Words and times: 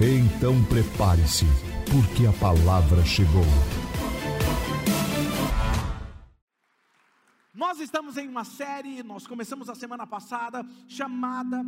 Então 0.00 0.64
prepare-se, 0.66 1.44
porque 1.90 2.24
a 2.24 2.32
palavra 2.32 3.04
chegou. 3.04 3.42
Nós 7.52 7.80
estamos 7.80 8.16
em 8.16 8.28
uma 8.28 8.44
série, 8.44 9.02
nós 9.02 9.26
começamos 9.26 9.68
a 9.68 9.74
semana 9.74 10.06
passada, 10.06 10.64
chamada 10.86 11.64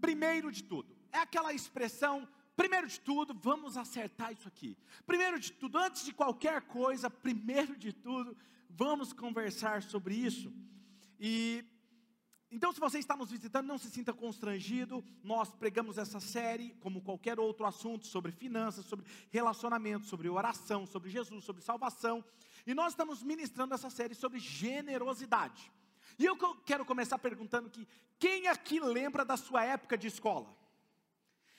Primeiro 0.00 0.52
de 0.52 0.62
Tudo. 0.62 0.94
É 1.10 1.18
aquela 1.18 1.52
expressão, 1.52 2.28
primeiro 2.56 2.86
de 2.86 3.00
tudo, 3.00 3.34
vamos 3.34 3.76
acertar 3.76 4.32
isso 4.32 4.46
aqui. 4.46 4.78
Primeiro 5.04 5.40
de 5.40 5.50
tudo, 5.50 5.76
antes 5.76 6.04
de 6.04 6.12
qualquer 6.12 6.62
coisa, 6.62 7.10
primeiro 7.10 7.76
de 7.76 7.92
tudo, 7.92 8.36
vamos 8.70 9.12
conversar 9.12 9.82
sobre 9.82 10.14
isso. 10.14 10.52
E 11.18 11.64
então, 12.56 12.72
se 12.72 12.80
você 12.80 12.98
está 12.98 13.14
nos 13.14 13.30
visitando, 13.30 13.66
não 13.66 13.76
se 13.76 13.90
sinta 13.90 14.14
constrangido. 14.14 15.04
Nós 15.22 15.52
pregamos 15.52 15.98
essa 15.98 16.18
série, 16.18 16.70
como 16.80 17.02
qualquer 17.02 17.38
outro 17.38 17.66
assunto, 17.66 18.06
sobre 18.06 18.32
finanças, 18.32 18.86
sobre 18.86 19.04
relacionamento, 19.30 20.06
sobre 20.06 20.26
oração, 20.30 20.86
sobre 20.86 21.10
Jesus, 21.10 21.44
sobre 21.44 21.60
salvação. 21.60 22.24
E 22.66 22.72
nós 22.72 22.94
estamos 22.94 23.22
ministrando 23.22 23.74
essa 23.74 23.90
série 23.90 24.14
sobre 24.14 24.38
generosidade. 24.38 25.70
E 26.18 26.24
eu 26.24 26.34
quero 26.64 26.82
começar 26.86 27.18
perguntando 27.18 27.68
que 27.68 27.86
quem 28.18 28.48
aqui 28.48 28.80
lembra 28.80 29.22
da 29.22 29.36
sua 29.36 29.62
época 29.62 29.98
de 29.98 30.06
escola? 30.06 30.48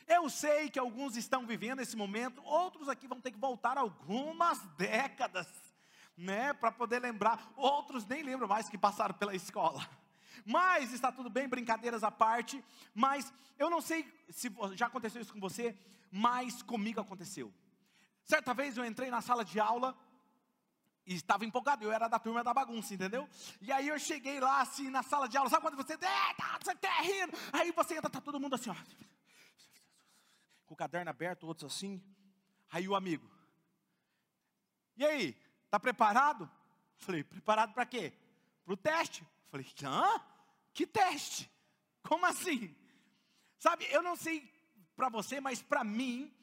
Eu 0.07 0.27
sei 0.31 0.67
que 0.67 0.79
alguns 0.79 1.15
estão 1.15 1.45
vivendo 1.45 1.79
esse 1.79 1.95
momento, 1.95 2.41
outros 2.43 2.89
aqui 2.89 3.05
vão 3.05 3.21
ter 3.21 3.29
que 3.29 3.37
voltar 3.37 3.77
algumas 3.77 4.59
décadas, 4.75 5.47
né, 6.17 6.53
para 6.53 6.71
poder 6.71 6.99
lembrar. 6.99 7.53
Outros 7.55 8.03
nem 8.07 8.23
lembram 8.23 8.47
mais 8.47 8.67
que 8.67 8.79
passaram 8.79 9.13
pela 9.13 9.35
escola. 9.35 9.87
Mas 10.45 10.93
está 10.93 11.11
tudo 11.11 11.29
bem, 11.29 11.47
brincadeiras 11.47 12.03
à 12.03 12.11
parte. 12.11 12.63
Mas 12.93 13.31
eu 13.57 13.69
não 13.69 13.81
sei 13.81 14.05
se 14.29 14.51
já 14.73 14.87
aconteceu 14.87 15.21
isso 15.21 15.33
com 15.33 15.39
você, 15.39 15.77
mas 16.11 16.61
comigo 16.61 16.99
aconteceu. 16.99 17.53
Certa 18.23 18.53
vez 18.53 18.77
eu 18.77 18.85
entrei 18.85 19.09
na 19.09 19.21
sala 19.21 19.43
de 19.45 19.59
aula 19.59 19.97
e 21.05 21.15
estava 21.15 21.45
empolgado, 21.45 21.85
eu 21.85 21.91
era 21.91 22.07
da 22.07 22.19
turma 22.19 22.43
da 22.43 22.53
bagunça, 22.53 22.93
entendeu? 22.93 23.29
E 23.61 23.71
aí 23.71 23.87
eu 23.87 23.97
cheguei 23.97 24.39
lá 24.39 24.61
assim 24.61 24.89
na 24.89 25.01
sala 25.01 25.27
de 25.29 25.37
aula, 25.37 25.49
sabe 25.49 25.61
quando 25.61 25.77
você, 25.77 25.97
tá, 25.97 26.59
você 26.61 26.75
tá 26.75 27.01
rindo? 27.01 27.31
Aí 27.53 27.71
você 27.71 27.95
entra, 27.95 28.09
tá 28.09 28.19
todo 28.19 28.39
mundo 28.39 28.55
assim, 28.55 28.69
ó, 28.69 28.75
com 30.65 30.73
o 30.73 30.77
caderno 30.77 31.09
aberto, 31.09 31.47
outros 31.47 31.73
assim. 31.73 32.03
Aí 32.69 32.85
o 32.89 32.95
amigo, 32.95 33.31
e 34.97 35.05
aí, 35.05 35.37
tá 35.69 35.79
preparado? 35.79 36.49
Falei, 36.97 37.23
preparado 37.23 37.71
para 37.71 37.85
quê? 37.85 38.11
Para 38.65 38.73
o 38.73 38.77
teste. 38.77 39.25
Falei, 39.49 39.65
hã? 39.83 40.21
Que 40.73 40.85
teste? 40.85 41.49
Como 42.03 42.25
assim? 42.25 42.75
Sabe, 43.57 43.87
eu 43.89 44.01
não 44.01 44.15
sei 44.15 44.49
para 44.95 45.09
você, 45.09 45.39
mas 45.39 45.61
para 45.61 45.83
mim, 45.83 46.33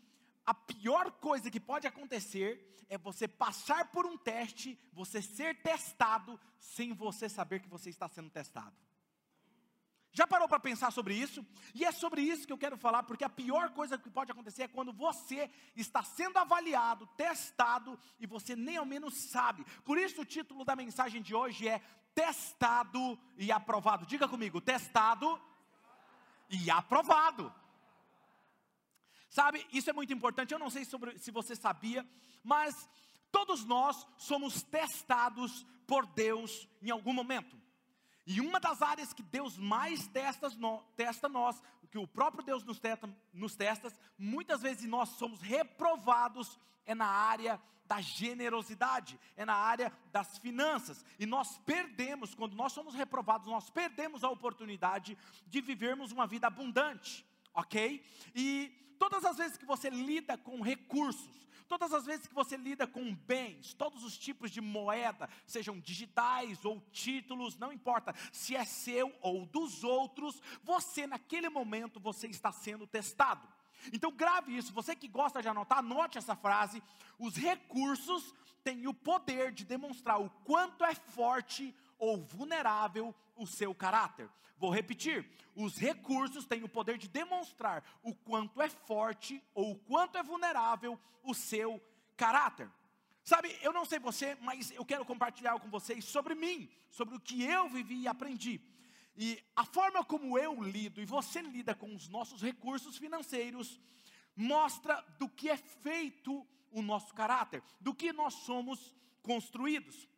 a 0.44 0.52
pior 0.54 1.10
coisa 1.12 1.50
que 1.50 1.60
pode 1.60 1.86
acontecer 1.86 2.74
é 2.88 2.98
você 2.98 3.26
passar 3.26 3.90
por 3.90 4.06
um 4.06 4.16
teste, 4.16 4.78
você 4.92 5.22
ser 5.22 5.62
testado, 5.62 6.38
sem 6.58 6.92
você 6.92 7.28
saber 7.28 7.60
que 7.60 7.68
você 7.68 7.90
está 7.90 8.08
sendo 8.08 8.30
testado. 8.30 8.74
Já 10.16 10.28
parou 10.28 10.48
para 10.48 10.60
pensar 10.60 10.92
sobre 10.92 11.12
isso? 11.12 11.44
E 11.74 11.84
é 11.84 11.90
sobre 11.90 12.22
isso 12.22 12.46
que 12.46 12.52
eu 12.52 12.58
quero 12.58 12.76
falar, 12.76 13.02
porque 13.02 13.24
a 13.24 13.28
pior 13.28 13.70
coisa 13.70 13.98
que 13.98 14.08
pode 14.08 14.30
acontecer 14.30 14.62
é 14.62 14.68
quando 14.68 14.92
você 14.92 15.50
está 15.74 16.04
sendo 16.04 16.38
avaliado, 16.38 17.08
testado, 17.16 17.98
e 18.20 18.26
você 18.26 18.54
nem 18.54 18.76
ao 18.76 18.86
menos 18.86 19.14
sabe. 19.14 19.64
Por 19.84 19.98
isso 19.98 20.20
o 20.20 20.24
título 20.24 20.64
da 20.64 20.76
mensagem 20.76 21.20
de 21.20 21.34
hoje 21.34 21.68
é 21.68 21.82
Testado 22.14 23.18
e 23.36 23.50
aprovado. 23.50 24.06
Diga 24.06 24.28
comigo, 24.28 24.60
testado 24.60 25.40
e 26.48 26.70
aprovado. 26.70 27.52
Sabe, 29.28 29.66
isso 29.72 29.90
é 29.90 29.92
muito 29.92 30.12
importante. 30.12 30.52
Eu 30.52 30.60
não 30.60 30.70
sei 30.70 30.84
sobre, 30.84 31.18
se 31.18 31.30
você 31.30 31.56
sabia, 31.56 32.08
mas 32.42 32.88
todos 33.32 33.64
nós 33.64 34.06
somos 34.16 34.62
testados 34.62 35.66
por 35.86 36.06
Deus 36.06 36.68
em 36.80 36.90
algum 36.90 37.12
momento. 37.12 37.63
E 38.26 38.40
uma 38.40 38.58
das 38.58 38.80
áreas 38.80 39.12
que 39.12 39.22
Deus 39.22 39.58
mais 39.58 40.06
testa, 40.06 40.48
testa 40.96 41.28
nós, 41.28 41.62
que 41.90 41.98
o 41.98 42.08
próprio 42.08 42.42
Deus 42.42 42.64
nos 42.64 42.80
testa, 42.80 43.08
nos 43.32 43.54
testa, 43.54 43.92
muitas 44.18 44.62
vezes 44.62 44.88
nós 44.88 45.10
somos 45.10 45.40
reprovados, 45.40 46.58
é 46.86 46.94
na 46.94 47.06
área 47.06 47.60
da 47.86 48.00
generosidade, 48.00 49.20
é 49.36 49.44
na 49.44 49.54
área 49.54 49.92
das 50.10 50.38
finanças. 50.38 51.04
E 51.18 51.26
nós 51.26 51.58
perdemos, 51.58 52.34
quando 52.34 52.54
nós 52.54 52.72
somos 52.72 52.94
reprovados, 52.94 53.46
nós 53.46 53.70
perdemos 53.70 54.24
a 54.24 54.30
oportunidade 54.30 55.16
de 55.46 55.60
vivermos 55.60 56.10
uma 56.10 56.26
vida 56.26 56.46
abundante, 56.46 57.24
ok? 57.52 58.02
E 58.34 58.96
todas 58.98 59.24
as 59.24 59.36
vezes 59.36 59.58
que 59.58 59.66
você 59.66 59.90
lida 59.90 60.38
com 60.38 60.62
recursos, 60.62 61.43
Todas 61.74 61.92
as 61.92 62.06
vezes 62.06 62.28
que 62.28 62.34
você 62.34 62.56
lida 62.56 62.86
com 62.86 63.12
bens, 63.12 63.74
todos 63.74 64.04
os 64.04 64.16
tipos 64.16 64.52
de 64.52 64.60
moeda, 64.60 65.28
sejam 65.44 65.80
digitais 65.80 66.64
ou 66.64 66.80
títulos, 66.92 67.58
não 67.58 67.72
importa 67.72 68.14
se 68.30 68.54
é 68.54 68.64
seu 68.64 69.12
ou 69.20 69.44
dos 69.44 69.82
outros, 69.82 70.40
você 70.62 71.04
naquele 71.04 71.48
momento 71.48 71.98
você 71.98 72.28
está 72.28 72.52
sendo 72.52 72.86
testado. 72.86 73.48
Então 73.92 74.12
grave 74.12 74.56
isso, 74.56 74.72
você 74.72 74.94
que 74.94 75.08
gosta 75.08 75.42
de 75.42 75.48
anotar, 75.48 75.78
anote 75.78 76.16
essa 76.16 76.36
frase. 76.36 76.80
Os 77.18 77.34
recursos 77.34 78.32
têm 78.62 78.86
o 78.86 78.94
poder 78.94 79.50
de 79.50 79.64
demonstrar 79.64 80.20
o 80.20 80.30
quanto 80.44 80.84
é 80.84 80.94
forte 80.94 81.74
ou 81.98 82.24
vulnerável 82.24 83.14
o 83.36 83.46
seu 83.46 83.74
caráter. 83.74 84.28
Vou 84.56 84.70
repetir: 84.70 85.28
os 85.54 85.76
recursos 85.76 86.46
têm 86.46 86.64
o 86.64 86.68
poder 86.68 86.98
de 86.98 87.08
demonstrar 87.08 87.84
o 88.02 88.14
quanto 88.14 88.60
é 88.62 88.68
forte 88.68 89.42
ou 89.54 89.72
o 89.72 89.78
quanto 89.78 90.18
é 90.18 90.22
vulnerável 90.22 90.98
o 91.22 91.34
seu 91.34 91.80
caráter. 92.16 92.70
Sabe, 93.22 93.56
eu 93.62 93.72
não 93.72 93.86
sei 93.86 93.98
você, 93.98 94.36
mas 94.42 94.70
eu 94.70 94.84
quero 94.84 95.04
compartilhar 95.04 95.58
com 95.58 95.70
vocês 95.70 96.04
sobre 96.04 96.34
mim, 96.34 96.68
sobre 96.90 97.16
o 97.16 97.20
que 97.20 97.42
eu 97.42 97.68
vivi 97.68 98.02
e 98.02 98.08
aprendi. 98.08 98.60
E 99.16 99.42
a 99.56 99.64
forma 99.64 100.04
como 100.04 100.38
eu 100.38 100.62
lido 100.62 101.00
e 101.00 101.06
você 101.06 101.40
lida 101.40 101.74
com 101.74 101.94
os 101.94 102.08
nossos 102.08 102.42
recursos 102.42 102.98
financeiros 102.98 103.80
mostra 104.36 105.00
do 105.18 105.28
que 105.28 105.48
é 105.48 105.56
feito 105.56 106.46
o 106.70 106.82
nosso 106.82 107.14
caráter, 107.14 107.62
do 107.80 107.94
que 107.94 108.12
nós 108.12 108.34
somos 108.34 108.94
construídos. 109.22 110.08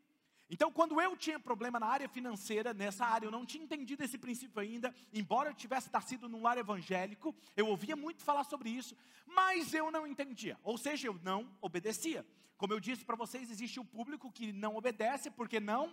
Então, 0.49 0.71
quando 0.71 1.01
eu 1.01 1.17
tinha 1.17 1.41
problema 1.41 1.81
na 1.81 1.87
área 1.87 2.09
financeira, 2.09 2.73
nessa 2.73 3.05
área, 3.05 3.27
eu 3.27 3.33
não 3.33 3.45
tinha 3.45 3.65
entendido 3.65 4.05
esse 4.05 4.17
princípio 4.17 4.61
ainda, 4.61 4.95
embora 5.13 5.51
eu 5.51 5.55
tivesse 5.55 5.93
nascido 5.93 6.29
num 6.29 6.43
lar 6.43 6.57
evangélico, 6.57 7.35
eu 7.57 7.67
ouvia 7.67 7.97
muito 7.97 8.23
falar 8.23 8.45
sobre 8.45 8.71
isso, 8.71 8.97
mas 9.27 9.75
eu 9.75 9.91
não 9.91 10.07
entendia, 10.07 10.57
ou 10.63 10.79
seja, 10.79 11.09
eu 11.09 11.19
não 11.23 11.51
obedecia. 11.61 12.25
Como 12.57 12.73
eu 12.73 12.79
disse 12.79 13.05
para 13.05 13.17
vocês, 13.17 13.51
existe 13.51 13.81
o 13.81 13.85
público 13.85 14.31
que 14.31 14.53
não 14.53 14.77
obedece 14.77 15.31
porque 15.31 15.59
não 15.59 15.93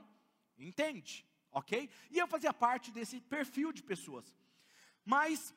entende, 0.57 1.25
ok? 1.51 1.89
E 2.11 2.19
eu 2.19 2.27
fazia 2.27 2.53
parte 2.53 2.91
desse 2.91 3.19
perfil 3.19 3.73
de 3.73 3.81
pessoas. 3.81 4.33
Mas, 5.03 5.53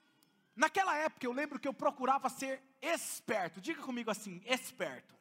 naquela 0.54 0.96
época, 0.96 1.26
eu 1.26 1.32
lembro 1.32 1.60
que 1.60 1.68
eu 1.68 1.74
procurava 1.74 2.30
ser 2.30 2.62
esperto, 2.80 3.60
diga 3.60 3.82
comigo 3.82 4.10
assim, 4.10 4.40
esperto. 4.46 5.15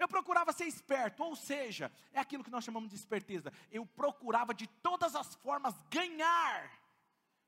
Eu 0.00 0.08
procurava 0.08 0.50
ser 0.50 0.64
esperto, 0.64 1.22
ou 1.22 1.36
seja, 1.36 1.92
é 2.10 2.18
aquilo 2.18 2.42
que 2.42 2.50
nós 2.50 2.64
chamamos 2.64 2.88
de 2.88 2.96
esperteza. 2.96 3.52
Eu 3.70 3.84
procurava 3.84 4.54
de 4.54 4.66
todas 4.66 5.14
as 5.14 5.34
formas 5.34 5.74
ganhar 5.90 6.72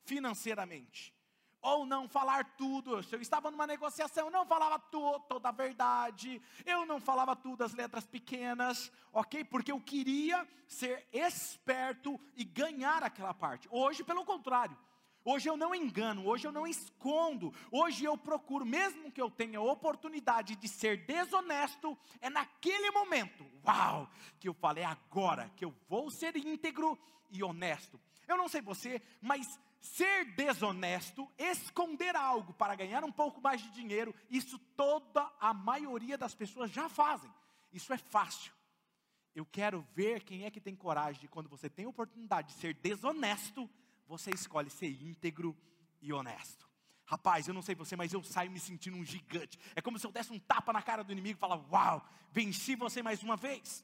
financeiramente. 0.05 1.15
Ou 1.63 1.87
não 1.87 2.07
falar 2.07 2.45
tudo. 2.57 3.03
Eu 3.11 3.23
estava 3.23 3.51
numa 3.51 3.67
negociação, 3.67 4.27
eu 4.27 4.31
não 4.31 4.45
falava 4.45 4.79
tu, 4.79 5.19
toda 5.21 5.49
a 5.49 5.53
verdade. 5.53 6.43
Eu 6.67 6.85
não 6.85 7.01
falava 7.01 7.35
tudo 7.35 7.65
as 7.65 7.73
letras 7.73 8.07
pequenas, 8.07 8.93
ok? 9.15 9.45
Porque 9.45 9.73
eu 9.73 9.81
queria 9.81 10.47
ser 10.69 11.09
esperto 11.11 12.21
e 12.37 12.45
ganhar 12.45 13.03
aquela 13.03 13.33
parte. 13.33 13.67
Hoje, 13.71 14.05
pelo 14.05 14.27
contrário, 14.27 14.77
Hoje 15.25 15.49
eu 15.49 15.57
não 15.57 15.75
engano, 15.75 16.27
hoje 16.27 16.47
eu 16.47 16.53
não 16.53 16.67
escondo, 16.67 17.55
hoje 17.71 18.05
eu 18.05 18.17
procuro, 18.17 18.67
mesmo 18.67 19.11
que 19.11 19.23
eu 19.23 19.31
tenha 19.31 19.61
oportunidade 19.61 20.57
de 20.57 20.69
ser 20.69 21.07
desonesto, 21.07 21.97
é 22.21 22.29
naquele 22.29 22.91
momento, 22.91 23.47
uau, 23.65 24.11
que 24.41 24.49
eu 24.49 24.55
falei, 24.55 24.83
é 24.83 24.87
agora 24.87 25.51
que 25.57 25.65
eu 25.65 25.75
vou 25.89 26.11
ser 26.11 26.37
íntegro 26.37 26.99
e 27.31 27.43
honesto. 27.43 28.01
Eu 28.27 28.37
não 28.37 28.49
sei 28.49 28.61
você, 28.61 29.01
mas 29.21 29.61
ser 29.81 30.25
desonesto, 30.37 31.29
esconder 31.39 32.15
algo 32.17 32.53
para 32.55 32.75
ganhar 32.75 33.05
um 33.05 33.13
pouco 33.13 33.41
mais 33.41 33.61
de 33.61 33.71
dinheiro, 33.71 34.15
isso 34.31 34.59
toda 34.77 35.31
a 35.41 35.53
maioria 35.53 36.17
das 36.17 36.35
pessoas 36.35 36.71
já 36.71 36.89
fazem. 36.89 37.31
Isso 37.73 37.93
é 37.93 37.99
fácil. 37.99 38.53
Eu 39.35 39.47
quero 39.47 39.87
ver 39.95 40.23
quem 40.23 40.45
é 40.45 40.51
que 40.51 40.61
tem 40.61 40.77
coragem 40.77 41.29
quando 41.29 41.49
você 41.49 41.69
tem 41.69 41.87
oportunidade 41.87 42.49
de 42.49 42.61
ser 42.61 42.75
desonesto, 42.75 43.69
você 44.13 44.31
escolhe 44.31 44.69
ser 44.69 44.91
íntegro 45.03 45.57
e 46.03 46.13
honesto. 46.13 46.69
Rapaz, 47.07 47.49
eu 47.49 47.55
não 47.55 47.63
sei 47.63 47.75
você, 47.75 47.97
mas 47.97 48.13
eu 48.13 48.23
saio 48.23 48.51
me 48.51 48.61
sentindo 48.61 48.97
um 48.97 49.05
gigante. 49.05 49.59
É 49.75 49.81
como 49.81 49.99
se 49.99 50.07
eu 50.07 50.13
desse 50.13 50.31
um 50.31 50.39
tapa 50.39 50.71
na 50.71 50.83
cara 50.83 51.03
do 51.03 51.13
inimigo 51.13 51.39
e 51.39 51.41
falar: 51.41 51.57
Uau, 51.71 52.07
venci 52.31 52.77
você 52.77 53.03
mais 53.03 53.23
uma 53.23 53.37
vez. 53.37 53.83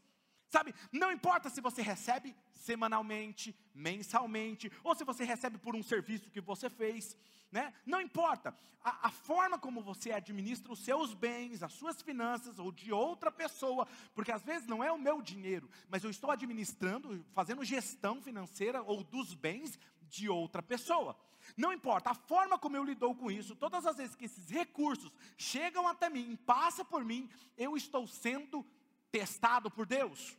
Sabe, 0.50 0.74
não 0.92 1.10
importa 1.12 1.48
se 1.48 1.60
você 1.60 1.80
recebe 1.80 2.36
semanalmente, 2.52 3.56
mensalmente, 3.74 4.70
ou 4.84 4.94
se 4.94 5.04
você 5.04 5.24
recebe 5.24 5.58
por 5.58 5.74
um 5.74 5.82
serviço 5.82 6.30
que 6.30 6.40
você 6.40 6.68
fez, 6.68 7.16
né? 7.50 7.72
Não 7.86 8.00
importa. 8.00 8.54
A, 8.82 9.08
a, 9.08 9.10
forma 9.10 9.58
como 9.58 9.82
você 9.82 10.12
administra 10.12 10.72
os 10.72 10.78
seus 10.78 11.12
bens, 11.12 11.62
as 11.62 11.72
suas 11.72 12.00
finanças, 12.00 12.58
ou 12.58 12.70
de 12.70 12.92
outra 12.92 13.30
pessoa, 13.30 13.86
porque 14.14 14.32
às 14.32 14.42
vezes 14.42 14.68
não 14.68 14.82
é 14.82 14.90
o 14.92 14.98
meu 14.98 15.20
dinheiro, 15.20 15.68
mas 15.88 16.04
eu 16.04 16.10
estou 16.10 16.30
administrando, 16.30 17.24
fazendo 17.34 17.64
gestão 17.64 18.22
financeira 18.22 18.82
ou 18.82 19.02
dos 19.02 19.34
bens 19.34 19.78
de 20.08 20.28
outra 20.28 20.62
pessoa. 20.62 21.16
Não 21.56 21.72
importa, 21.72 22.10
a 22.10 22.14
forma 22.14 22.58
como 22.58 22.76
eu 22.76 22.84
lidou 22.84 23.14
com 23.14 23.30
isso, 23.30 23.56
todas 23.56 23.86
as 23.86 23.96
vezes 23.96 24.16
que 24.16 24.24
esses 24.24 24.48
recursos 24.50 25.12
chegam 25.36 25.86
até 25.86 26.08
mim, 26.08 26.36
passa 26.44 26.84
por 26.84 27.04
mim, 27.04 27.30
eu 27.56 27.76
estou 27.76 28.06
sendo 28.06 28.66
testado 29.10 29.70
por 29.70 29.86
Deus. 29.86 30.36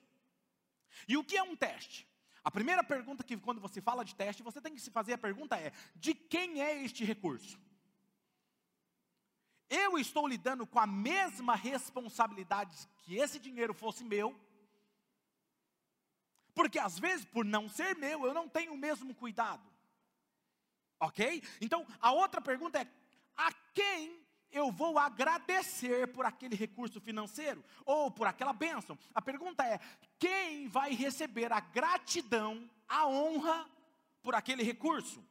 E 1.08 1.18
o 1.18 1.24
que 1.24 1.38
é 1.38 1.44
um 1.44 1.56
teste? 1.56 2.08
A 2.44 2.52
primeira 2.52 2.84
pergunta 2.84 3.24
que 3.24 3.38
quando 3.38 3.62
você 3.62 3.82
fala 3.82 4.06
de 4.06 4.16
teste, 4.16 4.44
você 4.44 4.62
tem 4.62 4.74
que 4.74 4.82
se 4.82 4.92
fazer 4.92 5.14
a 5.14 5.18
pergunta 5.18 5.58
é: 5.58 5.72
de 5.96 6.14
quem 6.14 6.62
é 6.62 6.84
este 6.84 7.04
recurso? 7.04 7.60
Eu 9.70 10.00
estou 10.00 10.28
lidando 10.28 10.66
com 10.66 10.80
a 10.80 10.88
mesma 10.88 11.56
responsabilidade 11.56 12.76
que 13.04 13.18
esse 13.18 13.40
dinheiro 13.40 13.74
fosse 13.74 14.04
meu? 14.04 14.36
Porque 16.60 16.78
às 16.78 17.00
vezes, 17.00 17.24
por 17.24 17.46
não 17.46 17.70
ser 17.70 17.96
meu, 17.96 18.26
eu 18.26 18.34
não 18.34 18.46
tenho 18.46 18.74
o 18.74 18.78
mesmo 18.78 19.16
cuidado. 19.16 19.64
Ok? 21.00 21.42
Então, 21.62 21.88
a 22.02 22.12
outra 22.12 22.42
pergunta 22.42 22.78
é: 22.78 22.86
a 23.38 23.50
quem 23.74 24.22
eu 24.52 24.70
vou 24.70 25.00
agradecer 25.00 26.08
por 26.08 26.26
aquele 26.26 26.58
recurso 26.58 27.00
financeiro 27.00 27.64
ou 27.86 28.12
por 28.12 28.28
aquela 28.28 28.52
bênção. 28.52 29.00
A 29.16 29.22
pergunta 29.22 29.66
é: 29.66 29.80
quem 30.20 30.68
vai 30.68 30.94
receber 30.94 31.50
a 31.54 31.62
gratidão, 31.62 32.70
a 32.90 33.08
honra 33.08 33.66
por 34.22 34.36
aquele 34.36 34.62
recurso? 34.62 35.26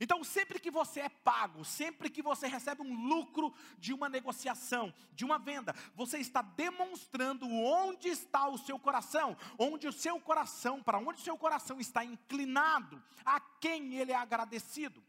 Então, 0.00 0.24
sempre 0.24 0.58
que 0.58 0.70
você 0.70 1.00
é 1.00 1.08
pago, 1.10 1.62
sempre 1.62 2.08
que 2.08 2.22
você 2.22 2.46
recebe 2.46 2.80
um 2.80 3.06
lucro 3.06 3.54
de 3.78 3.92
uma 3.92 4.08
negociação, 4.08 4.92
de 5.12 5.26
uma 5.26 5.38
venda, 5.38 5.74
você 5.94 6.16
está 6.18 6.40
demonstrando 6.40 7.46
onde 7.46 8.08
está 8.08 8.48
o 8.48 8.56
seu 8.56 8.78
coração, 8.78 9.36
onde 9.58 9.86
o 9.86 9.92
seu 9.92 10.18
coração, 10.18 10.82
para 10.82 10.98
onde 10.98 11.20
o 11.20 11.24
seu 11.24 11.36
coração 11.36 11.78
está 11.78 12.02
inclinado, 12.02 13.02
a 13.24 13.38
quem 13.38 13.94
ele 13.96 14.10
é 14.10 14.16
agradecido. 14.16 15.04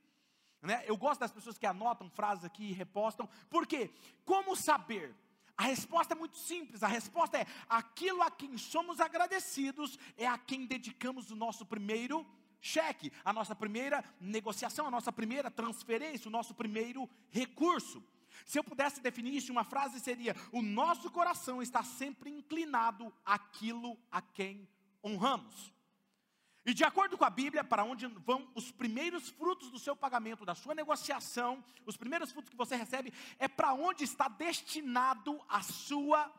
Né? 0.61 0.83
Eu 0.85 0.97
gosto 0.97 1.21
das 1.21 1.31
pessoas 1.31 1.57
que 1.57 1.65
anotam 1.65 2.09
frases 2.09 2.43
aqui 2.43 2.65
e 2.65 2.73
repostam. 2.73 3.29
Por 3.49 3.65
quê? 3.65 3.89
Como 4.25 4.57
saber? 4.57 5.15
A 5.57 5.63
resposta 5.63 6.13
é 6.13 6.17
muito 6.17 6.37
simples. 6.37 6.83
A 6.83 6.87
resposta 6.87 7.37
é: 7.37 7.45
aquilo 7.69 8.21
a 8.21 8.29
quem 8.29 8.57
somos 8.57 8.99
agradecidos 8.99 9.97
é 10.17 10.27
a 10.27 10.37
quem 10.37 10.65
dedicamos 10.65 11.31
o 11.31 11.35
nosso 11.35 11.65
primeiro 11.65 12.25
cheque, 12.61 13.11
a 13.25 13.33
nossa 13.33 13.55
primeira 13.55 14.03
negociação, 14.19 14.87
a 14.87 14.91
nossa 14.91 15.11
primeira 15.11 15.49
transferência, 15.49 16.29
o 16.29 16.31
nosso 16.31 16.53
primeiro 16.53 17.09
recurso. 17.29 18.03
Se 18.45 18.57
eu 18.57 18.63
pudesse 18.63 19.01
definir 19.01 19.35
isso 19.35 19.51
em 19.51 19.55
uma 19.55 19.63
frase, 19.63 19.99
seria: 19.99 20.35
o 20.51 20.61
nosso 20.61 21.09
coração 21.09 21.61
está 21.61 21.83
sempre 21.83 22.29
inclinado 22.29 23.13
àquilo 23.25 23.97
a 24.09 24.21
quem 24.21 24.67
honramos. 25.03 25.73
E 26.63 26.73
de 26.75 26.83
acordo 26.83 27.17
com 27.17 27.25
a 27.25 27.29
Bíblia, 27.29 27.63
para 27.63 27.83
onde 27.83 28.05
vão 28.05 28.47
os 28.53 28.71
primeiros 28.71 29.29
frutos 29.29 29.71
do 29.71 29.79
seu 29.79 29.95
pagamento, 29.95 30.45
da 30.45 30.53
sua 30.53 30.75
negociação, 30.75 31.63
os 31.87 31.97
primeiros 31.97 32.31
frutos 32.31 32.51
que 32.51 32.55
você 32.55 32.75
recebe, 32.75 33.11
é 33.39 33.47
para 33.47 33.73
onde 33.73 34.03
está 34.03 34.27
destinado 34.27 35.41
a 35.49 35.63
sua 35.63 36.31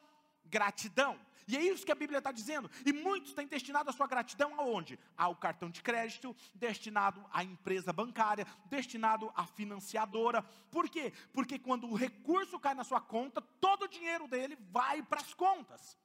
gratidão. 0.53 1.19
E 1.49 1.57
é 1.57 1.61
isso 1.61 1.85
que 1.85 1.91
a 1.91 1.97
Bíblia 1.97 2.19
está 2.19 2.31
dizendo. 2.31 2.71
E 2.87 2.93
muitos 2.93 3.33
têm 3.33 3.47
destinado 3.47 3.91
a 3.91 3.93
sua 3.93 4.07
gratidão 4.07 4.55
aonde? 4.61 4.99
Ao 5.17 5.35
cartão 5.35 5.71
de 5.71 5.83
crédito, 5.83 6.37
destinado 6.55 7.25
à 7.33 7.43
empresa 7.43 7.93
bancária, 7.93 8.47
destinado 8.67 9.33
à 9.35 9.45
financiadora. 9.47 10.43
Por 10.71 10.89
quê? 10.89 11.13
Porque 11.33 11.59
quando 11.59 11.89
o 11.89 11.95
recurso 11.95 12.61
cai 12.61 12.75
na 12.75 12.85
sua 12.85 13.01
conta, 13.01 13.41
todo 13.61 13.85
o 13.85 13.89
dinheiro 13.89 14.29
dele 14.29 14.57
vai 14.71 15.03
para 15.03 15.21
as 15.21 15.35
contas. 15.35 15.99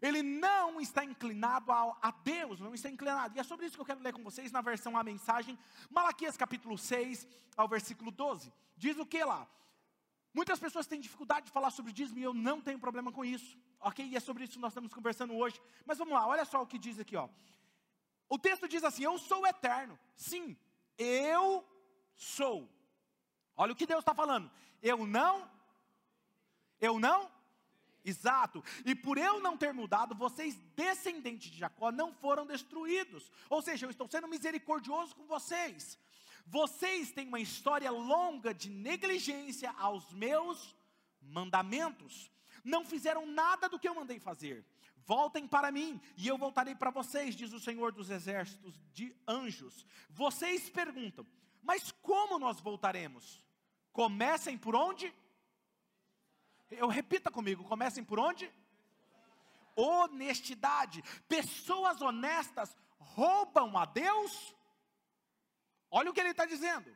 Ele 0.00 0.22
não 0.22 0.80
está 0.80 1.04
inclinado 1.04 1.70
a, 1.70 1.96
a, 2.00 2.10
Deus, 2.10 2.58
não 2.58 2.74
está 2.74 2.88
inclinado. 2.88 3.36
E 3.36 3.40
é 3.40 3.42
sobre 3.42 3.66
isso 3.66 3.76
que 3.76 3.82
eu 3.82 3.86
quero 3.86 4.00
ler 4.00 4.12
com 4.12 4.22
vocês 4.22 4.50
na 4.50 4.60
versão 4.60 4.96
A 4.96 5.04
Mensagem, 5.04 5.58
Malaquias 5.90 6.36
capítulo 6.36 6.76
6, 6.76 7.26
ao 7.56 7.68
versículo 7.68 8.10
12. 8.10 8.52
Diz 8.76 8.98
o 8.98 9.06
que 9.06 9.22
lá? 9.22 9.46
Muitas 10.34 10.58
pessoas 10.58 10.86
têm 10.86 11.00
dificuldade 11.00 11.46
de 11.46 11.52
falar 11.52 11.70
sobre 11.70 11.92
dízimo 11.92 12.18
e 12.18 12.22
eu 12.22 12.34
não 12.34 12.60
tenho 12.60 12.78
problema 12.78 13.12
com 13.12 13.24
isso. 13.24 13.56
Ok? 13.80 14.04
E 14.04 14.16
é 14.16 14.20
sobre 14.20 14.44
isso 14.44 14.54
que 14.54 14.58
nós 14.58 14.72
estamos 14.72 14.92
conversando 14.92 15.34
hoje. 15.34 15.60
Mas 15.86 15.96
vamos 15.96 16.12
lá, 16.12 16.26
olha 16.26 16.44
só 16.44 16.60
o 16.60 16.66
que 16.66 16.78
diz 16.78 16.98
aqui, 16.98 17.16
ó. 17.16 17.28
O 18.28 18.38
texto 18.38 18.68
diz 18.68 18.82
assim: 18.82 19.04
Eu 19.04 19.16
sou 19.16 19.46
eterno. 19.46 19.98
Sim, 20.16 20.56
eu 20.98 21.64
sou. 22.16 22.68
Olha 23.56 23.72
o 23.72 23.76
que 23.76 23.86
Deus 23.86 24.00
está 24.00 24.12
falando. 24.12 24.50
Eu 24.82 25.06
não, 25.06 25.48
eu 26.80 26.98
não 26.98 27.30
Exato. 28.04 28.62
E 28.84 28.94
por 28.94 29.16
eu 29.16 29.40
não 29.40 29.56
ter 29.56 29.72
mudado, 29.72 30.14
vocês, 30.14 30.54
descendentes 30.76 31.50
de 31.50 31.58
Jacó, 31.58 31.90
não 31.90 32.12
foram 32.12 32.44
destruídos. 32.44 33.32
Ou 33.48 33.62
seja, 33.62 33.86
eu 33.86 33.90
estou 33.90 34.06
sendo 34.06 34.28
misericordioso 34.28 35.16
com 35.16 35.24
vocês. 35.24 35.98
Vocês 36.46 37.10
têm 37.12 37.28
uma 37.28 37.40
história 37.40 37.90
longa 37.90 38.52
de 38.52 38.68
negligência 38.68 39.70
aos 39.78 40.12
meus 40.12 40.76
mandamentos. 41.20 42.30
Não 42.62 42.84
fizeram 42.84 43.26
nada 43.26 43.68
do 43.68 43.78
que 43.78 43.88
eu 43.88 43.94
mandei 43.94 44.18
fazer. 44.18 44.64
Voltem 45.06 45.46
para 45.46 45.70
mim 45.70 46.00
e 46.16 46.26
eu 46.26 46.38
voltarei 46.38 46.74
para 46.74 46.90
vocês, 46.90 47.36
diz 47.36 47.52
o 47.52 47.60
Senhor 47.60 47.92
dos 47.92 48.08
exércitos 48.08 48.80
de 48.92 49.14
anjos. 49.28 49.86
Vocês 50.08 50.70
perguntam, 50.70 51.26
mas 51.62 51.90
como 51.90 52.38
nós 52.38 52.60
voltaremos? 52.60 53.44
Comecem 53.92 54.56
por 54.56 54.74
onde? 54.74 55.12
Eu 56.70 56.88
repita 56.88 57.30
comigo, 57.30 57.64
comecem 57.64 58.02
por 58.02 58.18
onde? 58.18 58.50
Honestidade. 59.76 61.02
Pessoas 61.28 62.00
honestas 62.00 62.76
roubam 62.98 63.76
a 63.76 63.84
Deus. 63.84 64.54
Olha 65.96 66.10
o 66.10 66.12
que 66.12 66.18
ele 66.18 66.30
está 66.30 66.44
dizendo. 66.44 66.90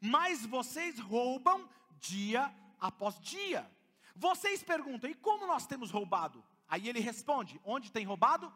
Mas 0.00 0.46
vocês 0.46 1.00
roubam 1.00 1.68
dia 1.98 2.54
após 2.78 3.18
dia. 3.18 3.68
Vocês 4.14 4.62
perguntam, 4.62 5.10
e 5.10 5.14
como 5.14 5.48
nós 5.48 5.66
temos 5.66 5.90
roubado? 5.90 6.44
Aí 6.68 6.88
ele 6.88 7.00
responde: 7.00 7.60
onde 7.64 7.90
tem 7.90 8.06
roubado? 8.06 8.52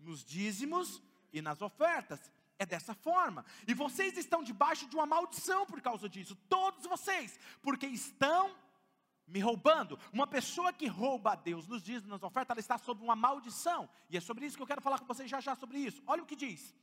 Nos 0.00 0.24
dízimos 0.24 1.00
e 1.32 1.40
nas 1.40 1.62
ofertas. 1.62 2.32
É 2.58 2.66
dessa 2.66 2.94
forma. 2.94 3.44
E 3.68 3.74
vocês 3.74 4.18
estão 4.18 4.42
debaixo 4.42 4.88
de 4.88 4.96
uma 4.96 5.06
maldição 5.06 5.64
por 5.64 5.80
causa 5.80 6.08
disso. 6.08 6.34
Todos 6.48 6.84
vocês, 6.86 7.38
porque 7.62 7.86
estão 7.86 8.52
me 9.24 9.38
roubando. 9.38 9.96
Uma 10.12 10.26
pessoa 10.26 10.72
que 10.72 10.88
rouba 10.88 11.34
a 11.34 11.36
Deus 11.36 11.68
nos 11.68 11.80
diz 11.80 12.04
nas 12.04 12.24
ofertas, 12.24 12.50
ela 12.50 12.60
está 12.60 12.76
sob 12.76 13.04
uma 13.04 13.14
maldição. 13.14 13.88
E 14.10 14.16
é 14.16 14.20
sobre 14.20 14.46
isso 14.46 14.56
que 14.56 14.62
eu 14.64 14.66
quero 14.66 14.82
falar 14.82 14.98
com 14.98 15.06
vocês 15.06 15.30
já 15.30 15.40
já 15.40 15.54
sobre 15.54 15.78
isso. 15.78 16.02
Olha 16.08 16.24
o 16.24 16.26
que 16.26 16.34
diz. 16.34 16.74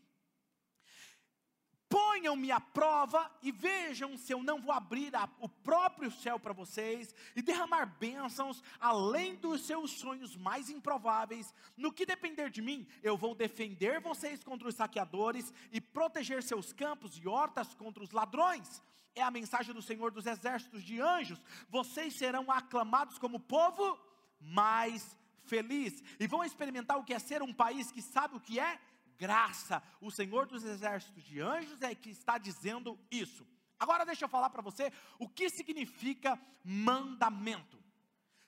Ponham-me 1.87 2.51
à 2.51 2.59
prova 2.59 3.31
e 3.41 3.51
vejam 3.51 4.17
se 4.17 4.33
eu 4.33 4.41
não 4.41 4.59
vou 4.59 4.71
abrir 4.71 5.15
a, 5.15 5.29
o 5.39 5.47
próprio 5.47 6.09
céu 6.09 6.39
para 6.39 6.53
vocês 6.53 7.13
e 7.35 7.41
derramar 7.41 7.85
bênçãos 7.85 8.63
além 8.79 9.35
dos 9.35 9.65
seus 9.65 9.91
sonhos 9.91 10.35
mais 10.35 10.69
improváveis. 10.69 11.53
No 11.77 11.93
que 11.93 12.05
depender 12.05 12.49
de 12.49 12.61
mim, 12.61 12.87
eu 13.03 13.15
vou 13.15 13.35
defender 13.35 14.01
vocês 14.01 14.43
contra 14.43 14.67
os 14.67 14.75
saqueadores 14.75 15.53
e 15.71 15.79
proteger 15.79 16.41
seus 16.41 16.73
campos 16.73 17.17
e 17.17 17.27
hortas 17.27 17.73
contra 17.75 18.03
os 18.03 18.11
ladrões 18.11 18.81
é 19.15 19.21
a 19.21 19.31
mensagem 19.31 19.73
do 19.73 19.81
Senhor 19.81 20.11
dos 20.11 20.25
exércitos 20.25 20.83
de 20.83 20.99
anjos. 20.99 21.41
Vocês 21.69 22.13
serão 22.15 22.51
aclamados 22.51 23.17
como 23.17 23.39
povo 23.39 23.97
mais 24.39 25.17
feliz 25.45 26.03
e 26.19 26.27
vão 26.27 26.43
experimentar 26.43 26.97
o 26.97 27.03
que 27.03 27.13
é 27.13 27.19
ser 27.19 27.41
um 27.41 27.53
país 27.53 27.91
que 27.91 28.01
sabe 28.01 28.35
o 28.35 28.41
que 28.41 28.59
é 28.59 28.79
graça. 29.17 29.81
O 29.99 30.11
Senhor 30.11 30.45
dos 30.45 30.63
exércitos 30.63 31.23
de 31.23 31.41
anjos 31.41 31.81
é 31.81 31.93
que 31.93 32.09
está 32.09 32.37
dizendo 32.37 32.99
isso. 33.09 33.47
Agora 33.79 34.05
deixa 34.05 34.25
eu 34.25 34.29
falar 34.29 34.49
para 34.49 34.61
você 34.61 34.91
o 35.19 35.27
que 35.27 35.49
significa 35.49 36.39
mandamento. 36.63 37.77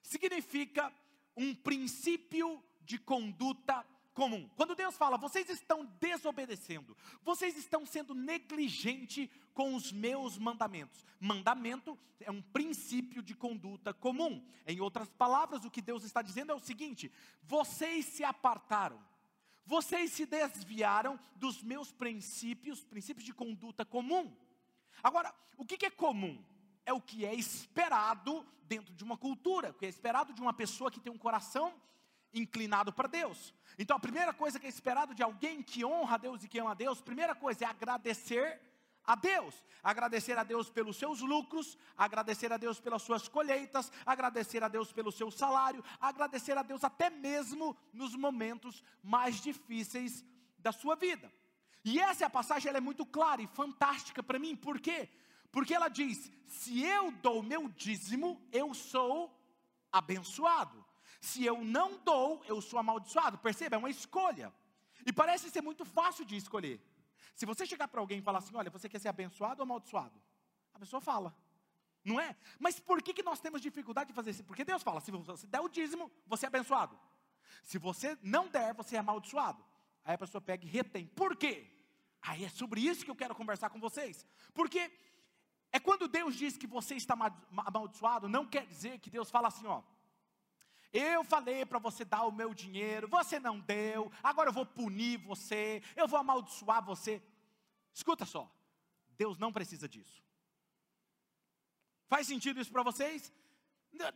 Significa 0.01 0.91
um 1.35 1.53
princípio 1.53 2.63
de 2.81 2.97
conduta 2.97 3.85
comum. 4.17 4.49
Quando 4.55 4.73
Deus 4.73 4.97
fala, 4.97 5.15
vocês 5.15 5.47
estão 5.47 5.85
desobedecendo, 5.99 6.97
vocês 7.21 7.55
estão 7.55 7.85
sendo 7.85 8.15
negligente 8.15 9.29
com 9.53 9.75
os 9.75 9.91
meus 9.91 10.39
mandamentos. 10.39 11.05
Mandamento 11.19 11.95
é 12.21 12.31
um 12.31 12.41
princípio 12.41 13.21
de 13.21 13.35
conduta 13.35 13.93
comum. 13.93 14.43
Em 14.65 14.81
outras 14.81 15.09
palavras, 15.09 15.65
o 15.65 15.69
que 15.69 15.83
Deus 15.83 16.03
está 16.03 16.23
dizendo 16.23 16.51
é 16.51 16.55
o 16.55 16.59
seguinte: 16.59 17.11
vocês 17.43 18.05
se 18.05 18.23
apartaram. 18.23 18.99
Vocês 19.67 20.13
se 20.13 20.25
desviaram 20.25 21.19
dos 21.35 21.61
meus 21.61 21.91
princípios, 21.91 22.85
princípios 22.85 23.25
de 23.25 23.33
conduta 23.33 23.83
comum. 23.83 24.33
Agora, 25.03 25.35
o 25.57 25.65
que 25.65 25.85
é 25.85 25.89
comum? 25.89 26.41
É 26.85 26.93
o 26.93 27.01
que 27.01 27.25
é 27.25 27.35
esperado 27.35 28.45
dentro 28.63 28.93
de 28.93 29.03
uma 29.03 29.17
cultura, 29.17 29.71
o 29.71 29.73
que 29.73 29.85
é 29.85 29.89
esperado 29.89 30.31
de 30.31 30.41
uma 30.41 30.53
pessoa 30.53 30.89
que 30.89 31.01
tem 31.01 31.11
um 31.11 31.17
coração 31.17 31.73
inclinado 32.33 32.93
para 32.93 33.09
Deus. 33.09 33.53
Então 33.77 33.97
a 33.97 33.99
primeira 33.99 34.33
coisa 34.33 34.57
que 34.57 34.65
é 34.65 34.69
esperado 34.69 35.13
de 35.13 35.21
alguém 35.21 35.61
que 35.61 35.83
honra 35.83 36.15
a 36.15 36.17
Deus 36.17 36.45
e 36.45 36.47
que 36.47 36.59
ama 36.59 36.71
a 36.71 36.73
Deus, 36.73 37.01
primeira 37.01 37.35
coisa 37.35 37.65
é 37.65 37.67
agradecer 37.67 38.61
a 39.07 39.15
Deus, 39.15 39.63
agradecer 39.81 40.37
a 40.37 40.43
Deus 40.43 40.69
pelos 40.69 40.97
seus 40.97 41.21
lucros, 41.21 41.77
agradecer 41.97 42.51
a 42.51 42.57
Deus 42.57 42.77
pelas 42.77 43.01
suas 43.01 43.29
colheitas, 43.29 43.89
agradecer 44.05 44.61
a 44.61 44.67
Deus 44.67 44.91
pelo 44.91 45.13
seu 45.13 45.31
salário, 45.31 45.81
agradecer 45.99 46.57
a 46.57 46.61
Deus 46.61 46.83
até 46.83 47.09
mesmo 47.09 47.75
nos 47.93 48.13
momentos 48.13 48.83
mais 49.01 49.41
difíceis 49.41 50.25
da 50.59 50.73
sua 50.73 50.95
vida. 50.95 51.31
E 51.85 51.99
essa 52.01 52.25
é 52.25 52.27
a 52.27 52.29
passagem, 52.29 52.67
ela 52.67 52.79
é 52.79 52.81
muito 52.81 53.05
clara 53.05 53.41
e 53.41 53.47
fantástica 53.47 54.21
para 54.21 54.37
mim, 54.37 54.57
por 54.57 54.77
quê? 54.77 55.09
Porque 55.53 55.73
ela 55.73 55.87
diz: 55.87 56.29
se 56.45 56.83
eu 56.83 57.09
dou 57.11 57.41
meu 57.41 57.69
dízimo, 57.69 58.45
eu 58.51 58.73
sou 58.73 59.33
abençoado. 59.89 60.85
Se 61.21 61.45
eu 61.45 61.63
não 61.63 61.97
dou, 62.03 62.43
eu 62.45 62.61
sou 62.61 62.77
amaldiçoado. 62.77 63.37
Perceba, 63.37 63.75
é 63.75 63.79
uma 63.79 63.89
escolha. 63.89 64.53
E 65.05 65.13
parece 65.13 65.49
ser 65.49 65.61
muito 65.61 65.85
fácil 65.85 66.25
de 66.25 66.35
escolher. 66.35 66.81
Se 67.35 67.45
você 67.45 67.65
chegar 67.65 67.87
para 67.87 67.99
alguém 67.99 68.19
e 68.19 68.21
falar 68.21 68.39
assim: 68.39 68.55
olha, 68.55 68.69
você 68.69 68.87
quer 68.89 68.99
ser 68.99 69.09
abençoado 69.09 69.61
ou 69.61 69.63
amaldiçoado? 69.63 70.21
A 70.73 70.79
pessoa 70.79 71.01
fala. 71.01 71.35
Não 72.03 72.19
é? 72.19 72.35
Mas 72.59 72.79
por 72.79 73.01
que, 73.01 73.13
que 73.13 73.23
nós 73.23 73.39
temos 73.39 73.61
dificuldade 73.61 74.09
de 74.09 74.13
fazer 74.13 74.31
isso? 74.31 74.43
Porque 74.43 74.63
Deus 74.63 74.83
fala: 74.83 74.99
se 75.01 75.11
você 75.11 75.47
der 75.47 75.59
o 75.59 75.67
dízimo, 75.67 76.11
você 76.25 76.45
é 76.45 76.47
abençoado. 76.47 76.97
Se 77.63 77.77
você 77.77 78.17
não 78.21 78.47
der, 78.47 78.73
você 78.73 78.95
é 78.95 78.99
amaldiçoado. 78.99 79.63
Aí 80.03 80.15
a 80.15 80.17
pessoa 80.17 80.41
pega 80.41 80.65
e 80.65 80.69
retém. 80.69 81.05
Por 81.07 81.35
quê? 81.35 81.69
Aí 82.21 82.45
é 82.45 82.49
sobre 82.49 82.81
isso 82.81 83.03
que 83.03 83.11
eu 83.11 83.15
quero 83.15 83.35
conversar 83.35 83.69
com 83.69 83.79
vocês. 83.79 84.25
Porque 84.53 84.91
é 85.71 85.79
quando 85.79 86.07
Deus 86.07 86.35
diz 86.35 86.57
que 86.57 86.65
você 86.65 86.95
está 86.95 87.15
amaldiçoado, 87.65 88.29
não 88.29 88.45
quer 88.45 88.65
dizer 88.65 88.99
que 88.99 89.09
Deus 89.09 89.29
fala 89.29 89.49
assim, 89.49 89.67
ó. 89.67 89.81
Eu 90.93 91.23
falei 91.23 91.65
para 91.65 91.79
você 91.79 92.05
dar 92.05 92.23
o 92.23 92.31
meu 92.31 92.53
dinheiro, 92.53 93.07
você 93.07 93.39
não 93.39 93.59
deu, 93.59 94.11
agora 94.23 94.49
eu 94.49 94.53
vou 94.53 94.65
punir 94.65 95.17
você, 95.17 95.81
eu 95.95 96.07
vou 96.07 96.19
amaldiçoar 96.19 96.83
você. 96.83 97.21
Escuta 97.93 98.25
só, 98.25 98.49
Deus 99.17 99.37
não 99.37 99.51
precisa 99.51 99.87
disso. 99.87 100.23
Faz 102.07 102.27
sentido 102.27 102.61
isso 102.61 102.71
para 102.71 102.83
vocês? 102.83 103.33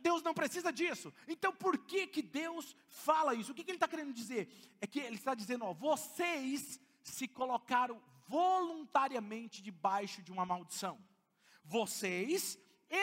Deus 0.00 0.22
não 0.22 0.32
precisa 0.32 0.72
disso. 0.72 1.12
Então 1.26 1.52
por 1.52 1.76
que 1.78 2.06
que 2.06 2.22
Deus 2.22 2.76
fala 2.88 3.34
isso? 3.34 3.52
O 3.52 3.54
que, 3.54 3.64
que 3.64 3.70
Ele 3.70 3.76
está 3.76 3.88
querendo 3.88 4.12
dizer? 4.12 4.48
É 4.80 4.86
que 4.86 5.00
Ele 5.00 5.16
está 5.16 5.34
dizendo, 5.34 5.64
ó, 5.64 5.72
vocês 5.72 6.80
se 7.02 7.28
colocaram 7.28 8.00
voluntariamente 8.26 9.62
debaixo 9.62 10.22
de 10.22 10.32
uma 10.32 10.46
maldição. 10.46 10.98
Vocês 11.64 12.58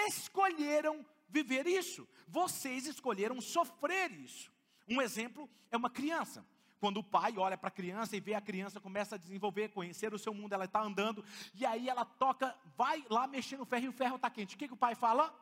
escolheram 0.07 1.05
viver 1.29 1.67
isso. 1.67 2.07
Vocês 2.27 2.85
escolheram 2.85 3.39
sofrer 3.39 4.11
isso. 4.11 4.51
Um 4.87 5.01
exemplo 5.01 5.49
é 5.71 5.77
uma 5.77 5.89
criança. 5.89 6.45
Quando 6.79 6.97
o 6.97 7.03
pai 7.03 7.37
olha 7.37 7.57
para 7.57 7.67
a 7.67 7.71
criança 7.71 8.15
e 8.15 8.21
vê 8.21 8.33
a 8.33 8.41
criança 8.41 8.79
começa 8.79 9.15
a 9.15 9.17
desenvolver, 9.17 9.69
conhecer 9.69 10.13
o 10.13 10.19
seu 10.19 10.33
mundo, 10.33 10.53
ela 10.53 10.65
está 10.65 10.81
andando, 10.81 11.23
e 11.53 11.65
aí 11.65 11.89
ela 11.89 12.05
toca, 12.05 12.55
vai 12.77 13.05
lá 13.09 13.27
mexer 13.27 13.57
no 13.57 13.65
ferro 13.65 13.85
e 13.85 13.89
o 13.89 13.93
ferro 13.93 14.15
está 14.15 14.29
quente. 14.29 14.55
O 14.55 14.57
que, 14.57 14.67
que 14.67 14.73
o 14.73 14.77
pai 14.77 14.95
fala? 14.95 15.33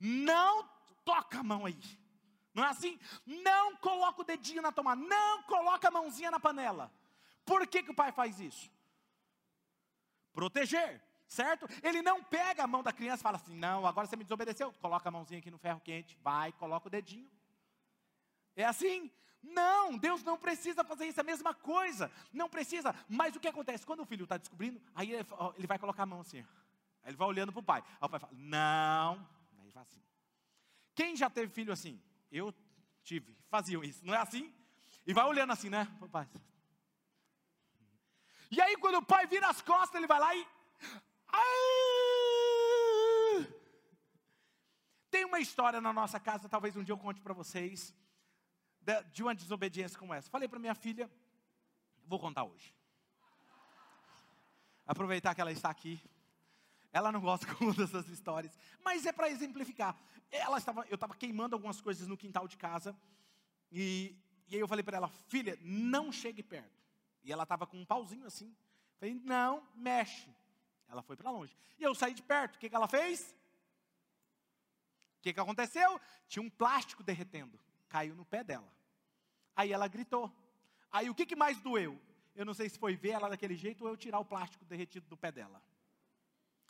Não 0.00 0.68
toca 1.04 1.40
a 1.40 1.42
mão 1.42 1.66
aí. 1.66 1.78
Não 2.54 2.64
é 2.64 2.68
assim? 2.68 2.98
Não 3.26 3.76
coloca 3.76 4.22
o 4.22 4.24
dedinho 4.24 4.62
na 4.62 4.72
tomada, 4.72 5.00
não 5.00 5.42
coloca 5.44 5.88
a 5.88 5.90
mãozinha 5.90 6.30
na 6.30 6.40
panela. 6.40 6.92
Por 7.44 7.66
que, 7.66 7.82
que 7.82 7.90
o 7.90 7.94
pai 7.94 8.10
faz 8.10 8.40
isso? 8.40 8.70
Proteger 10.32 11.02
certo? 11.32 11.66
Ele 11.82 12.02
não 12.02 12.22
pega 12.22 12.62
a 12.62 12.66
mão 12.66 12.82
da 12.82 12.92
criança 12.92 13.22
e 13.22 13.22
fala 13.22 13.36
assim: 13.36 13.56
não, 13.56 13.86
agora 13.86 14.06
você 14.06 14.16
me 14.16 14.24
desobedeceu, 14.24 14.72
coloca 14.80 15.08
a 15.08 15.12
mãozinha 15.12 15.38
aqui 15.38 15.50
no 15.50 15.58
ferro 15.58 15.80
quente, 15.80 16.16
vai, 16.22 16.52
coloca 16.52 16.86
o 16.86 16.90
dedinho. 16.90 17.28
É 18.54 18.64
assim? 18.64 19.10
Não, 19.42 19.98
Deus 19.98 20.22
não 20.22 20.38
precisa 20.38 20.84
fazer 20.84 21.06
isso, 21.06 21.18
é 21.18 21.22
a 21.22 21.24
mesma 21.24 21.52
coisa, 21.52 22.10
não 22.32 22.48
precisa. 22.48 22.94
Mas 23.08 23.34
o 23.34 23.40
que 23.40 23.48
acontece? 23.48 23.84
Quando 23.84 24.00
o 24.00 24.06
filho 24.06 24.22
está 24.24 24.36
descobrindo, 24.36 24.80
aí 24.94 25.12
ele, 25.12 25.66
vai 25.66 25.78
colocar 25.78 26.04
a 26.04 26.06
mão 26.06 26.20
assim, 26.20 26.38
aí 27.02 27.10
ele 27.10 27.16
vai 27.16 27.26
olhando 27.26 27.50
para 27.50 27.60
o 27.60 27.64
pai. 27.64 27.82
Aí 28.00 28.06
o 28.06 28.08
pai 28.08 28.20
fala: 28.20 28.32
não, 28.34 29.14
aí 29.58 29.64
ele 29.64 29.72
fala 29.72 29.86
assim. 29.88 30.02
Quem 30.94 31.16
já 31.16 31.30
teve 31.30 31.52
filho 31.52 31.72
assim? 31.72 32.00
Eu 32.30 32.54
tive, 33.02 33.34
faziam 33.48 33.82
isso, 33.82 34.04
não 34.04 34.14
é 34.14 34.18
assim? 34.18 34.52
E 35.06 35.12
vai 35.12 35.24
olhando 35.24 35.52
assim, 35.52 35.70
né? 35.70 35.88
Pai. 36.12 36.28
E 38.50 38.60
aí, 38.60 38.76
quando 38.76 38.96
o 38.96 39.02
pai 39.02 39.26
vira 39.26 39.48
as 39.48 39.62
costas, 39.62 39.94
ele 39.94 40.06
vai 40.06 40.20
lá 40.20 40.34
e 40.36 40.46
ah! 41.32 41.42
Tem 45.10 45.24
uma 45.24 45.40
história 45.40 45.80
na 45.80 45.92
nossa 45.92 46.18
casa, 46.20 46.48
talvez 46.48 46.76
um 46.76 46.82
dia 46.82 46.92
eu 46.92 46.98
conte 46.98 47.20
para 47.20 47.34
vocês, 47.34 47.94
de 49.12 49.22
uma 49.22 49.34
desobediência 49.34 49.98
como 49.98 50.14
essa. 50.14 50.30
Falei 50.30 50.48
para 50.48 50.58
minha 50.58 50.74
filha, 50.74 51.10
vou 52.06 52.18
contar 52.18 52.44
hoje. 52.44 52.74
Aproveitar 54.86 55.34
que 55.34 55.40
ela 55.40 55.52
está 55.52 55.70
aqui. 55.70 56.00
Ela 56.92 57.10
não 57.10 57.20
gosta 57.20 57.46
como 57.54 57.72
dessas 57.74 58.08
histórias, 58.08 58.58
mas 58.84 59.06
é 59.06 59.12
para 59.12 59.30
exemplificar. 59.30 59.96
Ela 60.30 60.58
estava, 60.58 60.86
eu 60.88 60.94
estava 60.94 61.14
queimando 61.14 61.54
algumas 61.54 61.80
coisas 61.80 62.06
no 62.06 62.16
quintal 62.16 62.46
de 62.46 62.56
casa 62.56 62.96
e, 63.70 64.16
e 64.48 64.54
aí 64.54 64.60
eu 64.60 64.68
falei 64.68 64.82
para 64.82 64.96
ela, 64.96 65.08
filha, 65.08 65.58
não 65.62 66.12
chegue 66.12 66.42
perto. 66.42 66.82
E 67.24 67.32
ela 67.32 67.44
estava 67.44 67.66
com 67.66 67.78
um 67.78 67.84
pauzinho 67.84 68.26
assim. 68.26 68.54
Falei, 68.98 69.14
não, 69.14 69.66
mexe. 69.74 70.28
Ela 70.92 71.02
foi 71.02 71.16
para 71.16 71.30
longe. 71.30 71.56
E 71.78 71.82
eu 71.82 71.94
saí 71.94 72.12
de 72.12 72.22
perto. 72.22 72.56
O 72.56 72.58
que, 72.58 72.68
que 72.68 72.76
ela 72.76 72.86
fez? 72.86 73.34
O 75.18 75.22
que, 75.22 75.32
que 75.32 75.40
aconteceu? 75.40 75.98
Tinha 76.28 76.42
um 76.42 76.50
plástico 76.50 77.02
derretendo. 77.02 77.58
Caiu 77.88 78.14
no 78.14 78.26
pé 78.26 78.44
dela. 78.44 78.70
Aí 79.56 79.72
ela 79.72 79.88
gritou. 79.88 80.30
Aí 80.90 81.08
o 81.08 81.14
que, 81.14 81.24
que 81.24 81.34
mais 81.34 81.58
doeu? 81.62 81.98
Eu 82.34 82.44
não 82.44 82.52
sei 82.52 82.68
se 82.68 82.78
foi 82.78 82.94
ver 82.94 83.10
ela 83.10 83.30
daquele 83.30 83.56
jeito 83.56 83.82
ou 83.82 83.88
eu 83.88 83.96
tirar 83.96 84.18
o 84.18 84.24
plástico 84.24 84.66
derretido 84.66 85.08
do 85.08 85.16
pé 85.16 85.32
dela. 85.32 85.62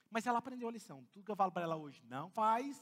Mas 0.08 0.24
ela 0.24 0.38
aprendeu 0.38 0.68
a 0.68 0.72
lição. 0.72 1.04
Tudo 1.12 1.24
que 1.24 1.30
eu 1.30 1.36
falo 1.36 1.50
para 1.50 1.62
ela 1.62 1.74
hoje, 1.74 2.00
não 2.04 2.30
faz. 2.30 2.80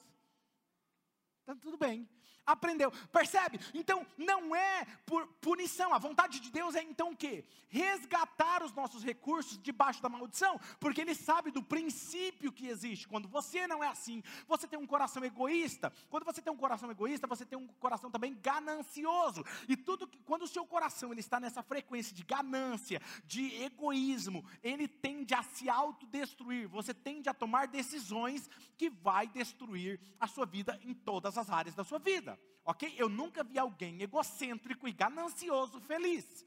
Então, 1.51 1.57
tudo 1.57 1.77
bem 1.77 2.09
aprendeu. 2.51 2.91
Percebe? 3.13 3.61
Então, 3.75 4.07
não 4.17 4.55
é 4.55 4.85
por 5.07 5.27
punição. 5.41 5.95
A 5.95 5.99
vontade 5.99 6.41
de 6.41 6.51
Deus 6.51 6.75
é 6.75 6.83
então 6.83 7.11
o 7.11 7.17
quê? 7.17 7.45
Resgatar 7.69 8.63
os 8.63 8.73
nossos 8.73 9.05
recursos 9.05 9.59
debaixo 9.59 10.03
da 10.03 10.09
maldição, 10.09 10.59
porque 10.79 11.01
Ele 11.01 11.15
sabe 11.15 11.51
do 11.51 11.63
princípio 11.63 12.53
que 12.53 12.67
existe. 12.67 13.07
Quando 13.07 13.29
você 13.29 13.67
não 13.67 13.83
é 13.83 13.89
assim, 13.89 14.23
você 14.47 14.67
tem 14.67 14.79
um 14.79 14.87
coração 14.87 15.25
egoísta. 15.25 15.93
Quando 16.09 16.25
você 16.25 16.43
tem 16.43 16.53
um 16.53 16.57
coração 16.57 16.91
egoísta, 16.91 17.27
você 17.27 17.45
tem 17.45 17.59
um 17.59 17.67
coração 17.67 18.11
também 18.11 18.35
ganancioso. 18.41 19.45
E 19.69 19.77
tudo 19.77 20.07
que, 20.07 20.19
quando 20.21 20.43
o 20.43 20.49
seu 20.49 20.67
coração 20.67 21.13
ele 21.13 21.21
está 21.21 21.39
nessa 21.39 21.63
frequência 21.63 22.15
de 22.15 22.25
ganância, 22.25 23.01
de 23.25 23.63
egoísmo, 23.63 24.45
ele 24.63 24.89
tende 24.89 25.35
a 25.35 25.43
se 25.43 25.69
autodestruir. 25.69 26.69
Você 26.69 26.93
tende 26.93 27.29
a 27.29 27.35
tomar 27.35 27.69
decisões 27.69 28.49
que 28.77 28.91
vai 28.91 29.29
destruir 29.29 30.01
a 30.19 30.27
sua 30.27 30.47
vida 30.47 30.79
em 30.83 30.95
todas 30.95 31.39
as 31.39 31.40
áreas 31.49 31.75
da 31.75 31.85
sua 31.85 31.99
vida 31.99 32.39
ok? 32.65 32.95
Eu 32.97 33.09
nunca 33.09 33.43
vi 33.43 33.59
alguém 33.59 34.01
egocêntrico 34.01 34.87
e 34.89 34.93
ganancioso 34.93 35.81
feliz. 35.81 36.47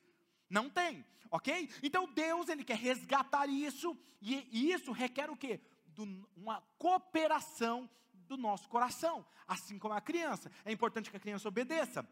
Não 0.49 0.69
tem, 0.69 1.05
ok? 1.29 1.69
Então 1.81 2.11
Deus, 2.11 2.49
Ele 2.49 2.63
quer 2.63 2.77
resgatar 2.77 3.47
isso, 3.47 3.97
e, 4.21 4.47
e 4.51 4.71
isso 4.71 4.91
requer 4.91 5.29
o 5.29 5.37
quê? 5.37 5.59
Do, 5.87 6.27
uma 6.35 6.61
cooperação 6.77 7.89
do 8.13 8.37
nosso 8.37 8.67
coração, 8.69 9.25
assim 9.47 9.77
como 9.77 9.93
a 9.93 10.01
criança. 10.01 10.51
É 10.63 10.71
importante 10.71 11.09
que 11.09 11.17
a 11.17 11.19
criança 11.19 11.47
obedeça. 11.47 12.07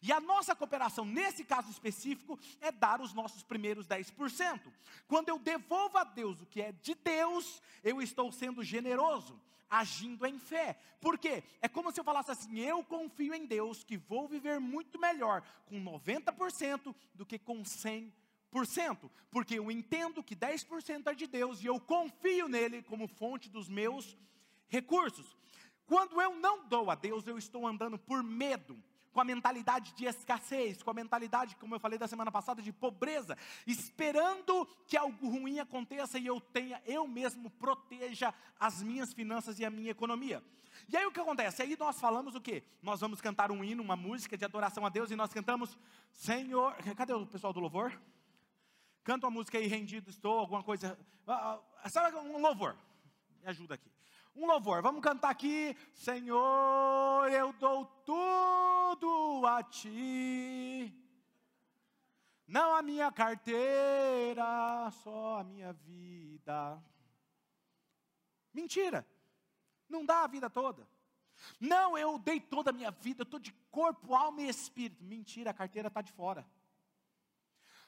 E 0.00 0.12
a 0.12 0.20
nossa 0.20 0.54
cooperação, 0.54 1.04
nesse 1.04 1.44
caso 1.44 1.68
específico, 1.68 2.38
é 2.60 2.70
dar 2.70 3.00
os 3.00 3.12
nossos 3.12 3.42
primeiros 3.42 3.86
10%. 3.86 4.72
Quando 5.08 5.28
eu 5.28 5.40
devolvo 5.40 5.98
a 5.98 6.04
Deus 6.04 6.40
o 6.40 6.46
que 6.46 6.62
é 6.62 6.70
de 6.70 6.94
Deus, 6.94 7.60
eu 7.82 8.00
estou 8.00 8.30
sendo 8.30 8.62
generoso 8.62 9.40
agindo 9.72 10.26
em 10.26 10.38
fé. 10.38 10.78
Por 11.00 11.18
quê? 11.18 11.42
É 11.62 11.66
como 11.66 11.90
se 11.90 11.98
eu 11.98 12.04
falasse 12.04 12.30
assim: 12.30 12.60
eu 12.60 12.84
confio 12.84 13.34
em 13.34 13.46
Deus 13.46 13.82
que 13.82 13.96
vou 13.96 14.28
viver 14.28 14.60
muito 14.60 15.00
melhor 15.00 15.42
com 15.64 15.82
90% 15.82 16.94
do 17.14 17.24
que 17.24 17.38
com 17.38 17.62
100%. 17.62 18.12
Porque 19.30 19.58
eu 19.58 19.70
entendo 19.70 20.22
que 20.22 20.36
10% 20.36 21.06
é 21.06 21.14
de 21.14 21.26
Deus 21.26 21.62
e 21.62 21.66
eu 21.66 21.80
confio 21.80 22.48
nele 22.48 22.82
como 22.82 23.08
fonte 23.08 23.48
dos 23.48 23.66
meus 23.66 24.14
recursos. 24.68 25.34
Quando 25.86 26.20
eu 26.20 26.34
não 26.34 26.68
dou 26.68 26.90
a 26.90 26.94
Deus, 26.94 27.26
eu 27.26 27.38
estou 27.38 27.66
andando 27.66 27.98
por 27.98 28.22
medo, 28.22 28.78
com 29.12 29.20
a 29.20 29.24
mentalidade 29.24 29.92
de 29.94 30.06
escassez, 30.06 30.82
com 30.82 30.90
a 30.90 30.94
mentalidade, 30.94 31.56
como 31.56 31.74
eu 31.74 31.80
falei 31.80 31.98
da 31.98 32.08
semana 32.08 32.32
passada, 32.32 32.62
de 32.62 32.72
pobreza, 32.72 33.36
esperando 33.66 34.66
que 34.86 34.96
algo 34.96 35.28
ruim 35.28 35.60
aconteça 35.60 36.18
e 36.18 36.26
eu 36.26 36.40
tenha, 36.40 36.82
eu 36.86 37.06
mesmo 37.06 37.50
proteja 37.50 38.32
as 38.58 38.82
minhas 38.82 39.12
finanças 39.12 39.58
e 39.58 39.64
a 39.64 39.70
minha 39.70 39.90
economia. 39.90 40.42
E 40.88 40.96
aí 40.96 41.04
o 41.04 41.12
que 41.12 41.20
acontece? 41.20 41.62
Aí 41.62 41.76
nós 41.78 42.00
falamos 42.00 42.34
o 42.34 42.40
quê? 42.40 42.64
Nós 42.82 43.00
vamos 43.00 43.20
cantar 43.20 43.52
um 43.52 43.62
hino, 43.62 43.82
uma 43.82 43.96
música 43.96 44.36
de 44.36 44.44
adoração 44.44 44.86
a 44.86 44.88
Deus 44.88 45.10
e 45.10 45.16
nós 45.16 45.32
cantamos, 45.32 45.78
Senhor. 46.10 46.74
Cadê 46.96 47.12
o 47.12 47.26
pessoal 47.26 47.52
do 47.52 47.60
louvor? 47.60 48.00
Canta 49.04 49.26
uma 49.26 49.32
música 49.32 49.58
aí, 49.58 49.66
rendido 49.66 50.08
estou, 50.08 50.38
alguma 50.38 50.62
coisa. 50.62 50.98
Uh, 51.26 51.90
sabe 51.90 52.16
um 52.16 52.40
louvor? 52.40 52.76
Me 53.42 53.48
ajuda 53.48 53.74
aqui. 53.74 53.91
Um 54.34 54.46
louvor, 54.46 54.80
vamos 54.82 55.02
cantar 55.02 55.30
aqui. 55.30 55.76
Senhor, 55.92 57.30
eu 57.30 57.52
dou 57.54 57.84
tudo 58.04 59.46
a 59.46 59.62
ti. 59.62 60.94
Não 62.46 62.74
a 62.74 62.82
minha 62.82 63.10
carteira, 63.12 64.90
só 65.02 65.38
a 65.38 65.44
minha 65.44 65.72
vida. 65.72 66.82
Mentira. 68.52 69.06
Não 69.88 70.04
dá 70.04 70.24
a 70.24 70.26
vida 70.26 70.48
toda. 70.48 70.88
Não, 71.60 71.96
eu 71.98 72.18
dei 72.18 72.40
toda 72.40 72.70
a 72.70 72.72
minha 72.72 72.90
vida, 72.90 73.22
eu 73.22 73.24
estou 73.24 73.40
de 73.40 73.52
corpo, 73.70 74.14
alma 74.14 74.42
e 74.42 74.48
espírito. 74.48 75.04
Mentira, 75.04 75.50
a 75.50 75.54
carteira 75.54 75.88
está 75.88 76.00
de 76.00 76.12
fora. 76.12 76.46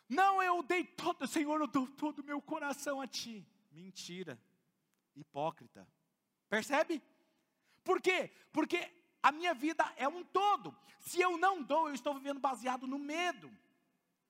Não, 0.09 0.43
eu 0.43 0.63
dei 0.63 0.85
todo, 0.85 1.27
Senhor, 1.27 1.61
eu 1.61 1.67
dou 1.67 1.87
todo 1.87 2.19
o 2.19 2.25
meu 2.25 2.41
coração 2.41 3.01
a 3.01 3.07
Ti. 3.07 3.47
Mentira, 3.71 4.39
hipócrita. 5.17 5.87
Percebe? 6.55 7.03
Por 7.83 8.01
quê? 8.01 8.31
Porque 8.53 8.89
a 9.21 9.33
minha 9.33 9.53
vida 9.53 9.85
é 9.97 10.07
um 10.07 10.23
todo. 10.23 10.73
Se 11.01 11.21
eu 11.21 11.37
não 11.37 11.61
dou, 11.61 11.89
eu 11.89 11.95
estou 11.95 12.15
vivendo 12.15 12.39
baseado 12.39 12.87
no 12.87 12.97
medo. 12.97 13.51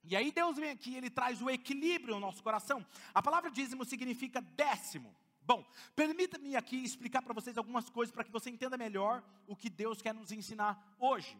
E 0.03 0.17
aí 0.17 0.33
Deus 0.33 0.57
vem 0.57 0.71
aqui, 0.71 0.97
Ele 0.97 1.11
traz 1.11 1.43
o 1.43 1.51
equilíbrio 1.51 2.15
no 2.15 2.21
nosso 2.21 2.43
coração. 2.43 2.85
A 3.13 3.23
palavra 3.23 3.51
dízimo 3.51 3.85
significa 3.85 4.41
décimo. 4.41 5.15
Bom, 5.43 5.63
permita-me 5.95 6.57
aqui 6.57 6.83
explicar 6.83 7.21
para 7.21 7.35
vocês 7.35 7.59
algumas 7.59 7.91
coisas 7.91 8.11
para 8.11 8.25
que 8.25 8.33
você 8.33 8.49
entenda 8.49 8.79
melhor 8.79 9.23
o 9.47 9.55
que 9.55 9.69
Deus 9.69 10.01
quer 10.01 10.15
nos 10.15 10.33
ensinar 10.33 10.97
hoje. 10.99 11.37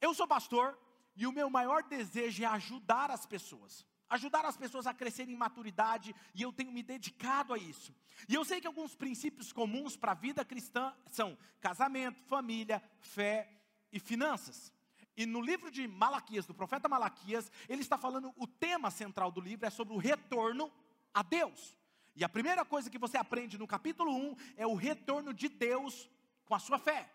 Eu 0.00 0.14
sou 0.14 0.28
pastor 0.28 0.78
e 1.16 1.26
o 1.26 1.32
meu 1.32 1.50
maior 1.50 1.82
desejo 1.82 2.44
é 2.44 2.46
ajudar 2.46 3.10
as 3.10 3.26
pessoas. 3.26 3.84
Ajudar 4.10 4.44
as 4.44 4.56
pessoas 4.56 4.86
a 4.86 4.94
crescerem 4.94 5.34
em 5.34 5.38
maturidade, 5.38 6.14
e 6.34 6.42
eu 6.42 6.52
tenho 6.52 6.72
me 6.72 6.82
dedicado 6.82 7.52
a 7.52 7.58
isso. 7.58 7.94
E 8.28 8.34
eu 8.34 8.44
sei 8.44 8.60
que 8.60 8.66
alguns 8.66 8.94
princípios 8.94 9.52
comuns 9.52 9.96
para 9.96 10.12
a 10.12 10.14
vida 10.14 10.44
cristã 10.44 10.94
são 11.10 11.36
casamento, 11.60 12.22
família, 12.24 12.82
fé 13.00 13.50
e 13.92 14.00
finanças. 14.00 14.72
E 15.16 15.26
no 15.26 15.40
livro 15.40 15.70
de 15.70 15.86
Malaquias, 15.88 16.46
do 16.46 16.54
profeta 16.54 16.88
Malaquias, 16.88 17.50
ele 17.68 17.82
está 17.82 17.98
falando, 17.98 18.32
o 18.36 18.46
tema 18.46 18.90
central 18.90 19.32
do 19.32 19.40
livro 19.40 19.66
é 19.66 19.70
sobre 19.70 19.92
o 19.92 19.98
retorno 19.98 20.72
a 21.12 21.22
Deus. 21.22 21.76
E 22.14 22.24
a 22.24 22.28
primeira 22.28 22.64
coisa 22.64 22.88
que 22.88 22.98
você 22.98 23.16
aprende 23.16 23.58
no 23.58 23.66
capítulo 23.66 24.12
1 24.12 24.36
é 24.56 24.66
o 24.66 24.74
retorno 24.74 25.34
de 25.34 25.48
Deus 25.48 26.08
com 26.44 26.54
a 26.54 26.58
sua 26.58 26.78
fé. 26.78 27.10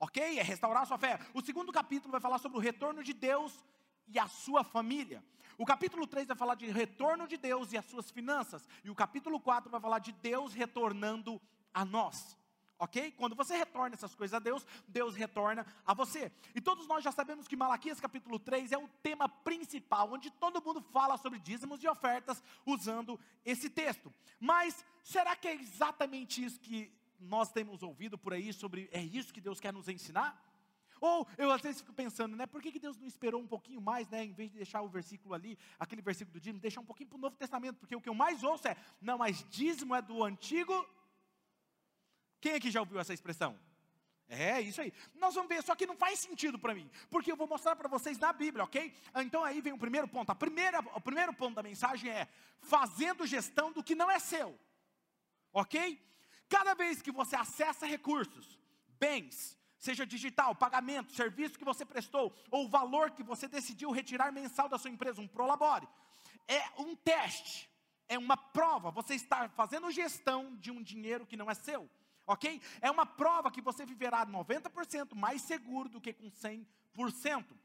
Ok? 0.00 0.38
É 0.38 0.42
restaurar 0.42 0.84
a 0.84 0.86
sua 0.86 0.98
fé. 0.98 1.18
O 1.34 1.42
segundo 1.42 1.72
capítulo 1.72 2.12
vai 2.12 2.20
falar 2.20 2.38
sobre 2.38 2.56
o 2.58 2.60
retorno 2.60 3.02
de 3.02 3.12
Deus 3.12 3.64
e 4.08 4.18
a 4.18 4.26
sua 4.26 4.64
família. 4.64 5.24
O 5.56 5.66
capítulo 5.66 6.06
3 6.06 6.28
vai 6.28 6.36
falar 6.36 6.54
de 6.54 6.66
retorno 6.66 7.26
de 7.26 7.36
Deus 7.36 7.72
e 7.72 7.78
as 7.78 7.84
suas 7.86 8.10
finanças. 8.10 8.68
E 8.84 8.90
o 8.90 8.94
capítulo 8.94 9.40
4 9.40 9.70
vai 9.70 9.80
falar 9.80 9.98
de 9.98 10.12
Deus 10.12 10.54
retornando 10.54 11.40
a 11.74 11.84
nós 11.84 12.38
ok? 12.78 13.10
Quando 13.12 13.34
você 13.34 13.56
retorna 13.56 13.94
essas 13.94 14.14
coisas 14.14 14.34
a 14.34 14.38
Deus, 14.38 14.64
Deus 14.86 15.16
retorna 15.16 15.66
a 15.84 15.92
você. 15.92 16.30
E 16.54 16.60
todos 16.60 16.86
nós 16.86 17.02
já 17.02 17.10
sabemos 17.10 17.48
que 17.48 17.56
Malaquias 17.56 18.00
capítulo 18.00 18.38
3 18.38 18.72
é 18.72 18.78
o 18.78 18.88
tema 19.02 19.28
principal, 19.28 20.12
onde 20.12 20.30
todo 20.30 20.62
mundo 20.62 20.80
fala 20.80 21.16
sobre 21.16 21.38
dízimos 21.38 21.82
e 21.82 21.88
ofertas 21.88 22.42
usando 22.64 23.18
esse 23.44 23.68
texto. 23.68 24.12
Mas 24.38 24.84
será 25.02 25.34
que 25.34 25.48
é 25.48 25.54
exatamente 25.54 26.44
isso 26.44 26.60
que 26.60 26.92
nós 27.18 27.50
temos 27.50 27.82
ouvido 27.82 28.16
por 28.16 28.32
aí 28.32 28.52
sobre 28.52 28.88
é 28.92 29.02
isso 29.02 29.34
que 29.34 29.40
Deus 29.40 29.58
quer 29.58 29.72
nos 29.72 29.88
ensinar? 29.88 30.40
Ou 31.00 31.26
eu 31.36 31.50
às 31.50 31.60
vezes 31.60 31.80
fico 31.80 31.92
pensando, 31.92 32.36
né, 32.36 32.46
por 32.46 32.62
que, 32.62 32.72
que 32.72 32.78
Deus 32.78 32.96
não 32.96 33.06
esperou 33.06 33.40
um 33.40 33.46
pouquinho 33.46 33.80
mais, 33.80 34.08
né, 34.08 34.24
em 34.24 34.32
vez 34.32 34.50
de 34.50 34.56
deixar 34.56 34.82
o 34.82 34.88
versículo 34.88 35.34
ali, 35.34 35.58
aquele 35.78 36.02
versículo 36.02 36.32
do 36.34 36.40
dízimo, 36.40 36.60
deixar 36.60 36.80
um 36.80 36.86
pouquinho 36.86 37.08
para 37.08 37.18
o 37.18 37.20
Novo 37.20 37.36
Testamento, 37.36 37.78
porque 37.78 37.96
o 37.96 38.00
que 38.00 38.08
eu 38.08 38.14
mais 38.14 38.42
ouço 38.42 38.68
é, 38.68 38.76
não, 39.00 39.18
mas 39.18 39.44
dízimo 39.50 39.94
é 39.94 40.02
do 40.02 40.22
Antigo 40.22 40.86
quem 42.40 42.54
aqui 42.54 42.70
já 42.70 42.80
ouviu 42.80 42.98
essa 42.98 43.14
expressão? 43.14 43.58
É 44.28 44.60
isso 44.60 44.80
aí. 44.80 44.92
Nós 45.14 45.34
vamos 45.34 45.48
ver, 45.48 45.62
só 45.62 45.74
que 45.74 45.86
não 45.86 45.96
faz 45.96 46.18
sentido 46.18 46.58
para 46.58 46.74
mim, 46.74 46.88
porque 47.10 47.32
eu 47.32 47.36
vou 47.36 47.46
mostrar 47.46 47.74
para 47.74 47.88
vocês 47.88 48.18
na 48.18 48.32
Bíblia, 48.32 48.64
ok? 48.64 48.94
Então 49.16 49.42
aí 49.42 49.60
vem 49.60 49.72
o 49.72 49.78
primeiro 49.78 50.06
ponto. 50.06 50.30
A 50.30 50.34
primeira, 50.34 50.80
o 50.80 51.00
primeiro 51.00 51.32
ponto 51.32 51.54
da 51.54 51.62
mensagem 51.62 52.10
é 52.10 52.28
fazendo 52.60 53.26
gestão 53.26 53.72
do 53.72 53.82
que 53.82 53.94
não 53.94 54.10
é 54.10 54.18
seu, 54.18 54.58
ok? 55.52 56.00
Cada 56.48 56.74
vez 56.74 57.00
que 57.00 57.10
você 57.10 57.36
acessa 57.36 57.86
recursos, 57.86 58.58
bens, 58.98 59.57
seja 59.78 60.06
digital, 60.06 60.54
pagamento, 60.54 61.12
serviço 61.12 61.58
que 61.58 61.64
você 61.64 61.84
prestou, 61.84 62.34
ou 62.50 62.66
o 62.66 62.68
valor 62.68 63.10
que 63.12 63.22
você 63.22 63.46
decidiu 63.46 63.90
retirar 63.90 64.32
mensal 64.32 64.68
da 64.68 64.78
sua 64.78 64.90
empresa, 64.90 65.20
um 65.20 65.28
prolabore, 65.28 65.88
é 66.46 66.62
um 66.78 66.96
teste, 66.96 67.68
é 68.08 68.18
uma 68.18 68.36
prova. 68.36 68.90
Você 68.90 69.14
está 69.14 69.48
fazendo 69.50 69.90
gestão 69.90 70.56
de 70.56 70.70
um 70.70 70.82
dinheiro 70.82 71.26
que 71.26 71.36
não 71.36 71.50
é 71.50 71.54
seu 71.54 71.88
ok? 72.28 72.60
É 72.82 72.90
uma 72.90 73.06
prova 73.06 73.50
que 73.50 73.62
você 73.62 73.86
viverá 73.86 74.24
90% 74.26 75.14
mais 75.14 75.40
seguro 75.42 75.88
do 75.88 76.00
que 76.00 76.12
com 76.12 76.30
100%, 76.30 76.66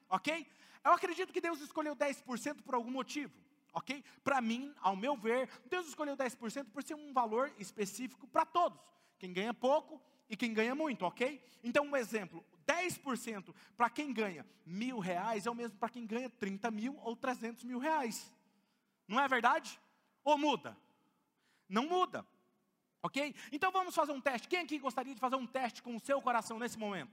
ok? 0.10 0.48
Eu 0.84 0.94
acredito 0.94 1.34
que 1.34 1.42
Deus 1.42 1.60
escolheu 1.60 1.96
10% 1.96 2.62
por 2.64 2.74
algum 2.74 2.90
motivo, 2.90 3.34
ok? 3.74 4.04
Para 4.24 4.42
mim, 4.42 4.74
ao 4.80 4.96
meu 4.96 5.18
ver, 5.18 5.50
Deus 5.70 5.88
escolheu 5.88 6.16
10% 6.16 6.72
por 6.72 6.82
ser 6.82 6.96
um 6.96 7.14
valor 7.14 7.54
específico 7.60 8.26
para 8.26 8.46
todos, 8.46 8.80
quem 9.20 9.34
ganha 9.34 9.54
pouco 9.54 10.02
e 10.30 10.36
quem 10.36 10.54
ganha 10.54 10.74
muito, 10.74 11.06
ok? 11.06 11.42
Então, 11.64 11.86
um 11.86 11.96
exemplo, 11.96 12.46
10% 12.66 13.54
para 13.76 13.90
quem 13.90 14.14
ganha 14.14 14.46
mil 14.66 15.00
reais 15.00 15.46
é 15.46 15.52
o 15.52 15.56
mesmo 15.56 15.78
para 15.78 15.90
quem 15.90 16.06
ganha 16.06 16.30
30 16.30 16.72
mil 16.72 17.00
ou 17.04 17.16
300 17.16 17.64
mil 17.64 17.80
reais, 17.80 18.32
não 19.08 19.20
é 19.20 19.28
verdade? 19.28 19.80
Ou 20.24 20.38
muda? 20.38 20.78
Não 21.68 21.88
muda. 21.88 22.26
Ok? 23.02 23.36
Então 23.52 23.72
vamos 23.72 23.94
fazer 23.94 24.14
um 24.14 24.22
teste. 24.22 24.48
Quem 24.48 24.60
aqui 24.60 24.80
gostaria 24.80 25.14
de 25.14 25.20
fazer 25.20 25.36
um 25.36 25.46
teste 25.46 25.84
com 25.84 25.96
o 25.96 26.00
seu 26.00 26.22
coração 26.22 26.58
nesse 26.58 26.78
momento? 26.78 27.12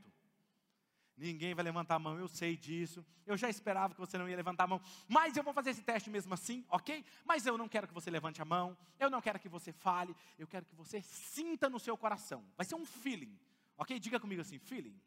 Ninguém 1.20 1.52
vai 1.52 1.62
levantar 1.62 1.96
a 1.96 1.98
mão, 1.98 2.18
eu 2.18 2.26
sei 2.26 2.56
disso. 2.56 3.04
Eu 3.26 3.36
já 3.36 3.50
esperava 3.50 3.92
que 3.92 4.00
você 4.00 4.16
não 4.16 4.26
ia 4.26 4.34
levantar 4.34 4.64
a 4.64 4.66
mão, 4.66 4.80
mas 5.06 5.36
eu 5.36 5.42
vou 5.42 5.52
fazer 5.52 5.68
esse 5.68 5.82
teste 5.82 6.08
mesmo 6.08 6.32
assim, 6.32 6.64
ok? 6.70 7.04
Mas 7.26 7.44
eu 7.44 7.58
não 7.58 7.68
quero 7.68 7.86
que 7.86 7.92
você 7.92 8.10
levante 8.10 8.40
a 8.40 8.44
mão, 8.44 8.74
eu 8.98 9.10
não 9.10 9.20
quero 9.20 9.38
que 9.38 9.48
você 9.48 9.70
fale, 9.70 10.16
eu 10.38 10.46
quero 10.46 10.64
que 10.64 10.74
você 10.74 11.02
sinta 11.02 11.68
no 11.68 11.78
seu 11.78 11.94
coração. 11.94 12.42
Vai 12.56 12.64
ser 12.64 12.74
um 12.74 12.86
feeling, 12.86 13.38
ok? 13.76 14.00
Diga 14.00 14.18
comigo 14.18 14.40
assim: 14.40 14.58
feeling. 14.58 14.98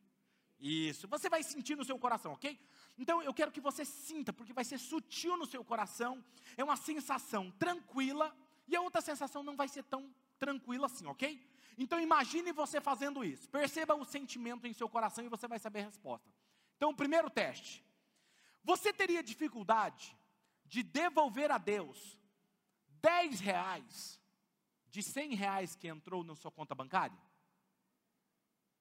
Isso, 0.59 1.07
você 1.07 1.29
vai 1.29 1.41
sentir 1.41 1.75
no 1.75 1.83
seu 1.83 1.97
coração, 1.97 2.33
ok? 2.33 2.59
Então 2.95 3.23
eu 3.23 3.33
quero 3.33 3.51
que 3.51 3.59
você 3.59 3.83
sinta, 3.83 4.31
porque 4.31 4.53
vai 4.53 4.63
ser 4.63 4.77
sutil 4.77 5.35
no 5.35 5.47
seu 5.47 5.65
coração, 5.65 6.23
é 6.55 6.63
uma 6.63 6.75
sensação 6.75 7.49
tranquila, 7.57 8.37
e 8.67 8.75
a 8.75 8.81
outra 8.81 9.01
sensação 9.01 9.41
não 9.41 9.55
vai 9.55 9.67
ser 9.67 9.83
tão 9.83 10.13
tranquilo 10.37 10.85
assim, 10.85 11.07
ok? 11.07 11.43
Então 11.77 11.99
imagine 11.99 12.51
você 12.51 12.79
fazendo 12.79 13.23
isso. 13.23 13.49
Perceba 13.49 13.95
o 13.95 14.05
sentimento 14.05 14.67
em 14.67 14.73
seu 14.73 14.87
coração 14.87 15.23
e 15.25 15.29
você 15.29 15.47
vai 15.47 15.59
saber 15.59 15.81
a 15.81 15.85
resposta. 15.85 16.29
Então, 16.75 16.91
o 16.91 16.95
primeiro 16.95 17.29
teste. 17.29 17.83
Você 18.63 18.91
teria 18.91 19.23
dificuldade 19.23 20.17
de 20.65 20.83
devolver 20.83 21.51
a 21.51 21.57
Deus 21.57 22.17
10 23.01 23.39
reais 23.39 24.19
de 24.89 25.01
100 25.01 25.35
reais 25.35 25.75
que 25.75 25.87
entrou 25.87 26.23
na 26.23 26.35
sua 26.35 26.51
conta 26.51 26.75
bancária? 26.75 27.17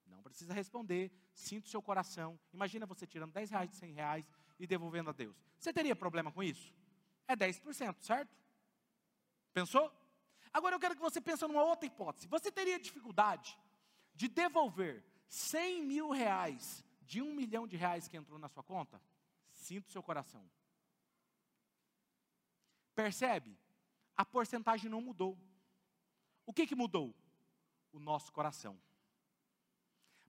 Não 0.05 0.21
precisa 0.21 0.53
responder. 0.53 1.11
Sinta 1.33 1.67
o 1.67 1.69
seu 1.69 1.81
coração. 1.81 2.39
Imagina 2.53 2.85
você 2.85 3.07
tirando 3.07 3.31
10 3.31 3.49
reais 3.49 3.69
de 3.69 3.75
100 3.77 3.93
reais 3.93 4.25
e 4.59 4.67
devolvendo 4.67 5.09
a 5.09 5.13
Deus. 5.13 5.35
Você 5.57 5.73
teria 5.73 5.95
problema 5.95 6.31
com 6.31 6.43
isso? 6.43 6.73
É 7.27 7.35
10%, 7.35 8.01
certo? 8.01 8.35
Pensou? 9.53 9.91
Agora 10.53 10.75
eu 10.75 10.79
quero 10.79 10.95
que 10.95 11.01
você 11.01 11.19
pense 11.19 11.45
numa 11.47 11.63
outra 11.63 11.87
hipótese. 11.87 12.27
Você 12.27 12.51
teria 12.51 12.79
dificuldade 12.79 13.57
de 14.13 14.27
devolver 14.27 15.03
100 15.27 15.83
mil 15.83 16.11
reais 16.11 16.85
de 17.01 17.21
um 17.21 17.33
milhão 17.33 17.67
de 17.67 17.75
reais 17.75 18.07
que 18.07 18.15
entrou 18.15 18.37
na 18.37 18.47
sua 18.47 18.63
conta? 18.63 19.01
Sinta 19.51 19.89
o 19.89 19.91
seu 19.91 20.03
coração. 20.03 20.47
Percebe? 22.93 23.57
A 24.15 24.23
porcentagem 24.23 24.89
não 24.89 25.01
mudou. 25.01 25.37
O 26.45 26.53
que, 26.53 26.67
que 26.67 26.75
mudou? 26.75 27.15
O 27.91 27.99
nosso 27.99 28.31
coração. 28.31 28.79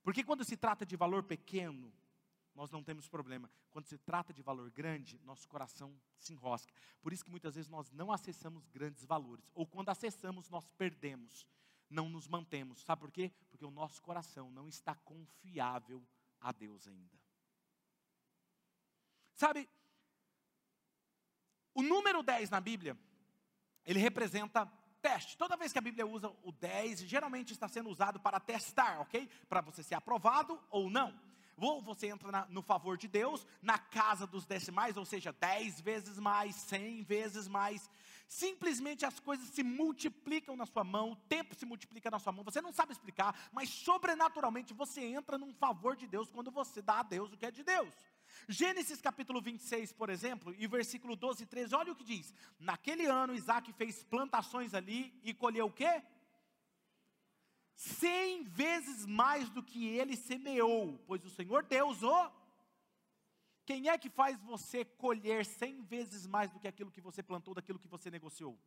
Porque 0.03 0.25
quando 0.25 0.45
se 0.45 0.57
trata 0.57 0.87
de 0.87 0.97
valor 0.97 1.23
pequeno, 1.23 1.93
nós 2.55 2.71
não 2.71 2.83
temos 2.83 3.09
problema. 3.09 3.51
Quando 3.71 3.87
se 3.87 3.99
trata 3.99 4.33
de 4.33 4.43
valor 4.43 4.71
grande, 4.71 5.21
nosso 5.25 5.49
coração 5.49 5.95
se 6.19 6.33
enrosca. 6.33 6.73
Por 7.03 7.13
isso 7.13 7.25
que 7.25 7.31
muitas 7.31 7.55
vezes 7.55 7.69
nós 7.69 7.91
não 7.91 8.13
acessamos 8.13 8.69
grandes 8.69 9.05
valores. 9.05 9.51
Ou 9.55 9.67
quando 9.67 9.89
acessamos, 9.89 10.49
nós 10.49 10.69
perdemos. 10.79 11.47
Não 11.91 12.09
nos 12.09 12.29
mantemos. 12.29 12.83
Sabe 12.83 13.01
por 13.01 13.11
quê? 13.11 13.33
Porque 13.51 13.65
o 13.65 13.71
nosso 13.71 14.01
coração 14.03 14.51
não 14.51 14.69
está 14.69 14.95
confiável 14.95 16.07
a 16.41 16.53
Deus 16.53 16.87
ainda. 16.87 17.19
Sabe, 19.35 19.69
o 21.75 21.83
número 21.83 22.23
10 22.23 22.51
na 22.51 22.61
Bíblia, 22.61 22.97
ele 23.85 23.99
representa 23.99 24.65
teste. 25.03 25.37
Toda 25.37 25.57
vez 25.57 25.73
que 25.73 25.79
a 25.79 25.83
Bíblia 25.83 26.07
usa 26.07 26.33
o 26.43 26.53
10, 26.53 27.01
geralmente 27.01 27.53
está 27.53 27.69
sendo 27.69 27.91
usado 27.91 28.19
para 28.21 28.41
testar, 28.41 29.01
ok? 29.01 29.29
Para 29.49 29.61
você 29.61 29.83
ser 29.83 29.97
aprovado 29.97 30.59
ou 30.71 30.89
não. 30.89 31.15
Ou 31.57 31.81
você 31.81 32.09
entra 32.09 32.31
na, 32.31 32.47
no 32.47 32.63
favor 32.63 32.97
de 32.97 33.09
Deus, 33.09 33.47
na 33.63 33.79
casa 33.79 34.27
dos 34.27 34.45
decimais, 34.47 34.97
ou 34.97 35.05
seja, 35.05 35.33
10 35.33 35.81
vezes 35.81 36.19
mais, 36.19 36.55
100 36.57 37.03
vezes 37.03 37.49
mais. 37.49 37.89
Simplesmente 38.27 39.05
as 39.05 39.21
coisas 39.21 39.49
se 39.49 39.63
multiplicam 39.63 40.57
na 40.57 40.67
sua 40.67 40.83
mão, 40.83 41.13
o 41.13 41.17
tempo 41.17 41.55
se 41.55 41.67
multiplica 41.67 42.11
na 42.11 42.19
sua 42.19 42.33
mão. 42.33 42.45
Você 42.45 42.61
não 42.61 42.73
sabe 42.73 42.93
explicar, 42.93 43.49
mas 43.53 43.69
sobrenaturalmente 43.69 44.75
você 44.75 45.03
entra 45.03 45.39
num 45.39 45.53
favor 45.53 45.95
de 45.97 46.07
Deus 46.07 46.31
quando 46.31 46.51
você 46.51 46.83
dá 46.83 47.01
a 47.01 47.03
Deus 47.03 47.33
o 47.33 47.37
que 47.37 47.47
é 47.47 47.51
de 47.51 47.63
Deus. 47.63 47.95
Gênesis 48.49 49.01
capítulo 49.01 49.41
26, 49.41 49.93
por 49.93 50.11
exemplo, 50.11 50.55
e 50.59 50.67
versículo 50.67 51.15
12 51.15 51.45
e 51.45 51.47
13, 51.47 51.75
olha 51.75 51.93
o 51.93 51.97
que 51.97 52.05
diz: 52.05 52.35
Naquele 52.59 53.07
ano 53.07 53.35
Isaac 53.35 53.73
fez 53.75 54.03
plantações 54.03 54.75
ali 54.75 55.19
e 55.23 55.33
colheu 55.33 55.67
o 55.67 55.73
quê? 55.73 56.03
Cem 57.75 58.45
vezes 58.45 59.05
mais 59.05 59.51
do 59.51 59.63
que 59.63 59.87
ele 59.87 60.17
semeou, 60.17 60.99
pois 61.07 61.25
o 61.25 61.31
Senhor 61.31 61.65
Deus 61.65 62.03
o. 62.03 62.31
Quem 63.67 63.89
é 63.89 63.97
que 63.97 64.11
faz 64.11 64.39
você 64.43 64.85
colher 64.85 65.45
cem 65.45 65.83
vezes 65.83 66.27
mais 66.27 66.51
do 66.51 66.61
que 66.61 66.69
aquilo 66.69 66.91
que 66.91 67.01
você 67.01 67.23
plantou, 67.23 67.55
daquilo 67.55 67.79
que 67.79 67.89
você 67.89 68.11
negociou? 68.11 68.59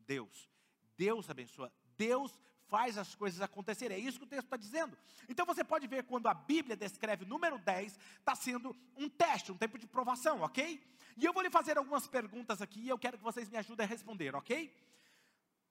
Deus. 0.00 0.50
Deus 0.96 1.30
abençoa. 1.30 1.72
Deus 1.96 2.38
faz 2.66 2.98
as 2.98 3.14
coisas 3.14 3.40
acontecerem. 3.40 3.96
É 3.96 4.00
isso 4.00 4.18
que 4.18 4.24
o 4.24 4.28
texto 4.28 4.44
está 4.44 4.56
dizendo. 4.56 4.96
Então 5.28 5.46
você 5.46 5.64
pode 5.64 5.86
ver 5.86 6.04
quando 6.04 6.26
a 6.26 6.34
Bíblia 6.34 6.76
descreve 6.76 7.24
o 7.24 7.28
número 7.28 7.58
10, 7.58 7.98
está 8.18 8.34
sendo 8.34 8.76
um 8.96 9.08
teste, 9.08 9.52
um 9.52 9.56
tempo 9.56 9.78
de 9.78 9.86
provação, 9.86 10.42
ok? 10.42 10.82
E 11.16 11.24
eu 11.24 11.32
vou 11.32 11.42
lhe 11.42 11.50
fazer 11.50 11.78
algumas 11.78 12.06
perguntas 12.06 12.60
aqui 12.62 12.80
e 12.80 12.88
eu 12.88 12.98
quero 12.98 13.18
que 13.18 13.24
vocês 13.24 13.48
me 13.48 13.56
ajudem 13.56 13.84
a 13.84 13.88
responder, 13.88 14.34
ok? 14.34 14.72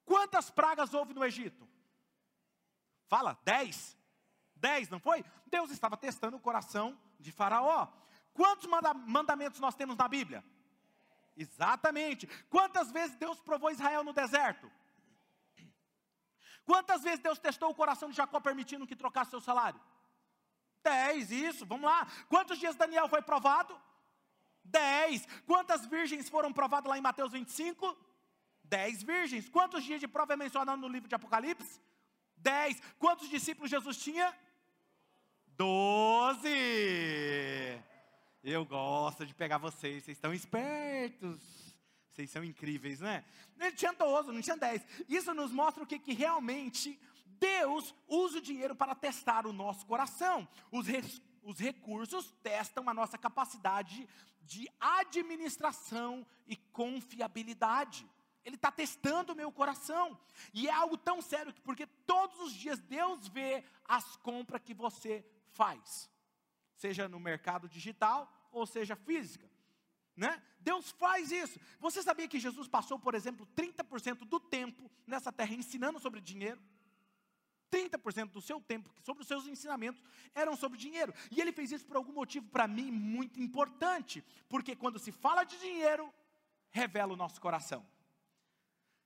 Quantas 0.06 0.50
pragas 0.50 0.94
houve 0.94 1.14
no 1.14 1.24
Egito? 1.24 1.68
Fala, 3.10 3.38
10. 3.44 3.98
10, 4.56 4.90
não 4.90 5.00
foi? 5.00 5.26
Deus 5.48 5.72
estava 5.72 5.98
testando 5.98 6.38
o 6.38 6.40
coração 6.40 6.98
de 7.20 7.32
Faraó. 7.32 7.88
Quantos 8.34 8.70
mandamentos 9.08 9.60
nós 9.60 9.76
temos 9.76 9.98
na 9.98 10.08
Bíblia? 10.08 10.46
Exatamente. 11.36 12.28
Quantas 12.50 12.92
vezes 12.92 13.16
Deus 13.16 13.42
provou 13.42 13.72
Israel 13.72 14.04
no 14.04 14.14
deserto? 14.14 14.72
Quantas 16.64 17.02
vezes 17.02 17.20
Deus 17.20 17.40
testou 17.40 17.72
o 17.72 17.76
coração 17.76 18.10
de 18.10 18.16
Jacó 18.16 18.40
permitindo 18.40 18.86
que 18.86 18.96
trocasse 18.96 19.32
seu 19.32 19.42
salário? 19.42 19.82
Dez, 20.84 21.32
isso, 21.32 21.66
vamos 21.66 21.90
lá. 21.90 22.06
Quantos 22.30 22.60
dias 22.60 22.76
Daniel 22.76 23.10
foi 23.10 23.24
provado? 23.24 23.76
Dez. 24.64 25.26
Quantas 25.48 25.88
virgens 25.88 26.30
foram 26.30 26.54
provadas 26.54 26.90
lá 26.90 26.98
em 26.98 27.02
Mateus 27.02 27.32
25? 27.32 27.98
Dez 28.64 29.02
virgens. 29.02 29.50
Quantos 29.50 29.84
dias 29.84 30.00
de 30.00 30.08
prova 30.08 30.34
é 30.34 30.36
mencionado 30.36 30.80
no 30.80 30.88
livro 30.88 31.10
de 31.10 31.16
Apocalipse? 31.16 31.82
Dez. 32.40 32.82
Quantos 32.98 33.30
discípulos 33.30 33.70
Jesus 33.70 33.98
tinha? 33.98 34.36
Doze. 35.58 36.50
Eu 38.44 38.66
gosto 38.66 39.26
de 39.26 39.34
pegar 39.34 39.58
vocês, 39.58 40.04
vocês 40.04 40.18
estão 40.18 40.34
espertos. 40.34 41.40
Vocês 42.10 42.30
são 42.30 42.44
incríveis, 42.44 43.00
né? 43.00 43.24
Ele 43.60 43.72
tinha 43.72 43.94
12, 43.94 44.32
não 44.32 44.42
tinha 44.42 44.58
10. 44.58 44.86
Isso 45.08 45.34
nos 45.34 45.52
mostra 45.52 45.84
o 45.84 45.88
que, 45.88 46.00
que 46.00 46.14
realmente 46.14 47.00
Deus 47.26 47.96
usa 48.08 48.40
o 48.40 48.42
dinheiro 48.42 48.76
para 48.76 48.96
testar 48.96 49.46
o 49.46 49.54
nosso 49.54 49.86
coração. 49.86 50.48
Os, 50.72 50.88
os 51.44 51.60
recursos 51.60 52.34
testam 52.44 52.90
a 52.90 52.94
nossa 52.94 53.18
capacidade 53.18 54.08
de 54.42 54.70
administração 54.80 56.26
e 56.48 56.56
confiabilidade. 56.56 58.06
Ele 58.46 58.56
está 58.56 58.72
testando 58.72 59.34
o 59.34 59.36
meu 59.36 59.52
coração. 59.52 60.20
E 60.54 60.68
é 60.68 60.72
algo 60.72 60.98
tão 60.98 61.22
sério, 61.22 61.54
porque 61.64 61.86
todos 61.86 62.40
os 62.40 62.54
dias 62.54 62.80
Deus 62.80 63.28
vê 63.28 63.64
as 63.86 64.16
compras 64.18 64.62
que 64.62 64.74
você 64.74 65.26
faz, 65.52 66.10
seja 66.76 67.08
no 67.08 67.20
mercado 67.20 67.68
digital 67.68 68.32
ou 68.52 68.66
seja 68.66 68.96
física. 68.96 69.50
Né? 70.16 70.42
Deus 70.60 70.92
faz 70.92 71.32
isso. 71.32 71.60
Você 71.80 72.04
sabia 72.04 72.28
que 72.28 72.40
Jesus 72.40 72.68
passou, 72.68 73.00
por 73.00 73.16
exemplo, 73.16 73.48
30% 73.56 74.26
do 74.26 74.40
tempo 74.40 74.92
nessa 75.08 75.32
terra 75.32 75.54
ensinando 75.54 76.00
sobre 76.00 76.20
dinheiro? 76.20 76.62
30% 77.72 78.32
do 78.32 78.42
seu 78.42 78.60
tempo, 78.60 78.90
sobre 79.04 79.22
os 79.22 79.28
seus 79.28 79.48
ensinamentos, 79.48 80.04
eram 80.34 80.56
sobre 80.56 80.78
dinheiro. 80.78 81.14
E 81.32 81.40
ele 81.40 81.52
fez 81.52 81.72
isso 81.72 81.86
por 81.86 81.96
algum 81.96 82.12
motivo, 82.12 82.48
para 82.50 82.68
mim, 82.68 82.92
muito 82.92 83.40
importante. 83.40 84.24
Porque 84.50 84.76
quando 84.76 85.00
se 85.00 85.12
fala 85.12 85.44
de 85.44 85.58
dinheiro, 85.60 86.12
revela 86.72 87.14
o 87.14 87.18
nosso 87.18 87.40
coração. 87.40 87.86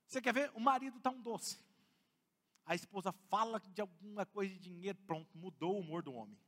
Você 0.06 0.20
quer 0.20 0.32
ver? 0.34 0.50
O 0.54 0.60
marido 0.60 0.98
está 0.98 1.10
um 1.10 1.20
doce. 1.20 1.58
A 2.66 2.74
esposa 2.74 3.12
fala 3.28 3.60
de 3.60 3.80
alguma 3.80 4.24
coisa 4.24 4.52
de 4.54 4.60
dinheiro, 4.60 4.98
pronto, 5.06 5.36
mudou 5.36 5.76
o 5.76 5.80
humor 5.80 6.02
do 6.02 6.14
homem. 6.14 6.38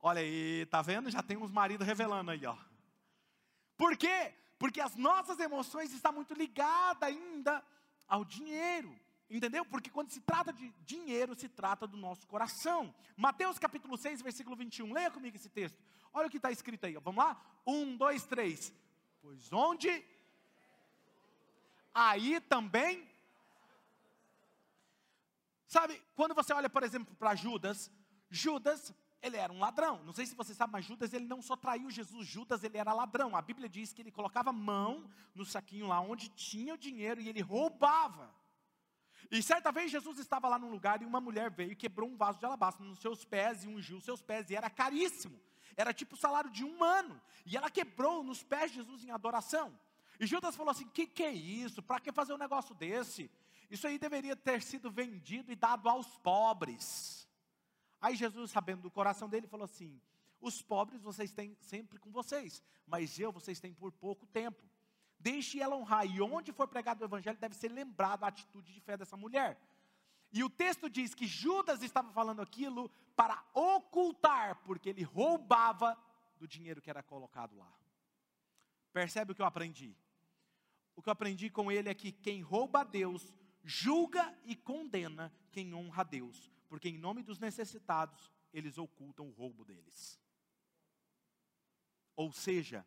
Olha 0.00 0.20
aí, 0.20 0.66
tá 0.66 0.82
vendo? 0.82 1.10
Já 1.10 1.22
tem 1.22 1.36
uns 1.36 1.50
maridos 1.50 1.86
revelando 1.86 2.30
aí, 2.30 2.44
ó. 2.46 2.56
Por 3.76 3.96
quê? 3.96 4.34
Porque 4.58 4.80
as 4.80 4.94
nossas 4.96 5.40
emoções 5.40 5.92
estão 5.92 6.12
muito 6.12 6.34
ligadas 6.34 7.02
ainda 7.02 7.64
ao 8.06 8.24
dinheiro. 8.24 8.94
Entendeu? 9.28 9.64
Porque 9.64 9.90
quando 9.90 10.10
se 10.10 10.20
trata 10.20 10.52
de 10.52 10.72
dinheiro, 10.84 11.34
se 11.34 11.48
trata 11.48 11.86
do 11.86 11.96
nosso 11.96 12.26
coração. 12.26 12.94
Mateus 13.16 13.58
capítulo 13.58 13.96
6, 13.96 14.22
versículo 14.22 14.54
21. 14.54 14.92
Leia 14.92 15.10
comigo 15.10 15.36
esse 15.36 15.48
texto. 15.48 15.76
Olha 16.12 16.28
o 16.28 16.30
que 16.30 16.36
está 16.36 16.52
escrito 16.52 16.86
aí. 16.86 16.96
Ó. 16.96 17.00
Vamos 17.00 17.24
lá? 17.24 17.40
Um, 17.66 17.96
dois, 17.96 18.24
três. 18.24 18.72
Pois 19.20 19.52
onde? 19.52 20.04
Aí 21.94 22.40
também. 22.40 23.08
Sabe, 25.66 26.02
quando 26.14 26.34
você 26.34 26.52
olha, 26.52 26.68
por 26.68 26.82
exemplo, 26.82 27.14
para 27.14 27.34
Judas, 27.34 27.90
Judas 28.28 28.92
ele 29.22 29.36
era 29.36 29.52
um 29.52 29.58
ladrão. 29.58 30.02
Não 30.04 30.12
sei 30.12 30.26
se 30.26 30.34
você 30.34 30.52
sabe, 30.52 30.72
mas 30.72 30.84
Judas 30.84 31.14
ele 31.14 31.24
não 31.24 31.40
só 31.40 31.56
traiu 31.56 31.90
Jesus, 31.90 32.26
Judas 32.26 32.62
ele 32.62 32.76
era 32.76 32.92
ladrão. 32.92 33.34
A 33.34 33.40
Bíblia 33.40 33.68
diz 33.68 33.92
que 33.92 34.02
ele 34.02 34.10
colocava 34.10 34.52
mão 34.52 35.08
no 35.34 35.46
saquinho 35.46 35.86
lá 35.86 36.00
onde 36.00 36.28
tinha 36.28 36.74
o 36.74 36.78
dinheiro 36.78 37.20
e 37.20 37.28
ele 37.28 37.40
roubava. 37.40 38.34
E 39.30 39.42
certa 39.42 39.72
vez 39.72 39.90
Jesus 39.90 40.18
estava 40.18 40.48
lá 40.48 40.58
num 40.58 40.70
lugar 40.70 41.00
e 41.00 41.06
uma 41.06 41.20
mulher 41.20 41.50
veio 41.50 41.72
e 41.72 41.76
quebrou 41.76 42.08
um 42.08 42.16
vaso 42.16 42.38
de 42.38 42.44
alabastro 42.44 42.84
nos 42.84 42.98
seus 42.98 43.24
pés 43.24 43.64
e 43.64 43.68
ungiu 43.68 43.96
os 43.96 44.04
seus 44.04 44.20
pés 44.20 44.50
e 44.50 44.56
era 44.56 44.68
caríssimo. 44.68 45.40
Era 45.76 45.94
tipo 45.94 46.14
o 46.14 46.18
salário 46.18 46.50
de 46.50 46.64
um 46.64 46.84
ano. 46.84 47.20
E 47.46 47.56
ela 47.56 47.70
quebrou 47.70 48.22
nos 48.22 48.42
pés 48.42 48.70
de 48.70 48.76
Jesus 48.76 49.02
em 49.04 49.10
adoração. 49.10 49.76
E 50.18 50.26
Judas 50.26 50.56
falou 50.56 50.70
assim: 50.70 50.88
"Que 50.88 51.06
que 51.06 51.22
é 51.22 51.32
isso? 51.32 51.82
Para 51.82 52.00
que 52.00 52.12
fazer 52.12 52.32
um 52.32 52.38
negócio 52.38 52.74
desse? 52.74 53.30
Isso 53.70 53.86
aí 53.86 53.98
deveria 53.98 54.36
ter 54.36 54.62
sido 54.62 54.90
vendido 54.90 55.52
e 55.52 55.56
dado 55.56 55.88
aos 55.88 56.16
pobres." 56.18 57.28
Aí 58.00 58.14
Jesus, 58.14 58.50
sabendo 58.50 58.82
do 58.82 58.90
coração 58.90 59.28
dele, 59.28 59.46
falou 59.46 59.64
assim: 59.64 60.00
Os 60.40 60.60
pobres 60.60 61.00
vocês 61.00 61.32
têm 61.32 61.56
sempre 61.60 61.98
com 61.98 62.10
vocês, 62.10 62.62
mas 62.86 63.18
eu 63.18 63.32
vocês 63.32 63.58
têm 63.58 63.72
por 63.72 63.90
pouco 63.92 64.26
tempo. 64.26 64.62
Deixe 65.18 65.58
ela 65.58 65.74
honrar, 65.74 66.04
e 66.04 66.20
onde 66.20 66.52
for 66.52 66.68
pregado 66.68 67.00
o 67.00 67.06
evangelho 67.06 67.38
deve 67.38 67.54
ser 67.54 67.70
lembrado 67.70 68.24
a 68.24 68.28
atitude 68.28 68.74
de 68.74 68.80
fé 68.80 68.94
dessa 68.94 69.16
mulher. 69.16 69.58
E 70.30 70.44
o 70.44 70.50
texto 70.50 70.90
diz 70.90 71.14
que 71.14 71.26
Judas 71.26 71.82
estava 71.82 72.12
falando 72.12 72.42
aquilo 72.42 72.90
para 73.16 73.42
ocultar, 73.54 74.56
porque 74.64 74.90
ele 74.90 75.02
roubava 75.02 75.96
do 76.36 76.46
dinheiro 76.46 76.82
que 76.82 76.90
era 76.90 77.02
colocado 77.02 77.56
lá. 77.56 77.72
Percebe 78.92 79.32
o 79.32 79.34
que 79.34 79.40
eu 79.40 79.46
aprendi? 79.46 79.96
O 80.96 81.02
que 81.02 81.08
eu 81.08 81.12
aprendi 81.12 81.50
com 81.50 81.70
ele 81.70 81.88
é 81.88 81.94
que 81.94 82.12
quem 82.12 82.40
rouba 82.40 82.80
a 82.80 82.84
Deus 82.84 83.32
julga 83.62 84.36
e 84.44 84.54
condena 84.54 85.32
quem 85.50 85.74
honra 85.74 86.02
a 86.02 86.04
Deus 86.04 86.54
porque 86.74 86.88
em 86.88 86.98
nome 86.98 87.22
dos 87.22 87.38
necessitados, 87.38 88.32
eles 88.52 88.78
ocultam 88.78 89.28
o 89.28 89.30
roubo 89.30 89.64
deles. 89.64 90.20
Ou 92.16 92.32
seja, 92.32 92.84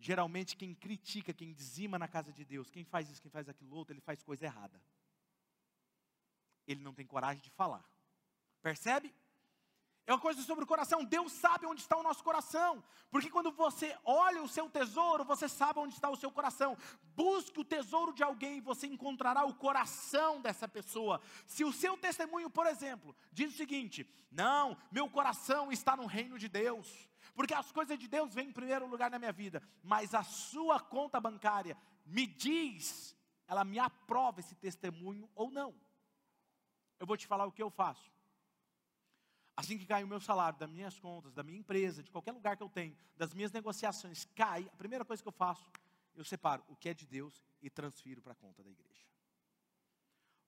geralmente 0.00 0.56
quem 0.56 0.74
critica, 0.74 1.32
quem 1.32 1.52
dizima 1.52 1.96
na 1.96 2.08
casa 2.08 2.32
de 2.32 2.44
Deus, 2.44 2.70
quem 2.70 2.84
faz 2.84 3.08
isso, 3.08 3.22
quem 3.22 3.30
faz 3.30 3.48
aquilo 3.48 3.76
outro, 3.76 3.94
ele 3.94 4.00
faz 4.00 4.20
coisa 4.20 4.46
errada. 4.46 4.82
Ele 6.66 6.80
não 6.80 6.92
tem 6.92 7.06
coragem 7.06 7.40
de 7.40 7.50
falar. 7.50 7.88
Percebe? 8.60 9.14
É 10.10 10.12
uma 10.12 10.18
coisa 10.18 10.42
sobre 10.42 10.64
o 10.64 10.66
coração. 10.66 11.04
Deus 11.04 11.30
sabe 11.30 11.66
onde 11.66 11.82
está 11.82 11.96
o 11.96 12.02
nosso 12.02 12.24
coração. 12.24 12.82
Porque 13.12 13.30
quando 13.30 13.52
você 13.52 13.96
olha 14.04 14.42
o 14.42 14.48
seu 14.48 14.68
tesouro, 14.68 15.24
você 15.24 15.48
sabe 15.48 15.78
onde 15.78 15.94
está 15.94 16.10
o 16.10 16.16
seu 16.16 16.32
coração. 16.32 16.76
Busque 17.14 17.60
o 17.60 17.64
tesouro 17.64 18.12
de 18.12 18.20
alguém 18.20 18.56
e 18.56 18.60
você 18.60 18.88
encontrará 18.88 19.44
o 19.44 19.54
coração 19.54 20.40
dessa 20.40 20.66
pessoa. 20.66 21.20
Se 21.46 21.64
o 21.64 21.72
seu 21.72 21.96
testemunho, 21.96 22.50
por 22.50 22.66
exemplo, 22.66 23.14
diz 23.30 23.54
o 23.54 23.56
seguinte: 23.56 24.04
Não, 24.32 24.76
meu 24.90 25.08
coração 25.08 25.70
está 25.70 25.96
no 25.96 26.06
reino 26.06 26.40
de 26.40 26.48
Deus. 26.48 27.08
Porque 27.32 27.54
as 27.54 27.70
coisas 27.70 27.96
de 27.96 28.08
Deus 28.08 28.34
vêm 28.34 28.48
em 28.48 28.52
primeiro 28.52 28.88
lugar 28.88 29.12
na 29.12 29.18
minha 29.20 29.30
vida. 29.30 29.62
Mas 29.80 30.12
a 30.12 30.24
sua 30.24 30.80
conta 30.80 31.20
bancária 31.20 31.78
me 32.04 32.26
diz, 32.26 33.16
ela 33.46 33.64
me 33.64 33.78
aprova 33.78 34.40
esse 34.40 34.56
testemunho 34.56 35.30
ou 35.36 35.52
não. 35.52 35.72
Eu 36.98 37.06
vou 37.06 37.16
te 37.16 37.28
falar 37.28 37.46
o 37.46 37.52
que 37.52 37.62
eu 37.62 37.70
faço 37.70 38.10
Assim 39.60 39.76
que 39.76 39.84
cai 39.84 40.02
o 40.02 40.08
meu 40.08 40.18
salário, 40.18 40.58
das 40.58 40.70
minhas 40.70 40.98
contas, 40.98 41.34
da 41.34 41.42
minha 41.42 41.58
empresa, 41.58 42.02
de 42.02 42.10
qualquer 42.10 42.32
lugar 42.32 42.56
que 42.56 42.62
eu 42.62 42.68
tenho, 42.70 42.96
das 43.14 43.34
minhas 43.34 43.52
negociações, 43.52 44.26
cai, 44.34 44.66
a 44.72 44.76
primeira 44.76 45.04
coisa 45.04 45.22
que 45.22 45.28
eu 45.28 45.32
faço, 45.32 45.70
eu 46.16 46.24
separo 46.24 46.64
o 46.66 46.74
que 46.74 46.88
é 46.88 46.94
de 46.94 47.06
Deus 47.06 47.44
e 47.60 47.68
transfiro 47.68 48.22
para 48.22 48.32
a 48.32 48.34
conta 48.34 48.62
da 48.62 48.70
igreja. 48.70 49.04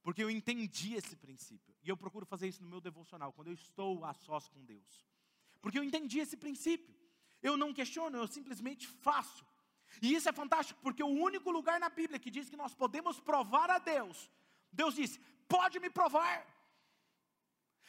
Porque 0.03 0.23
eu 0.23 0.31
entendi 0.31 0.95
esse 0.95 1.15
princípio. 1.15 1.75
E 1.83 1.91
eu 1.91 1.97
procuro 1.97 2.25
fazer 2.25 2.49
isso 2.49 2.63
no 2.63 2.71
meu 2.71 2.81
devocional, 2.81 3.35
quando 3.35 3.49
eu 3.49 3.53
estou 3.53 4.03
a 4.03 4.15
sós 4.15 4.49
com 4.49 4.65
Deus. 4.65 5.07
Porque 5.61 5.79
eu 5.79 5.85
entendi 5.85 6.19
esse 6.19 6.39
princípio. 6.39 6.95
Eu 7.43 7.59
não 7.59 7.75
questiono, 7.75 8.17
eu 8.17 8.27
simplesmente 8.27 8.89
faço. 8.89 9.45
E 10.01 10.15
isso 10.15 10.27
é 10.27 10.33
fantástico, 10.33 10.81
porque 10.83 11.03
o 11.03 11.15
único 11.29 11.51
lugar 11.51 11.79
na 11.79 11.91
Bíblia 11.91 12.19
que 12.19 12.31
diz 12.31 12.49
que 12.49 12.57
nós 12.57 12.75
podemos 12.75 13.21
provar 13.21 13.69
a 13.69 13.79
Deus, 13.79 14.31
Deus 14.73 14.95
disse: 14.95 15.21
pode 15.47 15.79
me 15.79 15.91
provar. 15.91 16.47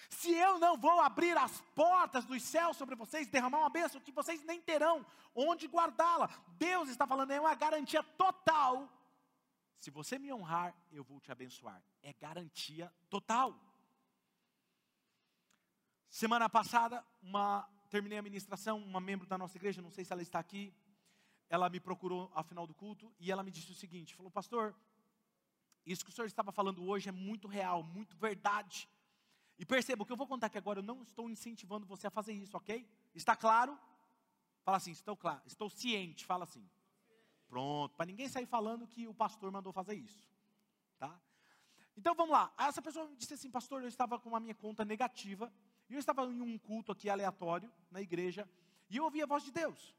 Se 0.10 0.32
eu 0.32 0.60
não 0.60 0.78
vou 0.78 1.00
abrir 1.00 1.38
as 1.38 1.62
portas 1.76 2.26
dos 2.26 2.42
céus 2.44 2.78
sobre 2.78 2.96
vocês, 2.96 3.28
derramar 3.28 3.60
uma 3.60 3.70
bênção 3.70 4.02
que 4.02 4.12
vocês 4.12 4.44
nem 4.44 4.62
terão 4.62 5.06
onde 5.36 5.68
guardá-la. 5.68 6.30
Deus 6.58 6.90
está 6.90 7.08
falando, 7.08 7.32
é 7.32 7.40
uma 7.40 7.56
garantia 7.56 8.04
total. 8.04 8.90
Se 9.78 9.92
você 9.92 10.18
me 10.18 10.32
honrar, 10.32 10.76
eu 10.92 11.04
vou 11.04 11.20
te 11.20 11.32
abençoar. 11.32 11.82
É 12.02 12.14
garantia 12.14 12.94
total. 13.10 13.60
Semana 16.10 16.48
passada, 16.48 17.04
uma, 17.22 17.68
terminei 17.90 18.18
a 18.18 18.22
ministração, 18.22 18.78
uma 18.78 19.02
membro 19.02 19.28
da 19.28 19.38
nossa 19.38 19.58
igreja, 19.58 19.82
não 19.82 19.90
sei 19.90 20.06
se 20.06 20.14
ela 20.14 20.22
está 20.22 20.40
aqui, 20.40 20.74
ela 21.50 21.70
me 21.70 21.80
procurou 21.80 22.32
ao 22.34 22.44
final 22.44 22.66
do 22.66 22.74
culto 22.74 23.12
e 23.20 23.32
ela 23.32 23.44
me 23.44 23.52
disse 23.52 23.72
o 23.72 23.76
seguinte: 23.76 24.16
falou, 24.16 24.32
pastor, 24.32 24.76
isso 25.86 26.06
que 26.06 26.12
o 26.12 26.14
senhor 26.14 26.28
estava 26.28 26.52
falando 26.52 26.88
hoje 26.88 27.10
é 27.10 27.12
muito 27.12 27.48
real, 27.48 27.84
muito 27.84 28.16
verdade. 28.16 28.88
E 29.63 29.65
perceba, 29.65 30.04
o 30.04 30.06
que 30.06 30.12
eu 30.12 30.17
vou 30.17 30.28
contar 30.28 30.47
aqui 30.47 30.58
agora, 30.58 30.80
eu 30.80 30.84
não 30.84 31.02
estou 31.04 31.30
incentivando 31.30 31.86
você 31.86 32.06
a 32.06 32.10
fazer 32.10 32.34
isso, 32.34 32.58
ok? 32.58 32.86
Está 33.15 33.34
claro? 33.34 33.80
Fala 34.62 34.76
assim, 34.76 34.91
estou 34.91 35.15
claro, 35.15 35.41
estou 35.45 35.69
ciente, 35.69 36.26
fala 36.26 36.43
assim. 36.43 36.69
Pronto, 37.47 37.95
para 37.95 38.06
ninguém 38.06 38.28
sair 38.28 38.45
falando 38.45 38.86
que 38.86 39.08
o 39.08 39.13
pastor 39.13 39.49
mandou 39.54 39.71
fazer 39.71 39.93
isso, 39.93 40.21
tá? 40.97 41.17
Então 41.95 42.13
vamos 42.13 42.34
lá. 42.34 42.54
Essa 42.58 42.82
pessoa 42.82 43.08
me 43.08 43.15
disse 43.15 43.36
assim, 43.36 43.49
pastor, 43.49 43.82
eu 43.82 43.88
estava 43.88 44.19
com 44.19 44.36
a 44.36 44.39
minha 44.41 44.54
conta 44.54 44.84
negativa, 44.84 45.49
e 45.89 45.93
eu 45.93 45.99
estava 45.99 46.26
em 46.26 46.41
um 46.41 46.58
culto 46.58 46.91
aqui 46.91 47.10
aleatório, 47.10 47.71
na 47.89 48.02
igreja, 48.02 48.45
e 48.89 48.97
eu 48.97 49.06
ouvi 49.06 49.23
a 49.23 49.26
voz 49.26 49.43
de 49.43 49.52
Deus. 49.54 49.95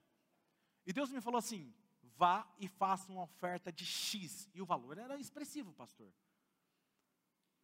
E 0.85 0.93
Deus 0.93 1.11
me 1.11 1.23
falou 1.23 1.39
assim: 1.39 1.73
vá 2.19 2.47
e 2.59 2.69
faça 2.69 3.11
uma 3.11 3.23
oferta 3.23 3.73
de 3.73 3.87
X. 3.87 4.47
E 4.53 4.61
o 4.61 4.67
valor 4.67 4.99
era 4.99 5.19
expressivo, 5.19 5.73
pastor. 5.73 6.13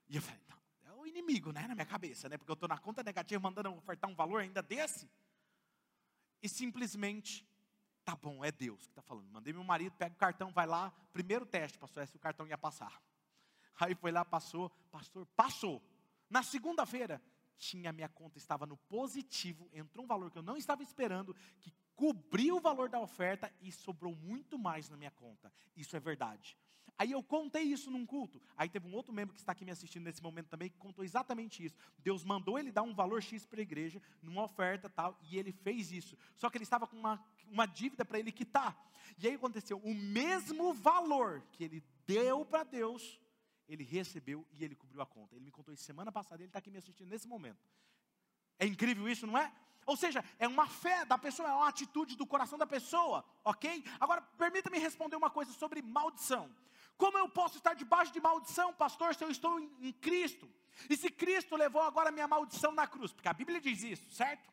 E 0.09 0.17
eu 0.17 0.23
falei, 0.23 0.41
não, 0.49 0.60
o 1.01 1.07
inimigo, 1.07 1.53
né, 1.53 1.67
na 1.67 1.75
minha 1.75 1.87
cabeça, 1.87 2.29
né? 2.29 2.37
Porque 2.37 2.51
eu 2.51 2.55
estou 2.55 2.69
na 2.69 2.79
conta 2.79 3.03
negativa 3.03 3.43
mandando 3.43 3.73
ofertar 3.75 4.11
um 4.11 4.15
valor 4.15 4.41
ainda 4.41 4.63
desse. 4.63 5.11
E 6.43 6.49
simplesmente, 6.49 7.47
tá 8.05 8.15
bom, 8.15 8.45
é 8.45 8.53
Deus 8.53 8.87
que 8.87 8.93
está 8.93 9.03
falando. 9.03 9.29
Mandei 9.31 9.53
meu 9.53 9.65
marido, 9.65 9.93
pega 9.97 10.15
o 10.15 10.19
cartão, 10.19 10.53
vai 10.53 10.67
lá, 10.67 10.91
primeiro 11.13 11.45
teste, 11.47 11.79
pastor, 11.79 12.03
é 12.03 12.07
se 12.07 12.17
o 12.17 12.21
cartão 12.21 12.47
ia 12.47 12.59
passar. 12.59 13.03
Aí 13.81 13.95
foi 13.95 14.11
lá, 14.11 14.25
passou, 14.25 14.71
pastor, 14.91 15.27
passou. 15.37 15.83
Na 16.29 16.43
segunda-feira, 16.43 17.21
tinha 17.57 17.93
minha 17.93 18.09
conta 18.09 18.39
estava 18.39 18.67
no 18.67 18.77
positivo, 18.77 19.69
entrou 19.73 20.05
um 20.05 20.09
valor 20.09 20.31
que 20.31 20.39
eu 20.39 20.43
não 20.43 20.57
estava 20.57 20.83
esperando, 20.83 21.35
que 21.59 21.73
cobriu 21.95 22.57
o 22.57 22.61
valor 22.61 22.89
da 22.89 22.99
oferta 22.99 23.53
e 23.61 23.71
sobrou 23.71 24.17
muito 24.17 24.59
mais 24.59 24.89
na 24.89 24.97
minha 24.97 25.11
conta. 25.11 25.53
Isso 25.77 25.95
é 25.95 26.01
verdade. 26.01 26.57
Aí 26.99 27.13
eu 27.13 27.23
contei 27.23 27.63
isso 27.63 27.91
num 27.91 28.05
culto. 28.05 28.41
Aí 28.57 28.69
teve 28.69 28.87
um 28.87 28.95
outro 28.95 29.13
membro 29.13 29.35
que 29.35 29.41
está 29.41 29.53
aqui 29.53 29.65
me 29.65 29.71
assistindo 29.71 30.05
nesse 30.05 30.23
momento 30.23 30.49
também 30.49 30.69
que 30.69 30.79
contou 30.79 31.05
exatamente 31.05 31.65
isso. 31.65 31.77
Deus 31.99 32.25
mandou 32.25 32.59
ele 32.59 32.71
dar 32.71 32.83
um 32.83 32.95
valor 32.95 33.23
X 33.23 33.47
para 33.47 33.61
a 33.61 33.63
igreja, 33.63 34.01
numa 34.23 34.43
oferta 34.43 34.89
tal, 34.89 35.19
e 35.23 35.39
ele 35.39 35.53
fez 35.53 35.93
isso. 35.93 36.17
Só 36.35 36.51
que 36.51 36.57
ele 36.57 36.65
estava 36.65 36.87
com 36.87 36.97
uma, 36.97 37.25
uma 37.51 37.67
dívida 37.67 38.05
para 38.05 38.19
ele 38.19 38.33
quitar. 38.33 38.77
E 39.19 39.27
aí 39.27 39.35
aconteceu, 39.35 39.79
o 39.79 39.95
mesmo 39.95 40.73
valor 40.73 41.43
que 41.53 41.65
ele 41.65 41.83
deu 42.07 42.45
para 42.45 42.65
Deus, 42.65 43.21
ele 43.69 43.85
recebeu 43.85 44.47
e 44.53 44.65
ele 44.65 44.75
cobriu 44.75 45.01
a 45.01 45.07
conta. 45.07 45.37
Ele 45.37 45.45
me 45.45 45.51
contou 45.51 45.73
isso 45.73 45.85
semana 45.85 46.11
passada, 46.11 46.43
ele 46.43 46.49
está 46.49 46.59
aqui 46.59 46.71
me 46.71 46.79
assistindo 46.79 47.09
nesse 47.09 47.29
momento. 47.29 47.59
É 48.59 48.67
incrível 48.67 49.09
isso, 49.09 49.27
não 49.27 49.39
é? 49.39 49.53
Ou 49.87 49.97
seja, 49.97 50.25
é 50.39 50.47
uma 50.47 50.67
fé 50.67 51.05
da 51.05 51.19
pessoa, 51.19 51.49
é 51.49 51.53
uma 51.53 51.69
atitude 51.69 52.17
do 52.17 52.27
coração 52.27 52.59
da 52.59 52.67
pessoa, 52.67 53.25
ok? 53.45 53.85
Agora, 53.99 54.21
permita-me 54.23 54.79
responder 54.79 55.17
uma 55.17 55.31
coisa 55.31 55.53
sobre 55.53 55.83
maldição. 55.83 56.51
Como 57.03 57.17
eu 57.17 57.29
posso 57.31 57.57
estar 57.57 57.73
debaixo 57.73 58.13
de 58.13 58.21
maldição, 58.21 58.75
pastor, 58.75 59.15
se 59.15 59.25
eu 59.25 59.31
estou 59.31 59.59
em, 59.59 59.89
em 59.89 59.93
Cristo? 60.07 60.47
E 60.89 60.95
se 60.99 61.11
Cristo 61.11 61.57
levou 61.57 61.81
agora 61.81 62.11
a 62.11 62.13
minha 62.13 62.29
maldição 62.29 62.73
na 62.73 62.87
cruz? 62.87 63.11
Porque 63.11 63.29
a 63.29 63.33
Bíblia 63.33 63.59
diz 63.59 63.83
isso, 63.83 64.11
certo? 64.11 64.47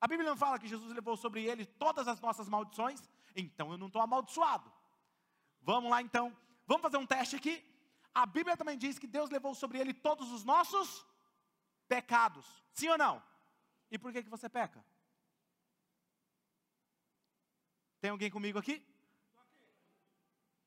A 0.00 0.06
Bíblia 0.06 0.30
não 0.30 0.36
fala 0.36 0.56
que 0.60 0.68
Jesus 0.68 0.94
levou 0.94 1.16
sobre 1.16 1.44
ele 1.44 1.66
todas 1.66 2.06
as 2.06 2.20
nossas 2.20 2.48
maldições, 2.48 3.02
então 3.34 3.72
eu 3.72 3.76
não 3.76 3.88
estou 3.88 4.00
amaldiçoado. 4.00 4.72
Vamos 5.60 5.90
lá 5.90 6.00
então, 6.00 6.34
vamos 6.64 6.82
fazer 6.82 6.96
um 6.96 7.04
teste 7.04 7.34
aqui. 7.34 7.54
A 8.14 8.24
Bíblia 8.24 8.56
também 8.56 8.78
diz 8.78 8.96
que 8.96 9.08
Deus 9.08 9.28
levou 9.28 9.52
sobre 9.52 9.80
ele 9.80 9.92
todos 9.92 10.30
os 10.30 10.44
nossos 10.44 11.04
pecados. 11.88 12.46
Sim 12.72 12.90
ou 12.90 12.98
não? 12.98 13.20
E 13.90 13.98
por 13.98 14.12
que, 14.12 14.22
que 14.22 14.30
você 14.30 14.48
peca? 14.48 14.84
Tem 18.00 18.12
alguém 18.12 18.30
comigo 18.30 18.60
aqui? 18.60 18.80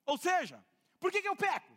Ou 0.06 0.18
seja, 0.18 0.62
por 1.04 1.12
que, 1.12 1.22
que 1.22 1.28
eu 1.28 1.36
peco? 1.36 1.74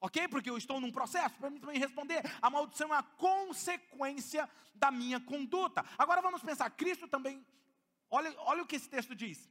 Ok? 0.00 0.26
Porque 0.26 0.50
eu 0.50 0.58
estou 0.58 0.80
num 0.80 0.90
processo, 0.90 1.38
permita 1.38 1.68
me 1.68 1.78
responder. 1.78 2.20
A 2.42 2.50
maldição 2.50 2.92
é 2.92 2.98
a 2.98 3.02
consequência 3.04 4.50
da 4.74 4.90
minha 4.90 5.20
conduta. 5.20 5.84
Agora 5.96 6.20
vamos 6.20 6.42
pensar, 6.42 6.68
Cristo 6.70 7.06
também, 7.06 7.46
olha, 8.10 8.34
olha 8.38 8.64
o 8.64 8.66
que 8.66 8.74
esse 8.74 8.88
texto 8.88 9.14
diz. 9.14 9.48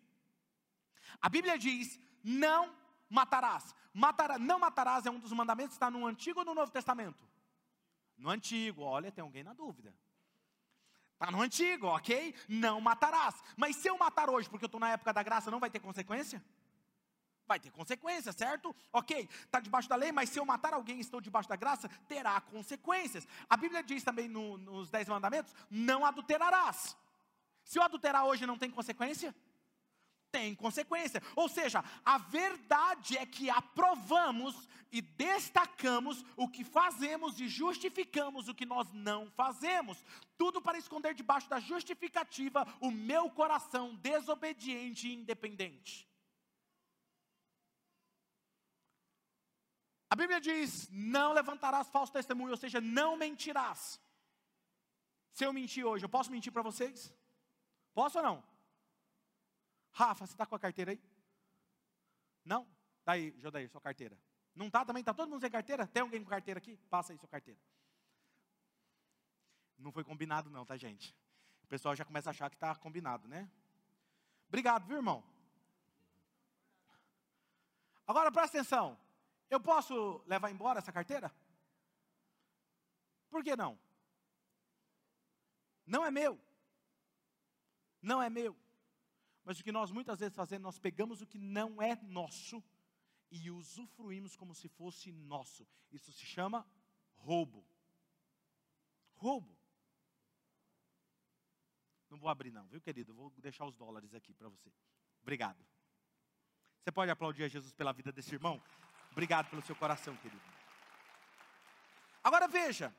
A 1.21 1.29
Bíblia 1.29 1.57
diz: 1.57 1.97
não 2.21 2.75
matarás. 3.09 3.73
Matará, 3.93 4.37
não 4.37 4.59
matarás 4.59 5.05
é 5.05 5.09
um 5.09 5.17
dos 5.17 5.31
mandamentos, 5.31 5.75
está 5.75 5.89
no 5.89 6.05
Antigo 6.05 6.39
ou 6.39 6.45
no 6.45 6.53
Novo 6.53 6.69
Testamento? 6.69 7.25
No 8.17 8.29
Antigo, 8.29 8.81
olha, 8.81 9.13
tem 9.13 9.21
alguém 9.21 9.45
na 9.45 9.53
dúvida. 9.53 9.95
Está 11.13 11.31
no 11.31 11.41
Antigo, 11.41 11.87
ok? 11.87 12.35
Não 12.49 12.81
matarás. 12.81 13.41
Mas 13.55 13.77
se 13.77 13.87
eu 13.87 13.97
matar 13.97 14.29
hoje, 14.29 14.49
porque 14.49 14.65
eu 14.65 14.67
estou 14.67 14.81
na 14.81 14.89
época 14.89 15.13
da 15.13 15.23
graça, 15.23 15.49
não 15.49 15.61
vai 15.61 15.69
ter 15.69 15.79
consequência? 15.79 16.43
Vai 17.47 17.59
ter 17.59 17.71
consequência, 17.71 18.31
certo? 18.31 18.75
Ok, 18.91 19.29
está 19.43 19.59
debaixo 19.59 19.87
da 19.87 19.95
lei, 19.95 20.11
mas 20.11 20.29
se 20.29 20.39
eu 20.39 20.45
matar 20.45 20.73
alguém 20.73 20.97
e 20.97 21.01
estou 21.01 21.21
debaixo 21.21 21.47
da 21.47 21.55
graça, 21.55 21.87
terá 22.07 22.39
consequências. 22.41 23.27
A 23.49 23.55
Bíblia 23.55 23.83
diz 23.83 24.03
também 24.03 24.27
no, 24.27 24.57
nos 24.57 24.89
Dez 24.89 25.07
Mandamentos: 25.07 25.53
não 25.69 26.05
adulterarás. 26.05 26.97
Se 27.63 27.77
eu 27.77 27.83
adulterar 27.83 28.25
hoje, 28.25 28.45
não 28.45 28.57
tem 28.57 28.69
consequência? 28.69 29.33
tem 30.35 30.53
consequência. 30.53 31.23
Ou 31.33 31.47
seja, 31.47 31.81
a 32.03 32.17
verdade 32.17 33.17
é 33.17 33.25
que 33.25 33.49
aprovamos 33.49 34.67
e 34.91 35.01
destacamos 35.01 36.25
o 36.35 36.45
que 36.49 36.61
fazemos 36.61 37.39
e 37.39 37.47
justificamos 37.47 38.49
o 38.49 38.53
que 38.53 38.65
nós 38.65 38.91
não 38.91 39.31
fazemos. 39.31 40.03
Tudo 40.37 40.61
para 40.61 40.77
esconder 40.77 41.13
debaixo 41.13 41.49
da 41.49 41.57
justificativa 41.57 42.67
o 42.81 42.91
meu 42.91 43.29
coração 43.29 43.95
desobediente 43.95 45.07
e 45.07 45.15
independente. 45.15 46.05
A 50.15 50.17
Bíblia 50.17 50.39
diz: 50.39 50.87
não 50.89 51.33
levantarás 51.33 51.89
falso 51.89 52.13
testemunho, 52.13 52.51
ou 52.51 52.57
seja, 52.57 52.79
não 52.79 53.17
mentirás. 53.17 53.99
Se 55.33 55.43
eu 55.45 55.51
mentir 55.51 55.85
hoje, 55.85 56.05
eu 56.05 56.09
posso 56.09 56.31
mentir 56.31 56.53
para 56.53 56.61
vocês? 56.61 57.13
Posso 57.93 58.19
ou 58.19 58.23
não? 58.23 58.43
Rafa, 59.91 60.25
você 60.25 60.33
está 60.33 60.45
com 60.45 60.55
a 60.55 60.59
carteira 60.59 60.91
aí? 60.91 61.01
Não? 62.45 62.65
Daí, 63.03 63.33
tá 63.33 63.39
Jodair, 63.39 63.69
sua 63.69 63.81
carteira. 63.81 64.17
Não 64.55 64.67
está 64.67 64.85
também? 64.85 65.01
Está 65.01 65.13
todo 65.13 65.29
mundo 65.29 65.41
sem 65.41 65.51
carteira? 65.51 65.85
Tem 65.85 66.01
alguém 66.01 66.23
com 66.23 66.29
carteira 66.29 66.59
aqui? 66.59 66.77
Passa 66.89 67.11
aí 67.11 67.19
sua 67.19 67.27
carteira. 67.27 67.59
Não 69.77 69.91
foi 69.91 70.05
combinado 70.05 70.49
não, 70.49 70.65
tá 70.65 70.77
gente? 70.77 71.13
O 71.61 71.67
pessoal 71.67 71.93
já 71.93 72.05
começa 72.05 72.29
a 72.29 72.31
achar 72.31 72.49
que 72.49 72.55
está 72.55 72.73
combinado, 72.73 73.27
né? 73.27 73.51
Obrigado, 74.47 74.87
viu 74.87 74.95
irmão? 74.95 75.21
Agora 78.07 78.31
presta 78.31 78.59
atenção. 78.59 78.97
Eu 79.49 79.59
posso 79.59 80.23
levar 80.25 80.51
embora 80.51 80.79
essa 80.79 80.91
carteira? 80.91 81.33
Por 83.29 83.43
que 83.43 83.55
não? 83.55 83.77
Não 85.85 86.05
é 86.05 86.11
meu. 86.11 86.39
Não 88.01 88.21
é 88.21 88.29
meu. 88.29 88.55
Mas 89.43 89.59
o 89.59 89.63
que 89.63 89.71
nós 89.71 89.91
muitas 89.91 90.19
vezes 90.19 90.35
fazemos, 90.35 90.63
nós 90.63 90.79
pegamos 90.79 91.21
o 91.21 91.27
que 91.27 91.37
não 91.37 91.81
é 91.81 91.95
nosso 92.03 92.63
e 93.29 93.51
usufruímos 93.51 94.35
como 94.35 94.55
se 94.55 94.67
fosse 94.67 95.11
nosso. 95.11 95.67
Isso 95.91 96.11
se 96.11 96.25
chama 96.25 96.65
roubo. 97.15 97.65
Roubo. 99.15 99.55
Não 102.09 102.17
vou 102.17 102.29
abrir 102.29 102.51
não, 102.51 102.67
viu 102.67 102.81
querido? 102.81 103.13
Vou 103.13 103.29
deixar 103.37 103.65
os 103.65 103.75
dólares 103.75 104.13
aqui 104.13 104.33
para 104.33 104.49
você. 104.49 104.71
Obrigado. 105.21 105.63
Você 106.81 106.91
pode 106.91 107.11
aplaudir 107.11 107.43
a 107.43 107.47
Jesus 107.47 107.73
pela 107.73 107.91
vida 107.91 108.11
desse 108.11 108.33
irmão? 108.33 108.61
Obrigado 109.15 109.49
pelo 109.49 109.61
seu 109.61 109.75
coração, 109.77 110.13
querido. 110.17 110.41
Agora 112.21 112.49
veja, 112.49 112.93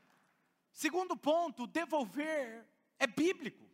segundo 0.73 1.15
ponto, 1.15 1.67
devolver 1.67 2.65
É 2.99 3.07
bíblico. 3.07 3.67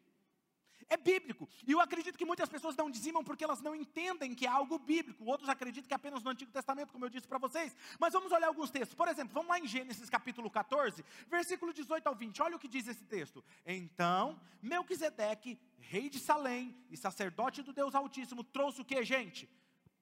É 0.89 0.97
bíblico. 0.97 1.49
E 1.65 1.71
eu 1.71 1.81
acredito 1.81 2.19
que 2.19 2.25
muitas 2.25 2.49
pessoas 2.49 2.75
não 2.75 2.91
dizimam 2.91 3.23
porque 3.23 3.45
elas 3.45 3.61
não 3.61 3.77
entendem 3.77 4.35
que 4.35 4.45
é 4.45 4.49
algo 4.49 4.77
bíblico. 4.77 5.25
Outros 5.25 5.49
acreditam 5.49 5.87
que 5.87 5.95
é 5.95 5.97
apenas 5.97 6.25
no 6.25 6.31
Antigo 6.31 6.51
Testamento, 6.51 6.93
como 6.93 7.05
eu 7.05 7.09
disse 7.09 7.29
para 7.29 7.39
vocês. 7.39 7.77
Mas 8.01 8.13
vamos 8.13 8.33
olhar 8.33 8.49
alguns 8.49 8.73
textos. 8.73 8.97
Por 8.97 9.07
exemplo, 9.07 9.33
vamos 9.33 9.49
lá 9.49 9.61
em 9.61 9.69
Gênesis 9.69 10.11
capítulo 10.11 10.51
14, 10.51 11.05
versículo 11.29 11.73
18 11.73 12.05
ao 12.09 12.17
20. 12.17 12.43
Olha 12.43 12.57
o 12.57 12.59
que 12.59 12.67
diz 12.67 12.89
esse 12.89 13.05
texto. 13.05 13.45
Então, 13.65 14.39
Melquisedeque, 14.61 15.61
rei 15.79 16.11
de 16.11 16.19
Salém 16.19 16.77
e 16.91 16.97
sacerdote 16.97 17.63
do 17.63 17.73
Deus 17.73 17.95
Altíssimo, 17.95 18.43
trouxe 18.43 18.81
o 18.81 18.85
que, 18.85 19.03
gente? 19.05 19.49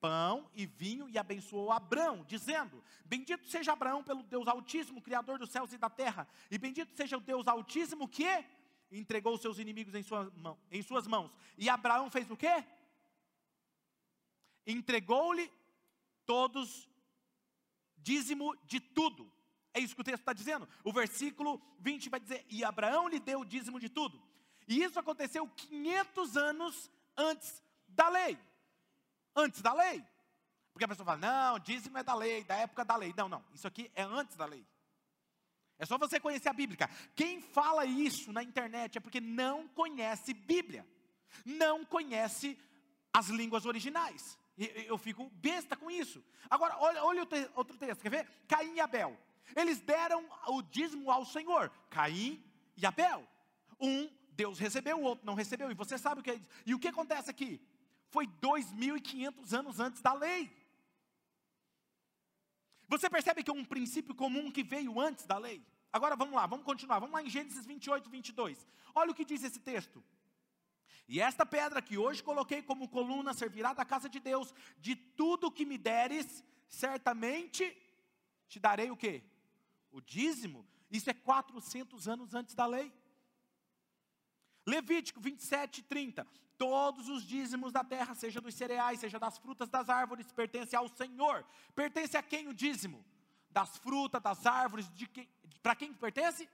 Pão 0.00 0.50
e 0.54 0.66
vinho 0.66 1.08
e 1.08 1.18
abençoou 1.18 1.70
Abraão, 1.70 2.24
dizendo: 2.26 2.82
Bendito 3.04 3.46
seja 3.48 3.72
Abraão 3.72 4.02
pelo 4.02 4.22
Deus 4.22 4.48
Altíssimo, 4.48 5.02
Criador 5.02 5.38
dos 5.38 5.50
céus 5.50 5.72
e 5.72 5.78
da 5.78 5.90
terra, 5.90 6.26
e 6.50 6.58
bendito 6.58 6.96
seja 6.96 7.16
o 7.16 7.20
Deus 7.20 7.46
Altíssimo 7.46 8.08
que 8.08 8.44
entregou 8.90 9.36
seus 9.38 9.58
inimigos 9.58 9.94
em, 9.94 10.02
sua 10.02 10.30
mão, 10.36 10.58
em 10.70 10.82
suas 10.82 11.06
mãos. 11.06 11.30
E 11.56 11.68
Abraão 11.68 12.10
fez 12.10 12.30
o 12.30 12.36
quê? 12.36 12.64
Entregou-lhe 14.66 15.50
todos 16.26 16.88
dízimo 17.96 18.56
de 18.64 18.80
tudo. 18.80 19.30
É 19.72 19.80
isso 19.80 19.94
que 19.94 20.00
o 20.00 20.04
texto 20.04 20.20
está 20.20 20.32
dizendo. 20.32 20.68
O 20.82 20.92
versículo 20.92 21.60
20 21.78 22.08
vai 22.08 22.18
dizer: 22.18 22.44
E 22.48 22.64
Abraão 22.64 23.08
lhe 23.08 23.20
deu 23.20 23.40
o 23.40 23.44
dízimo 23.44 23.78
de 23.78 23.88
tudo. 23.88 24.20
E 24.66 24.82
isso 24.82 24.98
aconteceu 24.98 25.46
500 25.48 26.36
anos 26.36 26.90
antes 27.16 27.62
da 27.88 28.08
lei. 28.08 28.38
Antes 29.34 29.62
da 29.62 29.72
lei. 29.72 30.04
Porque 30.72 30.84
a 30.84 30.88
pessoa 30.88 31.06
fala: 31.06 31.18
Não, 31.18 31.58
dízimo 31.58 31.98
é 31.98 32.02
da 32.02 32.14
lei, 32.14 32.44
da 32.44 32.56
época 32.56 32.84
da 32.84 32.96
lei. 32.96 33.12
Não, 33.16 33.28
não. 33.28 33.44
Isso 33.52 33.66
aqui 33.66 33.90
é 33.94 34.02
antes 34.02 34.36
da 34.36 34.46
lei. 34.46 34.66
É 35.78 35.86
só 35.86 35.96
você 35.96 36.20
conhecer 36.20 36.48
a 36.48 36.52
Bíblia. 36.52 36.88
Quem 37.14 37.40
fala 37.40 37.86
isso 37.86 38.32
na 38.32 38.42
internet 38.42 38.98
é 38.98 39.00
porque 39.00 39.20
não 39.20 39.66
conhece 39.68 40.34
Bíblia, 40.34 40.86
não 41.44 41.86
conhece 41.86 42.58
as 43.12 43.28
línguas 43.28 43.64
originais. 43.64 44.38
Eu 44.58 44.98
fico 44.98 45.30
besta 45.36 45.74
com 45.74 45.90
isso. 45.90 46.22
Agora, 46.50 46.76
olha, 46.78 47.02
olha 47.02 47.26
outro 47.54 47.78
texto, 47.78 48.02
quer 48.02 48.10
ver? 48.10 48.28
Caim 48.46 48.74
e 48.74 48.80
Abel. 48.80 49.18
Eles 49.56 49.80
deram 49.80 50.22
o 50.48 50.60
dízimo 50.60 51.10
ao 51.10 51.24
Senhor. 51.24 51.70
Caim 51.88 52.44
e 52.76 52.84
Abel. 52.84 53.26
Um, 53.80 54.10
Deus 54.32 54.58
recebeu, 54.58 54.98
o 54.98 55.02
outro 55.02 55.24
não 55.24 55.34
recebeu. 55.34 55.70
E 55.70 55.74
você 55.74 55.96
sabe 55.96 56.20
o 56.20 56.22
que 56.22 56.30
é 56.30 56.34
isso. 56.34 56.48
E 56.66 56.74
o 56.74 56.78
que 56.78 56.88
acontece 56.88 57.30
aqui? 57.30 57.58
Foi 58.10 58.26
2.500 58.26 59.52
anos 59.52 59.80
antes 59.80 60.02
da 60.02 60.12
lei. 60.12 60.50
Você 62.88 63.08
percebe 63.08 63.42
que 63.44 63.50
é 63.50 63.54
um 63.54 63.64
princípio 63.64 64.14
comum 64.14 64.50
que 64.50 64.64
veio 64.64 65.00
antes 65.00 65.24
da 65.24 65.38
lei? 65.38 65.64
Agora 65.92 66.16
vamos 66.16 66.34
lá, 66.34 66.46
vamos 66.46 66.64
continuar. 66.64 66.98
Vamos 66.98 67.14
lá 67.14 67.22
em 67.22 67.30
Gênesis 67.30 67.64
28, 67.64 68.10
22. 68.10 68.66
Olha 68.94 69.12
o 69.12 69.14
que 69.14 69.24
diz 69.24 69.42
esse 69.44 69.60
texto. 69.60 70.02
E 71.08 71.20
esta 71.20 71.46
pedra 71.46 71.80
que 71.82 71.98
hoje 71.98 72.22
coloquei 72.22 72.62
como 72.62 72.88
coluna 72.88 73.32
servirá 73.32 73.72
da 73.72 73.84
casa 73.84 74.08
de 74.08 74.20
Deus. 74.20 74.52
De 74.78 74.94
tudo 74.94 75.50
que 75.50 75.64
me 75.64 75.78
deres, 75.78 76.44
certamente 76.68 77.76
te 78.48 78.58
darei 78.58 78.90
o 78.90 78.96
quê? 78.96 79.22
O 79.92 80.00
dízimo. 80.00 80.66
Isso 80.90 81.08
é 81.10 81.14
400 81.14 82.08
anos 82.08 82.34
antes 82.34 82.54
da 82.54 82.66
lei. 82.66 82.92
Levítico 84.66 85.20
27, 85.20 85.82
30. 85.82 86.26
Todos 86.60 87.08
os 87.08 87.22
dízimos 87.22 87.72
da 87.72 87.82
terra, 87.82 88.14
seja 88.14 88.38
dos 88.38 88.54
cereais, 88.54 89.00
seja 89.00 89.18
das 89.18 89.38
frutas 89.38 89.70
das 89.70 89.88
árvores, 89.88 90.30
pertence 90.30 90.76
ao 90.76 90.88
Senhor. 90.88 91.42
Pertence 91.74 92.18
a 92.18 92.22
quem 92.22 92.48
o 92.48 92.52
dízimo? 92.52 93.02
Das 93.50 93.78
frutas, 93.78 94.20
das 94.20 94.44
árvores, 94.44 94.86
de 94.94 95.06
quem, 95.06 95.26
para 95.62 95.74
quem 95.74 95.90
pertence? 95.94 96.46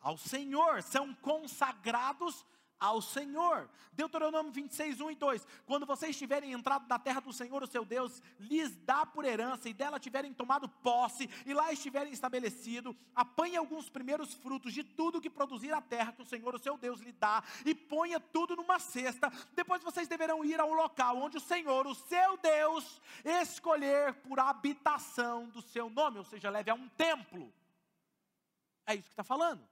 Ao 0.00 0.16
Senhor. 0.16 0.80
São 0.80 1.12
consagrados 1.16 2.46
ao 2.82 3.00
Senhor. 3.00 3.70
Deuteronômio 3.92 4.50
26, 4.50 5.00
1 5.00 5.10
e 5.12 5.14
2. 5.14 5.46
Quando 5.64 5.86
vocês 5.86 6.18
tiverem 6.18 6.52
entrado 6.52 6.88
na 6.88 6.98
terra 6.98 7.20
do 7.20 7.32
Senhor, 7.32 7.62
o 7.62 7.66
seu 7.66 7.84
Deus, 7.84 8.20
lhes 8.40 8.74
dá 8.78 9.06
por 9.06 9.24
herança, 9.24 9.68
e 9.68 9.72
dela 9.72 10.00
tiverem 10.00 10.34
tomado 10.34 10.68
posse, 10.68 11.30
e 11.46 11.54
lá 11.54 11.72
estiverem 11.72 12.12
estabelecido, 12.12 12.96
apanhe 13.14 13.56
alguns 13.56 13.88
primeiros 13.88 14.34
frutos 14.34 14.74
de 14.74 14.82
tudo 14.82 15.20
que 15.20 15.30
produzir 15.30 15.72
a 15.72 15.80
terra 15.80 16.12
que 16.12 16.22
o 16.22 16.26
Senhor, 16.26 16.52
o 16.52 16.58
seu 16.58 16.76
Deus, 16.76 17.00
lhe 17.00 17.12
dá, 17.12 17.44
e 17.64 17.72
ponha 17.72 18.18
tudo 18.18 18.56
numa 18.56 18.80
cesta. 18.80 19.30
Depois 19.54 19.80
vocês 19.84 20.08
deverão 20.08 20.44
ir 20.44 20.60
ao 20.60 20.72
local 20.72 21.18
onde 21.18 21.36
o 21.36 21.40
Senhor, 21.40 21.86
o 21.86 21.94
seu 21.94 22.36
Deus, 22.38 23.00
escolher 23.24 24.14
por 24.14 24.40
habitação 24.40 25.48
do 25.50 25.62
seu 25.62 25.88
nome, 25.88 26.18
ou 26.18 26.24
seja, 26.24 26.50
leve 26.50 26.70
a 26.70 26.74
um 26.74 26.88
templo. 26.88 27.52
É 28.84 28.94
isso 28.94 29.04
que 29.04 29.12
está 29.12 29.22
falando. 29.22 29.71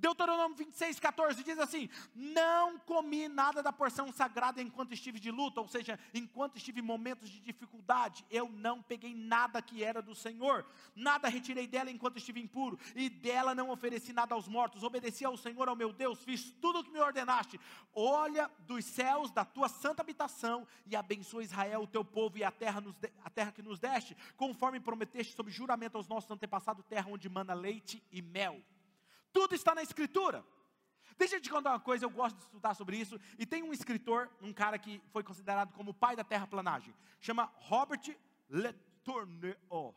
Deuteronômio 0.00 0.56
26, 0.56 0.98
14 0.98 1.44
diz 1.44 1.58
assim: 1.58 1.88
Não 2.14 2.78
comi 2.78 3.28
nada 3.28 3.62
da 3.62 3.70
porção 3.70 4.10
sagrada 4.10 4.62
enquanto 4.62 4.94
estive 4.94 5.20
de 5.20 5.30
luta, 5.30 5.60
ou 5.60 5.68
seja, 5.68 5.98
enquanto 6.14 6.56
estive 6.56 6.80
em 6.80 6.84
momentos 6.84 7.28
de 7.28 7.38
dificuldade, 7.38 8.24
eu 8.30 8.48
não 8.48 8.82
peguei 8.82 9.14
nada 9.14 9.60
que 9.60 9.84
era 9.84 10.00
do 10.00 10.14
Senhor, 10.14 10.64
nada 10.96 11.28
retirei 11.28 11.66
dela 11.66 11.90
enquanto 11.90 12.16
estive 12.16 12.40
impuro, 12.40 12.78
e 12.96 13.10
dela 13.10 13.54
não 13.54 13.68
ofereci 13.68 14.12
nada 14.12 14.34
aos 14.34 14.48
mortos, 14.48 14.82
obedeci 14.82 15.24
ao 15.24 15.36
Senhor, 15.36 15.68
ao 15.68 15.76
meu 15.76 15.92
Deus, 15.92 16.24
fiz 16.24 16.50
tudo 16.62 16.80
o 16.80 16.84
que 16.84 16.90
me 16.90 16.98
ordenaste. 16.98 17.60
Olha 17.94 18.50
dos 18.60 18.86
céus 18.86 19.30
da 19.30 19.44
tua 19.44 19.68
santa 19.68 20.00
habitação 20.00 20.66
e 20.86 20.96
abençoa 20.96 21.44
Israel, 21.44 21.82
o 21.82 21.86
teu 21.86 22.04
povo, 22.04 22.38
e 22.38 22.44
a 22.44 22.50
terra, 22.50 22.80
nos 22.80 22.94
de, 22.94 23.12
a 23.22 23.28
terra 23.28 23.52
que 23.52 23.62
nos 23.62 23.78
deste, 23.78 24.16
conforme 24.36 24.80
prometeste 24.80 25.36
sob 25.36 25.50
juramento 25.50 25.98
aos 25.98 26.08
nossos 26.08 26.30
antepassados, 26.30 26.86
terra 26.86 27.10
onde 27.10 27.28
mana 27.28 27.52
leite 27.52 28.02
e 28.10 28.22
mel. 28.22 28.62
Tudo 29.32 29.54
está 29.54 29.74
na 29.74 29.82
Escritura. 29.82 30.44
Deixa 31.16 31.36
eu 31.36 31.40
te 31.40 31.50
contar 31.50 31.72
uma 31.72 31.80
coisa, 31.80 32.04
eu 32.04 32.10
gosto 32.10 32.36
de 32.36 32.42
estudar 32.44 32.72
sobre 32.72 32.96
isso. 32.96 33.20
E 33.38 33.44
tem 33.44 33.62
um 33.62 33.72
escritor, 33.72 34.30
um 34.40 34.54
cara 34.54 34.78
que 34.78 35.02
foi 35.10 35.22
considerado 35.22 35.72
como 35.74 35.90
o 35.90 35.94
pai 35.94 36.16
da 36.16 36.24
terraplanagem, 36.24 36.94
chama 37.20 37.52
Robert 37.56 38.16
Letourneau. 38.48 39.94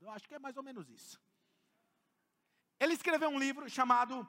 Eu 0.00 0.10
acho 0.10 0.26
que 0.26 0.34
é 0.34 0.38
mais 0.38 0.56
ou 0.56 0.62
menos 0.62 0.88
isso. 0.88 1.20
Ele 2.80 2.94
escreveu 2.94 3.28
um 3.28 3.38
livro 3.38 3.68
chamado 3.68 4.26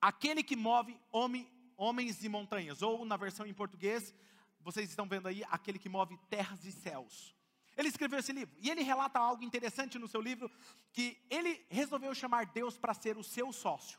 Aquele 0.00 0.42
que 0.42 0.56
Move 0.56 1.00
Homens 1.12 2.24
e 2.24 2.28
Montanhas, 2.28 2.82
ou 2.82 3.04
na 3.04 3.16
versão 3.16 3.46
em 3.46 3.54
português, 3.54 4.12
vocês 4.60 4.90
estão 4.90 5.08
vendo 5.08 5.28
aí, 5.28 5.44
Aquele 5.44 5.78
que 5.78 5.88
Move 5.88 6.18
Terras 6.28 6.64
e 6.64 6.72
Céus. 6.72 7.34
Ele 7.76 7.88
escreveu 7.88 8.18
esse 8.18 8.32
livro 8.32 8.54
e 8.60 8.70
ele 8.70 8.82
relata 8.82 9.18
algo 9.18 9.42
interessante 9.42 9.98
no 9.98 10.08
seu 10.08 10.20
livro 10.20 10.50
que 10.92 11.18
ele 11.28 11.64
resolveu 11.68 12.14
chamar 12.14 12.46
Deus 12.46 12.78
para 12.78 12.94
ser 12.94 13.16
o 13.16 13.24
seu 13.24 13.52
sócio. 13.52 13.98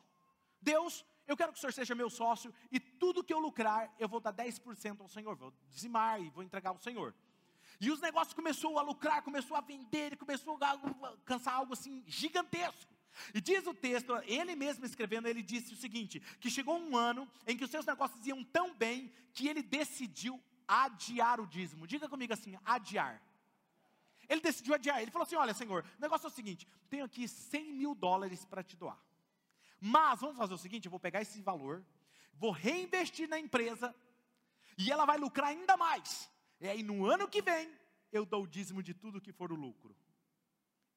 Deus, 0.61 1.05
eu 1.27 1.35
quero 1.35 1.51
que 1.51 1.57
o 1.57 1.61
Senhor 1.61 1.73
seja 1.73 1.93
meu 1.93 2.09
sócio 2.09 2.53
e 2.71 2.79
tudo 2.79 3.23
que 3.23 3.33
eu 3.33 3.39
lucrar, 3.39 3.93
eu 3.99 4.07
vou 4.07 4.19
dar 4.19 4.33
10% 4.33 5.01
ao 5.01 5.09
Senhor, 5.09 5.35
vou 5.35 5.53
dizimar 5.69 6.21
e 6.21 6.29
vou 6.29 6.43
entregar 6.43 6.69
ao 6.69 6.79
Senhor. 6.79 7.13
E 7.79 7.91
os 7.91 7.99
negócios 7.99 8.33
começou 8.33 8.79
a 8.79 8.81
lucrar, 8.81 9.21
começou 9.21 9.57
a 9.57 9.61
vender, 9.61 10.07
ele 10.07 10.15
começou 10.15 10.57
a 10.61 10.69
alcançar 10.69 11.53
algo 11.53 11.73
assim 11.73 12.03
gigantesco. 12.07 12.93
E 13.33 13.41
diz 13.41 13.65
o 13.65 13.73
texto, 13.73 14.13
ele 14.25 14.55
mesmo 14.55 14.85
escrevendo, 14.85 15.27
ele 15.27 15.41
disse 15.41 15.73
o 15.73 15.77
seguinte: 15.77 16.19
que 16.39 16.49
chegou 16.49 16.77
um 16.77 16.95
ano 16.95 17.29
em 17.47 17.55
que 17.57 17.63
os 17.63 17.71
seus 17.71 17.85
negócios 17.85 18.25
iam 18.25 18.43
tão 18.43 18.73
bem 18.73 19.11
que 19.33 19.47
ele 19.47 19.61
decidiu 19.61 20.41
adiar 20.67 21.39
o 21.39 21.47
dízimo. 21.47 21.87
Diga 21.87 22.09
comigo 22.09 22.33
assim: 22.33 22.57
adiar. 22.63 23.21
Ele 24.29 24.41
decidiu 24.41 24.73
adiar. 24.73 25.01
Ele 25.01 25.11
falou 25.11 25.25
assim: 25.25 25.35
Olha, 25.35 25.53
Senhor, 25.53 25.85
o 25.97 26.01
negócio 26.01 26.27
é 26.27 26.29
o 26.29 26.33
seguinte: 26.33 26.67
tenho 26.89 27.05
aqui 27.05 27.27
100 27.27 27.73
mil 27.73 27.95
dólares 27.95 28.45
para 28.45 28.63
te 28.63 28.75
doar. 28.75 28.99
Mas 29.79 30.19
vamos 30.19 30.37
fazer 30.37 30.53
o 30.53 30.57
seguinte: 30.57 30.85
eu 30.85 30.91
vou 30.91 30.99
pegar 30.99 31.21
esse 31.21 31.41
valor, 31.41 31.85
vou 32.33 32.51
reinvestir 32.51 33.27
na 33.29 33.39
empresa, 33.39 33.95
e 34.77 34.91
ela 34.91 35.05
vai 35.05 35.17
lucrar 35.17 35.49
ainda 35.49 35.77
mais. 35.77 36.29
E 36.59 36.67
aí 36.67 36.83
no 36.83 37.05
ano 37.05 37.27
que 37.27 37.41
vem, 37.41 37.71
eu 38.11 38.25
dou 38.25 38.43
o 38.43 38.47
dízimo 38.47 38.81
de 38.81 38.93
tudo 38.93 39.21
que 39.21 39.31
for 39.31 39.51
o 39.51 39.55
lucro. 39.55 39.95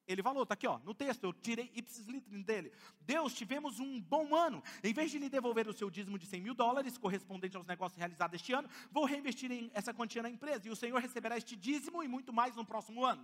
Ele 0.09 0.23
falou, 0.23 0.41
está 0.41 0.55
aqui 0.55 0.65
ó, 0.65 0.79
no 0.79 0.95
texto, 0.95 1.23
eu 1.23 1.31
tirei 1.31 1.71
ipsis 1.75 2.07
litteris 2.07 2.43
dele. 2.43 2.71
Deus, 3.01 3.31
tivemos 3.31 3.79
um 3.79 4.01
bom 4.01 4.35
ano. 4.35 4.63
Em 4.83 4.91
vez 4.91 5.11
de 5.11 5.19
lhe 5.19 5.29
devolver 5.29 5.67
o 5.67 5.73
seu 5.73 5.87
dízimo 5.87 6.17
de 6.17 6.25
100 6.25 6.41
mil 6.41 6.55
dólares, 6.55 6.97
correspondente 6.97 7.55
aos 7.55 7.67
negócios 7.67 7.95
realizados 7.95 8.41
este 8.41 8.51
ano, 8.51 8.67
vou 8.91 9.05
reinvestir 9.05 9.51
em 9.51 9.69
essa 9.71 9.93
quantia 9.93 10.23
na 10.23 10.29
empresa. 10.29 10.67
E 10.67 10.71
o 10.71 10.75
Senhor 10.75 10.99
receberá 10.99 11.37
este 11.37 11.55
dízimo 11.55 12.01
e 12.01 12.07
muito 12.07 12.33
mais 12.33 12.55
no 12.55 12.65
próximo 12.65 13.05
ano. 13.05 13.23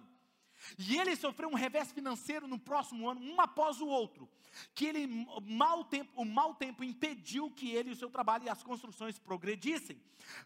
E 0.78 0.96
ele 0.98 1.16
sofreu 1.16 1.50
um 1.50 1.56
revés 1.56 1.92
financeiro 1.92 2.48
no 2.48 2.60
próximo 2.60 3.10
ano, 3.10 3.20
um 3.20 3.42
após 3.42 3.82
o 3.82 3.88
outro. 3.88 4.30
Que 4.76 4.86
ele, 4.86 5.26
mau 5.42 5.84
tempo, 5.84 6.12
o 6.16 6.24
mau 6.24 6.54
tempo 6.54 6.84
impediu 6.84 7.50
que 7.50 7.72
ele, 7.72 7.92
o 7.92 7.96
seu 7.96 8.12
trabalho 8.12 8.46
e 8.46 8.50
as 8.50 8.62
construções 8.62 9.18
progredissem. 9.18 10.00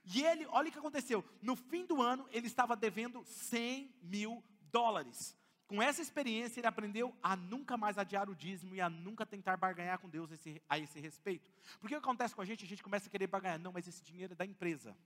E 0.05 0.23
ele, 0.23 0.47
olha 0.47 0.69
o 0.69 0.71
que 0.71 0.79
aconteceu: 0.79 1.23
no 1.41 1.57
fim 1.57 1.85
do 1.85 2.01
ano, 2.01 2.25
ele 2.31 2.47
estava 2.47 2.77
devendo 2.77 3.23
100 3.25 3.93
mil 4.01 4.41
dólares. 4.71 5.37
Com 5.69 5.83
essa 5.83 6.01
experiência, 6.01 6.59
ele 6.59 6.65
aprendeu 6.65 7.15
a 7.21 7.35
nunca 7.35 7.77
mais 7.77 7.95
adiar 7.95 8.27
o 8.27 8.33
dízimo 8.33 8.73
e 8.73 8.81
a 8.81 8.89
nunca 8.89 9.23
tentar 9.23 9.55
barganhar 9.55 9.99
com 9.99 10.09
Deus 10.09 10.31
esse, 10.31 10.59
a 10.67 10.79
esse 10.79 10.99
respeito. 10.99 11.51
Porque 11.79 11.95
o 11.95 11.99
que 11.99 12.05
acontece 12.07 12.33
com 12.33 12.41
a 12.41 12.45
gente? 12.45 12.65
A 12.65 12.67
gente 12.67 12.81
começa 12.81 13.07
a 13.07 13.11
querer 13.11 13.27
barganhar. 13.27 13.59
Não, 13.59 13.71
mas 13.71 13.87
esse 13.87 14.03
dinheiro 14.03 14.33
é 14.33 14.35
da 14.35 14.43
empresa. 14.43 14.97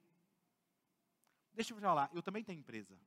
Deixa 1.53 1.73
eu 1.73 1.77
falar, 1.81 2.09
eu 2.13 2.21
também 2.21 2.45
tenho 2.45 2.59
empresa. 2.59 2.97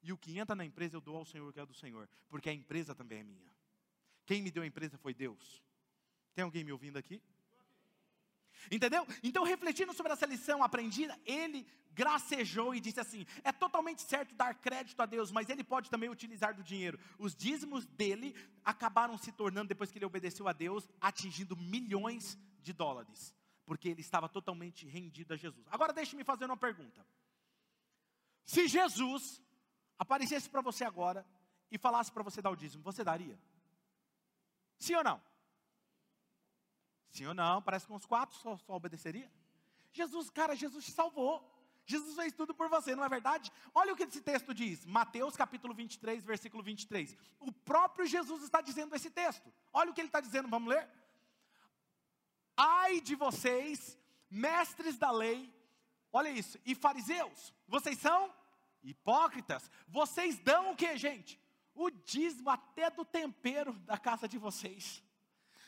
E 0.00 0.12
o 0.12 0.16
que 0.16 0.38
entra 0.38 0.54
na 0.54 0.64
empresa 0.64 0.96
eu 0.96 1.00
dou 1.00 1.16
ao 1.16 1.24
Senhor 1.24 1.52
que 1.52 1.58
é 1.58 1.66
do 1.66 1.74
Senhor. 1.74 2.08
Porque 2.28 2.48
a 2.48 2.52
empresa 2.52 2.94
também 2.94 3.18
é 3.18 3.24
minha. 3.24 3.50
Quem 4.24 4.40
me 4.40 4.52
deu 4.52 4.62
a 4.62 4.66
empresa 4.66 4.96
foi 4.96 5.12
Deus. 5.12 5.60
Tem 6.36 6.44
alguém 6.44 6.62
me 6.62 6.70
ouvindo 6.70 6.98
aqui? 6.98 7.20
Entendeu? 8.70 9.06
Então, 9.22 9.44
refletindo 9.44 9.92
sobre 9.92 10.12
essa 10.12 10.26
lição 10.26 10.62
aprendida, 10.62 11.18
ele 11.24 11.66
gracejou 11.92 12.74
e 12.74 12.80
disse 12.80 13.00
assim: 13.00 13.26
é 13.42 13.50
totalmente 13.50 14.02
certo 14.02 14.34
dar 14.34 14.54
crédito 14.54 15.00
a 15.00 15.06
Deus, 15.06 15.30
mas 15.30 15.48
ele 15.48 15.64
pode 15.64 15.90
também 15.90 16.10
utilizar 16.10 16.54
do 16.54 16.62
dinheiro. 16.62 16.98
Os 17.18 17.34
dízimos 17.34 17.86
dele 17.86 18.34
acabaram 18.64 19.16
se 19.16 19.32
tornando, 19.32 19.68
depois 19.68 19.90
que 19.90 19.98
ele 19.98 20.04
obedeceu 20.04 20.46
a 20.46 20.52
Deus, 20.52 20.88
atingindo 21.00 21.56
milhões 21.56 22.38
de 22.60 22.72
dólares, 22.72 23.34
porque 23.64 23.88
ele 23.88 24.02
estava 24.02 24.28
totalmente 24.28 24.86
rendido 24.86 25.32
a 25.32 25.36
Jesus. 25.36 25.66
Agora, 25.70 25.92
deixe-me 25.92 26.22
fazer 26.22 26.44
uma 26.44 26.56
pergunta: 26.56 27.06
se 28.44 28.68
Jesus 28.68 29.42
aparecesse 29.98 30.50
para 30.50 30.60
você 30.60 30.84
agora 30.84 31.26
e 31.70 31.78
falasse 31.78 32.12
para 32.12 32.22
você 32.22 32.42
dar 32.42 32.50
o 32.50 32.56
dízimo, 32.56 32.82
você 32.82 33.02
daria? 33.02 33.38
Sim 34.78 34.96
ou 34.96 35.04
não? 35.04 35.20
Sim 37.16 37.26
ou 37.26 37.34
não? 37.34 37.62
Parece 37.62 37.86
que 37.86 37.92
uns 37.92 38.04
quatro 38.04 38.36
só, 38.36 38.58
só 38.58 38.74
obedeceria. 38.74 39.30
Jesus, 39.90 40.28
cara, 40.28 40.54
Jesus 40.54 40.84
te 40.84 40.92
salvou. 40.92 41.52
Jesus 41.86 42.14
fez 42.14 42.32
tudo 42.32 42.52
por 42.52 42.68
você, 42.68 42.94
não 42.94 43.04
é 43.04 43.08
verdade? 43.08 43.50
Olha 43.72 43.92
o 43.92 43.96
que 43.96 44.02
esse 44.02 44.20
texto 44.20 44.52
diz, 44.52 44.84
Mateus 44.84 45.36
capítulo 45.36 45.72
23, 45.72 46.24
versículo 46.24 46.62
23. 46.62 47.16
O 47.38 47.52
próprio 47.52 48.04
Jesus 48.04 48.42
está 48.42 48.60
dizendo 48.60 48.94
esse 48.94 49.08
texto. 49.08 49.50
Olha 49.72 49.90
o 49.90 49.94
que 49.94 50.00
ele 50.00 50.08
está 50.08 50.20
dizendo, 50.20 50.48
vamos 50.48 50.68
ler? 50.68 50.86
Ai 52.56 53.00
de 53.00 53.14
vocês, 53.14 53.96
mestres 54.28 54.98
da 54.98 55.12
lei, 55.12 55.54
olha 56.12 56.28
isso, 56.28 56.58
e 56.66 56.74
fariseus, 56.74 57.54
vocês 57.68 57.98
são 57.98 58.34
hipócritas, 58.82 59.70
vocês 59.86 60.38
dão 60.40 60.72
o 60.72 60.76
que, 60.76 60.96
gente? 60.98 61.40
O 61.72 61.88
dízimo 61.88 62.50
até 62.50 62.90
do 62.90 63.04
tempero 63.04 63.72
da 63.80 63.96
casa 63.96 64.26
de 64.26 64.38
vocês. 64.38 65.05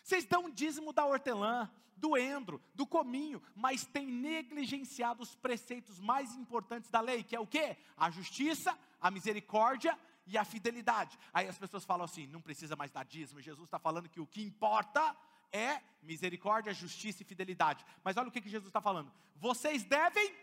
Vocês 0.09 0.25
dão 0.25 0.49
dízimo 0.49 0.91
da 0.91 1.05
hortelã, 1.05 1.71
do 1.95 2.17
endro, 2.17 2.63
do 2.75 2.87
cominho, 2.87 3.43
mas 3.55 3.85
têm 3.85 4.07
negligenciado 4.07 5.23
os 5.23 5.37
preceitos 5.37 6.01
mais 6.01 6.35
importantes 6.35 6.91
da 6.91 6.99
lei, 6.99 7.23
que 7.23 7.37
é 7.37 7.41
o 7.41 7.47
quê? 7.47 7.77
A 7.95 8.09
justiça, 8.09 8.75
a 8.99 9.11
misericórdia 9.11 9.99
e 10.27 10.39
a 10.39 10.47
fidelidade. 10.47 11.19
Aí 11.31 11.47
as 11.47 11.59
pessoas 11.59 11.85
falam 11.85 12.07
assim: 12.07 12.27
não 12.27 12.41
precisa 12.41 12.75
mais 12.75 12.91
dar 12.91 13.05
dízimo. 13.05 13.43
Jesus 13.43 13.67
está 13.67 13.79
falando 13.79 14.09
que 14.09 14.19
o 14.19 14.27
que 14.27 14.41
importa 14.41 15.15
é 15.53 15.83
misericórdia, 16.03 16.73
justiça 16.73 17.23
e 17.23 17.27
fidelidade. 17.27 17.85
Mas 18.03 18.17
olha 18.17 18.29
o 18.29 18.33
que, 18.33 18.41
que 18.41 18.49
Jesus 18.49 18.71
está 18.71 18.81
falando: 18.81 19.13
vocês 19.37 19.85
devem 19.85 20.35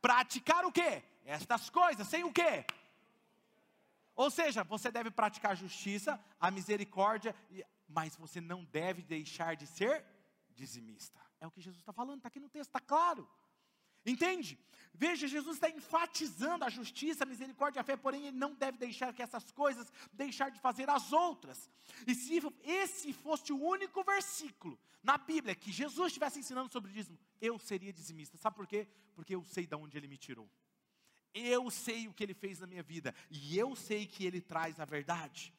praticar 0.00 0.64
o 0.64 0.72
quê? 0.72 1.02
Estas 1.26 1.68
coisas, 1.68 2.08
sem 2.08 2.24
o 2.24 2.32
quê? 2.32 2.64
Ou 4.14 4.30
seja, 4.30 4.64
você 4.64 4.90
deve 4.90 5.10
praticar 5.10 5.52
a 5.52 5.54
justiça, 5.54 6.18
a 6.40 6.50
misericórdia, 6.50 7.36
mas 7.88 8.16
você 8.16 8.40
não 8.40 8.64
deve 8.64 9.02
deixar 9.02 9.56
de 9.56 9.66
ser 9.66 10.04
dizimista. 10.54 11.20
É 11.40 11.46
o 11.46 11.50
que 11.50 11.60
Jesus 11.60 11.80
está 11.80 11.92
falando, 11.92 12.18
está 12.18 12.28
aqui 12.28 12.40
no 12.40 12.48
texto, 12.48 12.70
está 12.70 12.80
claro. 12.80 13.28
Entende? 14.04 14.56
Veja, 14.94 15.26
Jesus 15.26 15.56
está 15.56 15.68
enfatizando 15.68 16.64
a 16.64 16.70
justiça, 16.70 17.24
a 17.24 17.26
misericórdia 17.26 17.80
e 17.80 17.82
a 17.82 17.84
fé, 17.84 17.96
porém 17.96 18.28
ele 18.28 18.36
não 18.36 18.54
deve 18.54 18.78
deixar 18.78 19.12
que 19.12 19.20
essas 19.20 19.50
coisas 19.50 19.92
deixar 20.12 20.48
de 20.48 20.60
fazer 20.60 20.88
as 20.88 21.12
outras. 21.12 21.68
E 22.06 22.14
se 22.14 22.40
esse 22.62 23.12
fosse 23.12 23.52
o 23.52 23.60
único 23.60 24.02
versículo 24.04 24.78
na 25.02 25.18
Bíblia 25.18 25.54
que 25.56 25.72
Jesus 25.72 26.08
estivesse 26.08 26.38
ensinando 26.38 26.72
sobre 26.72 26.90
o 26.90 26.94
dízimo, 26.94 27.18
eu 27.40 27.58
seria 27.58 27.92
dizimista. 27.92 28.38
Sabe 28.38 28.56
por 28.56 28.66
quê? 28.66 28.88
Porque 29.14 29.34
eu 29.34 29.44
sei 29.44 29.66
de 29.66 29.74
onde 29.74 29.98
ele 29.98 30.06
me 30.06 30.16
tirou. 30.16 30.48
Eu 31.34 31.68
sei 31.68 32.08
o 32.08 32.14
que 32.14 32.22
ele 32.22 32.32
fez 32.32 32.60
na 32.60 32.66
minha 32.66 32.82
vida 32.82 33.14
e 33.28 33.58
eu 33.58 33.74
sei 33.76 34.06
que 34.06 34.24
ele 34.24 34.40
traz 34.40 34.80
a 34.80 34.84
verdade. 34.84 35.52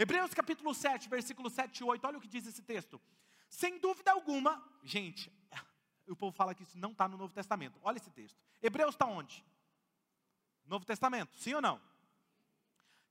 Hebreus 0.00 0.32
capítulo 0.32 0.72
7, 0.72 1.10
versículo 1.10 1.50
7 1.50 1.76
e 1.76 1.84
8, 1.84 2.06
olha 2.06 2.16
o 2.16 2.20
que 2.22 2.26
diz 2.26 2.46
esse 2.46 2.62
texto. 2.62 2.98
Sem 3.50 3.78
dúvida 3.78 4.10
alguma, 4.10 4.66
gente, 4.82 5.30
o 6.08 6.16
povo 6.16 6.34
fala 6.34 6.54
que 6.54 6.62
isso 6.62 6.78
não 6.78 6.92
está 6.92 7.06
no 7.06 7.18
Novo 7.18 7.34
Testamento. 7.34 7.78
Olha 7.82 7.98
esse 7.98 8.10
texto. 8.10 8.40
Hebreus 8.62 8.94
está 8.94 9.04
onde? 9.04 9.44
Novo 10.64 10.86
Testamento, 10.86 11.36
sim 11.36 11.52
ou 11.52 11.60
não? 11.60 11.78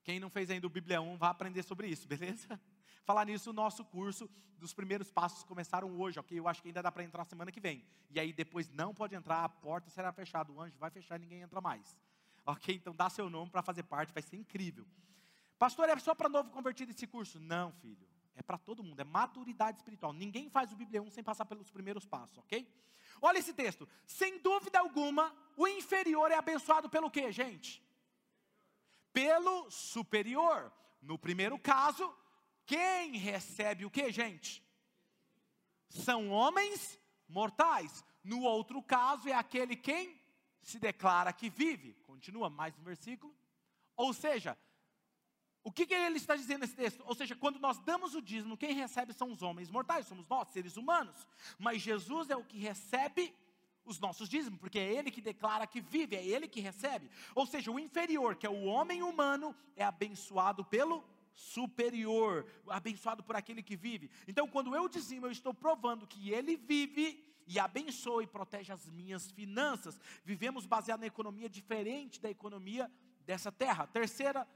Quem 0.02 0.18
não 0.18 0.28
fez 0.28 0.50
ainda 0.50 0.66
o 0.66 0.70
Bíblia 0.70 1.00
1, 1.00 1.16
vai 1.16 1.30
aprender 1.30 1.62
sobre 1.62 1.86
isso, 1.86 2.08
beleza? 2.10 2.60
Falar 3.04 3.24
nisso, 3.24 3.50
o 3.50 3.52
nosso 3.52 3.84
curso 3.84 4.28
dos 4.58 4.74
primeiros 4.74 5.12
passos 5.12 5.44
começaram 5.44 5.96
hoje, 5.96 6.18
ok? 6.18 6.36
Eu 6.36 6.48
acho 6.48 6.60
que 6.60 6.70
ainda 6.70 6.82
dá 6.82 6.90
para 6.90 7.04
entrar 7.04 7.24
semana 7.24 7.52
que 7.52 7.60
vem. 7.60 7.86
E 8.10 8.18
aí 8.18 8.32
depois 8.32 8.68
não 8.68 8.92
pode 8.92 9.14
entrar, 9.14 9.44
a 9.44 9.48
porta 9.48 9.88
será 9.90 10.10
fechada, 10.10 10.50
o 10.50 10.60
anjo 10.60 10.76
vai 10.76 10.90
fechar 10.90 11.14
e 11.18 11.20
ninguém 11.20 11.42
entra 11.42 11.60
mais. 11.60 11.96
Ok? 12.44 12.74
Então 12.74 12.92
dá 12.92 13.08
seu 13.08 13.30
nome 13.30 13.48
para 13.48 13.62
fazer 13.62 13.84
parte, 13.84 14.12
vai 14.12 14.24
ser 14.24 14.34
incrível. 14.34 14.84
Pastor, 15.60 15.90
é 15.90 15.98
só 15.98 16.14
para 16.14 16.26
novo 16.26 16.48
convertido 16.48 16.90
esse 16.90 17.06
curso? 17.06 17.38
Não, 17.38 17.70
filho. 17.70 18.08
É 18.34 18.42
para 18.42 18.56
todo 18.56 18.82
mundo, 18.82 18.98
é 18.98 19.04
maturidade 19.04 19.76
espiritual. 19.76 20.10
Ninguém 20.10 20.48
faz 20.48 20.72
o 20.72 20.74
Bíblia 20.74 21.02
1 21.02 21.10
sem 21.10 21.22
passar 21.22 21.44
pelos 21.44 21.70
primeiros 21.70 22.06
passos, 22.06 22.38
ok? 22.38 22.66
Olha 23.20 23.36
esse 23.36 23.52
texto. 23.52 23.86
Sem 24.06 24.38
dúvida 24.38 24.78
alguma, 24.78 25.36
o 25.58 25.68
inferior 25.68 26.30
é 26.30 26.36
abençoado 26.36 26.88
pelo 26.88 27.10
quê, 27.10 27.30
gente? 27.30 27.84
Pelo 29.12 29.70
superior. 29.70 30.72
No 31.02 31.18
primeiro 31.18 31.58
caso, 31.58 32.10
quem 32.64 33.18
recebe 33.18 33.84
o 33.84 33.90
que, 33.90 34.10
gente? 34.10 34.64
São 35.90 36.30
homens 36.30 36.98
mortais. 37.28 38.02
No 38.24 38.44
outro 38.44 38.82
caso, 38.82 39.28
é 39.28 39.34
aquele 39.34 39.76
quem 39.76 40.18
se 40.62 40.78
declara 40.78 41.34
que 41.34 41.50
vive. 41.50 41.92
Continua 42.06 42.48
mais 42.48 42.78
um 42.78 42.82
versículo. 42.82 43.36
Ou 43.94 44.14
seja, 44.14 44.56
o 45.62 45.70
que, 45.70 45.86
que, 45.86 45.94
ele 45.94 46.16
está 46.16 46.34
dizendo 46.34 46.60
nesse 46.60 46.74
texto? 46.74 47.02
Ou 47.06 47.14
seja, 47.14 47.36
quando 47.36 47.58
nós 47.58 47.78
damos 47.78 48.14
o 48.14 48.22
dízimo, 48.22 48.56
quem 48.56 48.72
recebe 48.72 49.12
são 49.12 49.30
os 49.30 49.42
homens 49.42 49.70
mortais, 49.70 50.06
somos 50.06 50.26
nós, 50.26 50.48
seres 50.48 50.76
humanos. 50.76 51.26
Mas 51.58 51.82
Jesus 51.82 52.30
é 52.30 52.36
o 52.36 52.44
que 52.44 52.58
recebe 52.58 53.34
os 53.84 53.98
nossos 53.98 54.28
dízimos, 54.28 54.58
porque 54.58 54.78
é 54.78 54.94
ele 54.94 55.10
que 55.10 55.20
declara 55.20 55.66
que 55.66 55.80
vive, 55.80 56.16
é 56.16 56.24
ele 56.24 56.48
que 56.48 56.60
recebe. 56.60 57.10
Ou 57.34 57.44
seja, 57.46 57.70
o 57.70 57.78
inferior, 57.78 58.36
que 58.36 58.46
é 58.46 58.50
o 58.50 58.64
homem 58.64 59.02
humano, 59.02 59.54
é 59.76 59.84
abençoado 59.84 60.64
pelo 60.64 61.04
superior, 61.34 62.46
abençoado 62.68 63.22
por 63.22 63.36
aquele 63.36 63.62
que 63.62 63.76
vive. 63.76 64.10
Então, 64.26 64.48
quando 64.48 64.74
eu 64.74 64.88
dizimo, 64.88 65.26
eu 65.26 65.30
estou 65.30 65.52
provando 65.52 66.06
que 66.06 66.30
ele 66.30 66.56
vive 66.56 67.22
e 67.46 67.58
abençoa 67.58 68.22
e 68.22 68.26
protege 68.26 68.72
as 68.72 68.88
minhas 68.88 69.30
finanças. 69.30 70.00
Vivemos 70.24 70.66
baseado 70.66 71.00
na 71.00 71.06
economia 71.06 71.48
diferente 71.48 72.20
da 72.20 72.30
economia 72.30 72.90
dessa 73.26 73.50
terra. 73.50 73.86
Terceira 73.86 74.46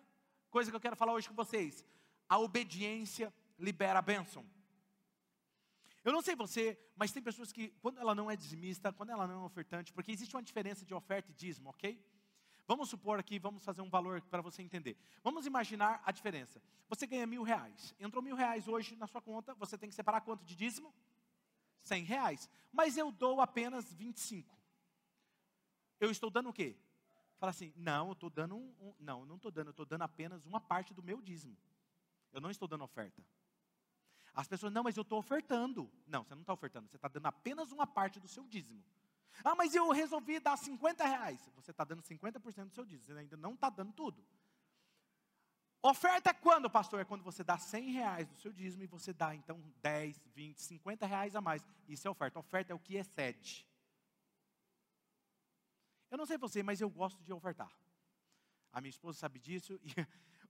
coisa 0.54 0.70
que 0.70 0.76
eu 0.76 0.86
quero 0.86 0.94
falar 0.94 1.12
hoje 1.12 1.28
com 1.28 1.34
vocês: 1.34 1.84
a 2.28 2.38
obediência 2.38 3.34
libera 3.58 3.98
a 3.98 4.02
bênção. 4.02 4.46
Eu 6.04 6.12
não 6.12 6.22
sei 6.22 6.36
você, 6.36 6.78
mas 6.94 7.10
tem 7.10 7.22
pessoas 7.22 7.50
que, 7.50 7.70
quando 7.82 7.98
ela 7.98 8.14
não 8.14 8.30
é 8.30 8.36
dizimista, 8.36 8.92
quando 8.92 9.10
ela 9.10 9.26
não 9.26 9.42
é 9.42 9.46
ofertante, 9.46 9.92
porque 9.92 10.12
existe 10.12 10.36
uma 10.36 10.42
diferença 10.42 10.84
de 10.84 10.94
oferta 10.94 11.30
e 11.32 11.34
dízimo, 11.34 11.70
ok? 11.70 11.88
Vamos 12.68 12.88
supor 12.88 13.18
aqui, 13.18 13.38
vamos 13.38 13.64
fazer 13.64 13.82
um 13.82 13.90
valor 13.90 14.20
para 14.22 14.40
você 14.40 14.62
entender. 14.62 14.96
Vamos 15.24 15.44
imaginar 15.44 16.00
a 16.04 16.12
diferença. 16.12 16.62
Você 16.88 17.06
ganha 17.06 17.26
mil 17.26 17.42
reais. 17.42 17.94
Entrou 17.98 18.22
mil 18.22 18.36
reais 18.36 18.68
hoje 18.68 18.94
na 18.96 19.06
sua 19.06 19.20
conta, 19.20 19.54
você 19.54 19.76
tem 19.76 19.88
que 19.88 19.94
separar 19.94 20.20
quanto 20.20 20.44
de 20.44 20.54
dízimo? 20.54 20.94
Cem 21.82 22.04
reais. 22.04 22.48
Mas 22.72 22.96
eu 22.96 23.10
dou 23.10 23.40
apenas 23.40 23.92
25. 23.92 24.56
Eu 25.98 26.10
estou 26.10 26.30
dando 26.30 26.50
o 26.50 26.52
quê? 26.52 26.76
Fala 27.38 27.50
assim, 27.50 27.72
não, 27.76 28.08
eu 28.08 28.12
estou 28.12 28.30
dando 28.30 28.56
um, 28.56 28.74
um 28.80 28.94
não, 28.98 29.20
eu 29.20 29.26
não 29.26 29.36
estou 29.36 29.50
dando, 29.50 29.66
eu 29.68 29.72
estou 29.72 29.86
dando 29.86 30.02
apenas 30.02 30.44
uma 30.46 30.60
parte 30.60 30.94
do 30.94 31.02
meu 31.02 31.20
dízimo. 31.20 31.56
Eu 32.32 32.40
não 32.40 32.50
estou 32.50 32.66
dando 32.66 32.84
oferta. 32.84 33.22
As 34.34 34.48
pessoas, 34.48 34.72
não, 34.72 34.82
mas 34.82 34.96
eu 34.96 35.02
estou 35.02 35.18
ofertando. 35.18 35.90
Não, 36.06 36.24
você 36.24 36.34
não 36.34 36.42
está 36.42 36.52
ofertando, 36.52 36.88
você 36.88 36.96
está 36.96 37.08
dando 37.08 37.26
apenas 37.26 37.70
uma 37.70 37.86
parte 37.86 38.18
do 38.18 38.26
seu 38.26 38.44
dízimo. 38.46 38.82
Ah, 39.44 39.54
mas 39.54 39.74
eu 39.74 39.90
resolvi 39.90 40.38
dar 40.38 40.56
50 40.56 41.04
reais. 41.04 41.50
Você 41.56 41.70
está 41.70 41.84
dando 41.84 42.02
50% 42.02 42.66
do 42.66 42.74
seu 42.74 42.84
dízimo, 42.84 43.04
você 43.04 43.12
ainda 43.18 43.36
não 43.36 43.54
está 43.54 43.70
dando 43.70 43.92
tudo. 43.92 44.24
Oferta 45.82 46.30
é 46.30 46.32
quando, 46.32 46.70
pastor? 46.70 47.00
É 47.00 47.04
quando 47.04 47.22
você 47.22 47.44
dá 47.44 47.58
100 47.58 47.90
reais 47.90 48.26
do 48.26 48.36
seu 48.36 48.50
dízimo 48.50 48.82
e 48.84 48.86
você 48.86 49.12
dá 49.12 49.34
então 49.34 49.62
10, 49.82 50.18
20, 50.34 50.58
50 50.58 51.06
reais 51.06 51.36
a 51.36 51.42
mais. 51.42 51.62
Isso 51.86 52.08
é 52.08 52.10
oferta. 52.10 52.38
Oferta 52.38 52.72
é 52.72 52.74
o 52.74 52.78
que 52.78 52.96
excede. 52.96 53.66
Eu 56.14 56.18
não 56.18 56.26
sei 56.26 56.38
você, 56.38 56.62
mas 56.62 56.80
eu 56.80 56.88
gosto 56.88 57.20
de 57.24 57.32
ofertar. 57.32 57.76
A 58.72 58.80
minha 58.80 58.90
esposa 58.90 59.18
sabe 59.18 59.40
disso 59.40 59.76
e 59.82 59.92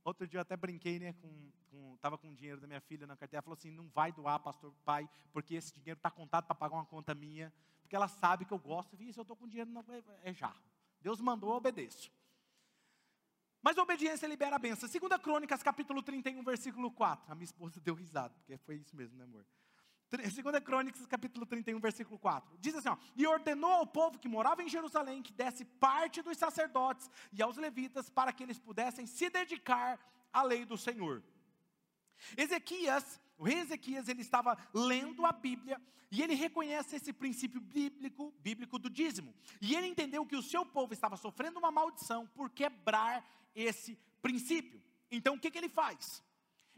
outro 0.04 0.28
dia 0.28 0.36
eu 0.36 0.42
até 0.42 0.58
brinquei, 0.58 0.98
né, 0.98 1.14
com, 1.14 1.50
com 1.70 1.96
tava 2.02 2.18
com 2.18 2.28
o 2.28 2.34
dinheiro 2.34 2.60
da 2.60 2.66
minha 2.66 2.82
filha 2.82 3.06
na 3.06 3.16
carteira, 3.16 3.40
falou 3.40 3.54
assim, 3.54 3.70
não 3.70 3.88
vai 3.88 4.12
doar, 4.12 4.38
pastor, 4.40 4.74
pai, 4.84 5.08
porque 5.32 5.54
esse 5.54 5.72
dinheiro 5.72 5.96
está 5.96 6.10
contado 6.10 6.44
para 6.44 6.54
pagar 6.54 6.74
uma 6.76 6.84
conta 6.84 7.14
minha, 7.14 7.50
porque 7.80 7.96
ela 7.96 8.08
sabe 8.08 8.44
que 8.44 8.52
eu 8.52 8.58
gosto, 8.58 8.94
e 9.00 9.10
se 9.10 9.18
eu 9.18 9.22
estou 9.22 9.34
com 9.34 9.48
dinheiro, 9.48 9.70
não, 9.70 9.82
é, 9.88 10.28
é 10.28 10.34
já. 10.34 10.54
Deus 11.00 11.18
mandou, 11.18 11.48
eu 11.48 11.56
obedeço. 11.56 12.12
Mas 13.62 13.78
a 13.78 13.82
obediência 13.82 14.26
libera 14.26 14.56
a 14.56 14.58
benção. 14.58 14.86
Segunda 14.86 15.18
Crônicas, 15.18 15.62
capítulo 15.62 16.02
31, 16.02 16.44
versículo 16.44 16.90
4. 16.90 17.32
A 17.32 17.34
minha 17.34 17.46
esposa 17.46 17.80
deu 17.80 17.94
risada, 17.94 18.34
porque 18.34 18.58
foi 18.58 18.76
isso 18.76 18.94
mesmo, 18.94 19.16
né, 19.16 19.24
amor? 19.24 19.46
Segunda 20.30 20.60
Crônicas, 20.60 21.06
capítulo 21.06 21.46
31, 21.46 21.78
versículo 21.80 22.18
4. 22.18 22.58
Diz 22.60 22.74
assim, 22.74 22.88
ó, 22.88 22.96
E 23.16 23.26
ordenou 23.26 23.72
ao 23.72 23.86
povo 23.86 24.18
que 24.18 24.28
morava 24.28 24.62
em 24.62 24.68
Jerusalém 24.68 25.22
que 25.22 25.32
desse 25.32 25.64
parte 25.64 26.22
dos 26.22 26.36
sacerdotes 26.36 27.10
e 27.32 27.42
aos 27.42 27.56
levitas 27.56 28.08
para 28.10 28.32
que 28.32 28.42
eles 28.42 28.58
pudessem 28.58 29.06
se 29.06 29.28
dedicar 29.30 29.98
à 30.32 30.42
lei 30.42 30.64
do 30.64 30.76
Senhor. 30.76 31.22
Ezequias 32.36 33.20
o 33.38 33.44
rei 33.44 33.58
Ezequias, 33.58 34.08
ele 34.08 34.22
estava 34.22 34.56
lendo 34.72 35.26
a 35.26 35.32
Bíblia 35.32 35.80
e 36.10 36.22
ele 36.22 36.34
reconhece 36.34 36.96
esse 36.96 37.12
princípio 37.12 37.60
bíblico, 37.60 38.32
bíblico 38.40 38.78
do 38.78 38.88
dízimo. 38.88 39.34
E 39.60 39.74
ele 39.74 39.88
entendeu 39.88 40.24
que 40.24 40.36
o 40.36 40.42
seu 40.42 40.64
povo 40.64 40.92
estava 40.92 41.16
sofrendo 41.16 41.58
uma 41.58 41.70
maldição 41.70 42.26
por 42.28 42.50
quebrar 42.50 43.24
esse 43.54 43.98
princípio. 44.22 44.80
Então 45.10 45.34
o 45.34 45.40
que, 45.40 45.50
que 45.50 45.58
ele 45.58 45.68
faz? 45.68 46.22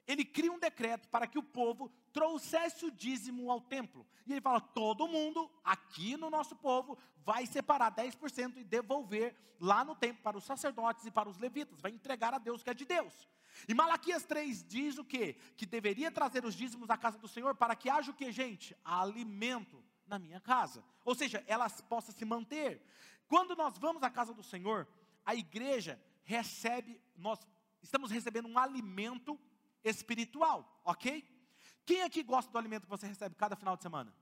Ele 0.07 0.25
cria 0.25 0.53
um 0.53 0.59
decreto 0.59 1.09
para 1.09 1.27
que 1.27 1.39
o 1.39 1.43
povo 1.43 1.91
trouxesse 2.13 2.85
o 2.85 2.91
dízimo 2.91 3.51
ao 3.51 3.61
templo. 3.61 4.07
E 4.27 4.33
ele 4.33 4.41
fala: 4.41 4.61
todo 4.61 5.09
mundo 5.09 5.51
aqui 5.65 6.17
no 6.17 6.31
nosso 6.31 6.55
povo 6.57 6.97
vai 7.25 7.45
separar 7.47 7.95
10% 7.95 8.57
e 8.57 8.65
devolver 8.65 9.35
lá 9.61 9.85
no 9.85 9.95
templo 9.95 10.23
para 10.23 10.37
os 10.37 10.45
sacerdotes 10.45 11.05
e 11.07 11.11
para 11.11 11.29
os 11.29 11.39
levitas, 11.39 11.81
vai 11.81 11.91
entregar 11.91 12.35
a 12.35 12.39
Deus 12.39 12.63
que 12.63 12.71
é 12.71 12.75
de 12.75 12.85
Deus. 12.85 13.29
E 13.67 13.75
Malaquias 13.75 14.25
3 14.25 14.65
diz 14.65 14.99
o 14.99 15.05
quê? 15.05 15.37
Que 15.57 15.65
deveria 15.65 16.11
trazer 16.11 16.45
os 16.45 16.55
dízimos 16.55 16.91
à 16.91 16.97
casa 16.97 17.19
do 17.19 17.27
Senhor 17.27 17.55
para 17.55 17.75
que 17.75 17.89
haja 17.89 18.11
o 18.11 18.15
que, 18.15 18.31
gente? 18.31 18.77
Alimento 18.85 19.83
na 20.07 20.19
minha 20.19 20.41
casa. 20.41 20.85
Ou 21.05 21.15
seja, 21.15 21.43
elas 21.47 21.81
possam 21.81 22.15
se 22.15 22.25
manter. 22.25 22.83
Quando 23.27 23.57
nós 23.57 23.79
vamos 23.79 24.03
à 24.03 24.11
casa 24.11 24.35
do 24.35 24.43
Senhor, 24.43 24.87
a 25.25 25.35
igreja 25.35 26.01
recebe, 26.23 27.01
nós 27.17 27.41
estamos 27.83 28.11
recebendo 28.11 28.47
um 28.47 28.59
alimento 28.59 29.41
espiritual, 29.89 30.81
ok? 30.85 31.25
Quem 31.85 32.03
aqui 32.03 32.23
gosta 32.23 32.51
do 32.51 32.59
alimento 32.59 32.85
que 32.85 32.91
você 32.91 33.07
recebe 33.07 33.35
cada 33.35 33.55
final 33.55 33.77
de 33.77 33.83
semana? 33.83 34.13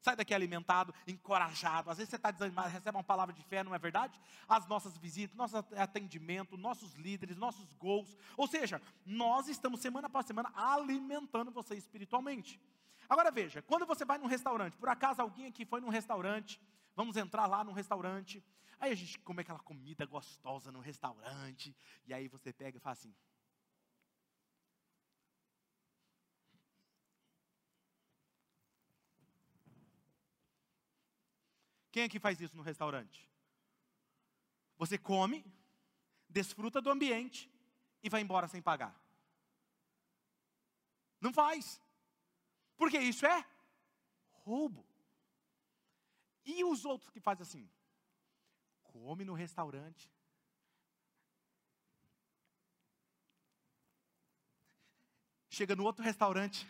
Sai 0.00 0.16
daqui 0.16 0.34
alimentado, 0.34 0.92
encorajado. 1.06 1.90
Às 1.90 1.98
vezes 1.98 2.10
você 2.10 2.16
está 2.16 2.30
desanimado, 2.30 2.68
recebe 2.68 2.96
uma 2.96 3.04
palavra 3.04 3.32
de 3.32 3.42
fé, 3.44 3.62
não 3.62 3.74
é 3.74 3.78
verdade? 3.78 4.20
As 4.48 4.66
nossas 4.66 4.96
visitas, 4.98 5.36
nosso 5.36 5.56
atendimento, 5.56 6.56
nossos 6.56 6.94
líderes, 6.94 7.36
nossos 7.36 7.72
gols. 7.74 8.16
Ou 8.36 8.48
seja, 8.48 8.82
nós 9.06 9.46
estamos 9.48 9.80
semana 9.80 10.08
após 10.08 10.26
semana 10.26 10.52
alimentando 10.56 11.52
você 11.52 11.76
espiritualmente. 11.76 12.60
Agora 13.08 13.30
veja, 13.30 13.62
quando 13.62 13.86
você 13.86 14.04
vai 14.04 14.18
num 14.18 14.26
restaurante, 14.26 14.76
por 14.76 14.88
acaso 14.88 15.20
alguém 15.20 15.46
aqui 15.46 15.64
foi 15.64 15.80
num 15.80 15.88
restaurante, 15.88 16.60
vamos 16.96 17.16
entrar 17.16 17.46
lá 17.46 17.62
num 17.62 17.72
restaurante, 17.72 18.42
aí 18.80 18.90
a 18.90 18.96
gente 18.96 19.18
come 19.20 19.42
aquela 19.42 19.60
comida 19.60 20.04
gostosa 20.06 20.72
no 20.72 20.80
restaurante, 20.80 21.76
e 22.06 22.14
aí 22.14 22.26
você 22.26 22.52
pega 22.52 22.78
e 22.78 22.80
fala 22.80 22.94
assim: 22.94 23.14
Quem 31.92 32.04
aqui 32.04 32.18
faz 32.18 32.40
isso 32.40 32.56
no 32.56 32.62
restaurante? 32.62 33.30
Você 34.78 34.96
come, 34.96 35.44
desfruta 36.28 36.80
do 36.80 36.90
ambiente 36.90 37.52
e 38.02 38.08
vai 38.08 38.22
embora 38.22 38.48
sem 38.48 38.62
pagar. 38.62 38.98
Não 41.20 41.32
faz. 41.32 41.80
Porque 42.78 42.98
isso 42.98 43.26
é 43.26 43.46
roubo. 44.30 44.84
E 46.44 46.64
os 46.64 46.84
outros 46.86 47.10
que 47.10 47.20
fazem 47.20 47.42
assim? 47.42 47.70
Come 48.82 49.24
no 49.24 49.34
restaurante. 49.34 50.10
Chega 55.50 55.76
no 55.76 55.84
outro 55.84 56.02
restaurante, 56.02 56.66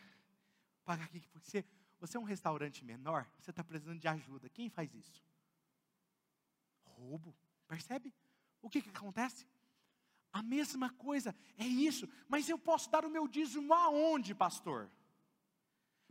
paga 0.85 1.05
aqui, 1.05 1.21
porque 1.29 1.49
você 1.49 1.65
você 2.03 2.17
é 2.17 2.21
um 2.21 2.25
restaurante 2.25 2.85
menor, 2.85 3.31
você 3.39 3.51
está 3.51 3.63
precisando 3.63 4.01
de 4.01 4.09
ajuda. 4.09 4.49
Quem 4.49 4.69
faz 4.69 4.93
isso? 4.93 5.23
Roubo. 6.85 7.33
Percebe? 7.69 8.13
O 8.61 8.69
que, 8.69 8.83
que 8.83 8.89
acontece? 8.89 9.47
A 10.33 10.43
mesma 10.43 10.91
coisa, 10.91 11.33
é 11.57 11.65
isso. 11.65 12.09
Mas 12.29 12.49
eu 12.49 12.59
posso 12.59 12.91
dar 12.91 13.05
o 13.05 13.11
meu 13.11 13.29
dízimo 13.29 13.73
aonde, 13.73 14.35
pastor? 14.35 14.91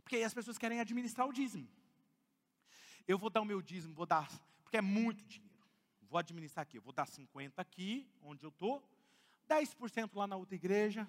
Porque 0.02 0.16
aí 0.16 0.24
as 0.24 0.32
pessoas 0.32 0.56
querem 0.56 0.80
administrar 0.80 1.28
o 1.28 1.32
dízimo. 1.32 1.68
Eu 3.06 3.18
vou 3.18 3.28
dar 3.28 3.42
o 3.42 3.44
meu 3.44 3.60
dízimo, 3.60 3.92
vou 3.92 4.06
dar, 4.06 4.26
porque 4.62 4.78
é 4.78 4.80
muito 4.80 5.22
dinheiro. 5.26 5.52
Vou 6.08 6.18
administrar 6.18 6.62
aqui, 6.62 6.78
eu 6.78 6.82
vou 6.82 6.94
dar 6.94 7.06
50 7.06 7.60
aqui, 7.60 8.10
onde 8.22 8.44
eu 8.44 8.48
estou, 8.48 8.82
10% 9.46 10.14
lá 10.14 10.26
na 10.26 10.36
outra 10.36 10.54
igreja, 10.54 11.06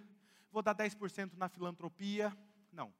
vou 0.51 0.61
dar 0.61 0.75
10% 0.75 1.35
na 1.37 1.47
filantropia. 1.47 2.37
Não, 2.69 2.93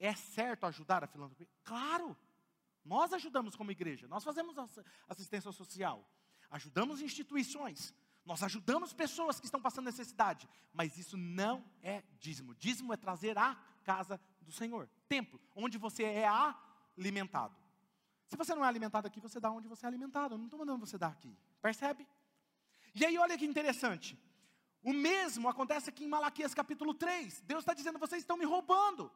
é 0.00 0.14
certo 0.14 0.66
ajudar 0.66 1.04
a 1.04 1.06
filantropia? 1.06 1.46
Claro! 1.62 2.16
Nós 2.84 3.12
ajudamos 3.12 3.54
como 3.54 3.70
igreja, 3.70 4.08
nós 4.08 4.24
fazemos 4.24 4.56
assistência 5.06 5.52
social, 5.52 6.02
ajudamos 6.50 7.02
instituições, 7.02 7.94
nós 8.24 8.42
ajudamos 8.42 8.92
pessoas 8.92 9.38
que 9.38 9.46
estão 9.46 9.60
passando 9.60 9.84
necessidade, 9.84 10.48
mas 10.72 10.96
isso 10.96 11.16
não 11.16 11.64
é 11.82 12.02
dízimo. 12.18 12.54
Dízimo 12.54 12.92
é 12.92 12.96
trazer 12.96 13.36
a 13.36 13.54
casa 13.84 14.18
do 14.40 14.50
Senhor, 14.50 14.88
templo, 15.08 15.40
onde 15.54 15.76
você 15.76 16.04
é 16.04 16.26
alimentado. 16.96 17.54
Se 18.26 18.36
você 18.36 18.54
não 18.54 18.64
é 18.64 18.68
alimentado 18.68 19.06
aqui, 19.06 19.20
você 19.20 19.40
dá 19.40 19.50
onde 19.50 19.68
você 19.68 19.84
é 19.84 19.88
alimentado. 19.88 20.34
Eu 20.34 20.38
não 20.38 20.46
estou 20.46 20.58
mandando 20.58 20.86
você 20.86 20.96
dar 20.96 21.08
aqui. 21.08 21.36
Percebe? 21.60 22.06
E 22.94 23.04
aí, 23.04 23.18
olha 23.18 23.36
que 23.36 23.44
interessante. 23.44 24.16
O 24.82 24.92
mesmo 24.92 25.48
acontece 25.48 25.90
aqui 25.90 26.04
em 26.04 26.08
Malaquias 26.08 26.54
capítulo 26.54 26.94
3. 26.94 27.40
Deus 27.40 27.62
está 27.62 27.74
dizendo: 27.74 27.98
vocês 27.98 28.22
estão 28.22 28.36
me 28.36 28.44
roubando. 28.44 29.10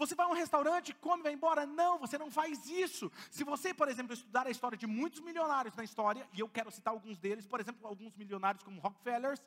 Você 0.00 0.14
vai 0.14 0.24
a 0.24 0.30
um 0.30 0.32
restaurante, 0.32 0.94
come 0.94 1.22
vai 1.22 1.34
embora? 1.34 1.66
Não, 1.66 1.98
você 1.98 2.16
não 2.16 2.30
faz 2.30 2.66
isso. 2.66 3.12
Se 3.30 3.44
você, 3.44 3.74
por 3.74 3.86
exemplo, 3.86 4.14
estudar 4.14 4.46
a 4.46 4.50
história 4.50 4.78
de 4.78 4.86
muitos 4.86 5.20
milionários 5.20 5.76
na 5.76 5.84
história, 5.84 6.26
e 6.32 6.40
eu 6.40 6.48
quero 6.48 6.70
citar 6.70 6.94
alguns 6.94 7.18
deles, 7.18 7.46
por 7.46 7.60
exemplo, 7.60 7.86
alguns 7.86 8.16
milionários 8.16 8.64
como 8.64 8.80
Rockefeller, 8.80 9.38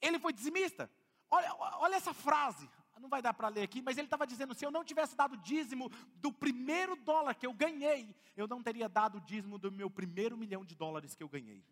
ele 0.00 0.18
foi 0.18 0.32
dizimista. 0.32 0.90
Olha, 1.28 1.54
olha 1.54 1.96
essa 1.96 2.14
frase, 2.14 2.66
não 2.98 3.10
vai 3.10 3.20
dar 3.20 3.34
para 3.34 3.48
ler 3.48 3.60
aqui, 3.64 3.82
mas 3.82 3.98
ele 3.98 4.06
estava 4.06 4.26
dizendo: 4.26 4.54
se 4.54 4.64
eu 4.64 4.70
não 4.70 4.82
tivesse 4.82 5.14
dado 5.14 5.36
dízimo 5.36 5.90
do 6.14 6.32
primeiro 6.32 6.96
dólar 6.96 7.34
que 7.34 7.46
eu 7.46 7.52
ganhei, 7.52 8.16
eu 8.38 8.48
não 8.48 8.62
teria 8.62 8.88
dado 8.88 9.20
dízimo 9.20 9.58
do 9.58 9.70
meu 9.70 9.90
primeiro 9.90 10.34
milhão 10.34 10.64
de 10.64 10.74
dólares 10.74 11.14
que 11.14 11.22
eu 11.22 11.28
ganhei. 11.28 11.62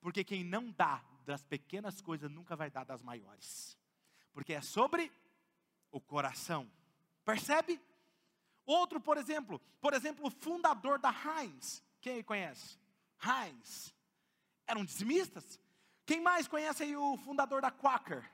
Porque 0.00 0.24
quem 0.24 0.42
não 0.42 0.70
dá 0.70 1.04
das 1.26 1.44
pequenas 1.44 2.00
coisas 2.00 2.30
nunca 2.30 2.56
vai 2.56 2.70
dar 2.70 2.84
das 2.84 3.02
maiores. 3.02 3.78
Porque 4.32 4.54
é 4.54 4.62
sobre 4.62 5.12
o 5.94 6.00
coração. 6.00 6.68
Percebe? 7.24 7.80
Outro, 8.66 9.00
por 9.00 9.16
exemplo, 9.16 9.60
por 9.80 9.94
exemplo, 9.94 10.26
o 10.26 10.30
fundador 10.30 10.98
da 10.98 11.10
Heinz. 11.10 11.82
Quem 12.00 12.22
conhece? 12.22 12.76
Heinz. 13.22 13.94
Eram 14.66 14.84
dizimistas. 14.84 15.60
Quem 16.04 16.20
mais 16.20 16.48
conhece 16.48 16.82
aí 16.82 16.96
o 16.96 17.16
fundador 17.18 17.62
da 17.62 17.70
Quaker? 17.70 18.28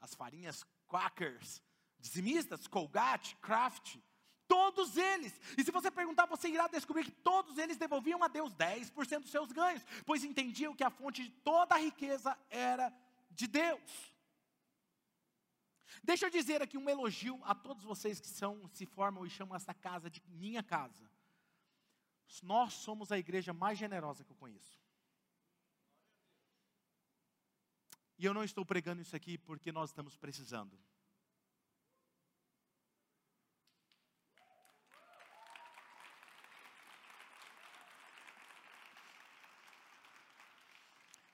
As 0.00 0.14
farinhas 0.14 0.64
Quakers. 0.88 1.62
Dizimistas, 1.98 2.66
Colgate, 2.66 3.36
Kraft. 3.36 3.96
Todos 4.48 4.96
eles. 4.96 5.38
E 5.58 5.62
se 5.62 5.70
você 5.70 5.90
perguntar, 5.90 6.24
você 6.26 6.48
irá 6.48 6.66
descobrir 6.66 7.04
que 7.04 7.10
todos 7.10 7.58
eles 7.58 7.76
devolviam 7.76 8.22
a 8.24 8.28
Deus 8.28 8.54
10% 8.54 9.20
dos 9.20 9.30
seus 9.30 9.52
ganhos, 9.52 9.84
pois 10.06 10.24
entendiam 10.24 10.74
que 10.74 10.82
a 10.82 10.90
fonte 10.90 11.22
de 11.22 11.30
toda 11.30 11.74
a 11.74 11.78
riqueza 11.78 12.36
era 12.48 12.92
de 13.30 13.46
Deus. 13.46 14.10
Deixa 16.02 16.26
eu 16.26 16.30
dizer 16.30 16.62
aqui 16.62 16.78
um 16.78 16.88
elogio 16.88 17.40
a 17.44 17.54
todos 17.54 17.84
vocês 17.84 18.18
que 18.20 18.28
são, 18.28 18.68
se 18.68 18.86
formam 18.86 19.26
e 19.26 19.30
chamam 19.30 19.54
essa 19.54 19.74
casa 19.74 20.08
de 20.08 20.22
minha 20.28 20.62
casa. 20.62 21.10
Nós 22.42 22.72
somos 22.74 23.12
a 23.12 23.18
igreja 23.18 23.52
mais 23.52 23.78
generosa 23.78 24.24
que 24.24 24.32
eu 24.32 24.36
conheço. 24.36 24.80
E 28.18 28.24
eu 28.24 28.32
não 28.32 28.44
estou 28.44 28.64
pregando 28.64 29.02
isso 29.02 29.14
aqui 29.14 29.36
porque 29.36 29.72
nós 29.72 29.90
estamos 29.90 30.16
precisando. 30.16 30.78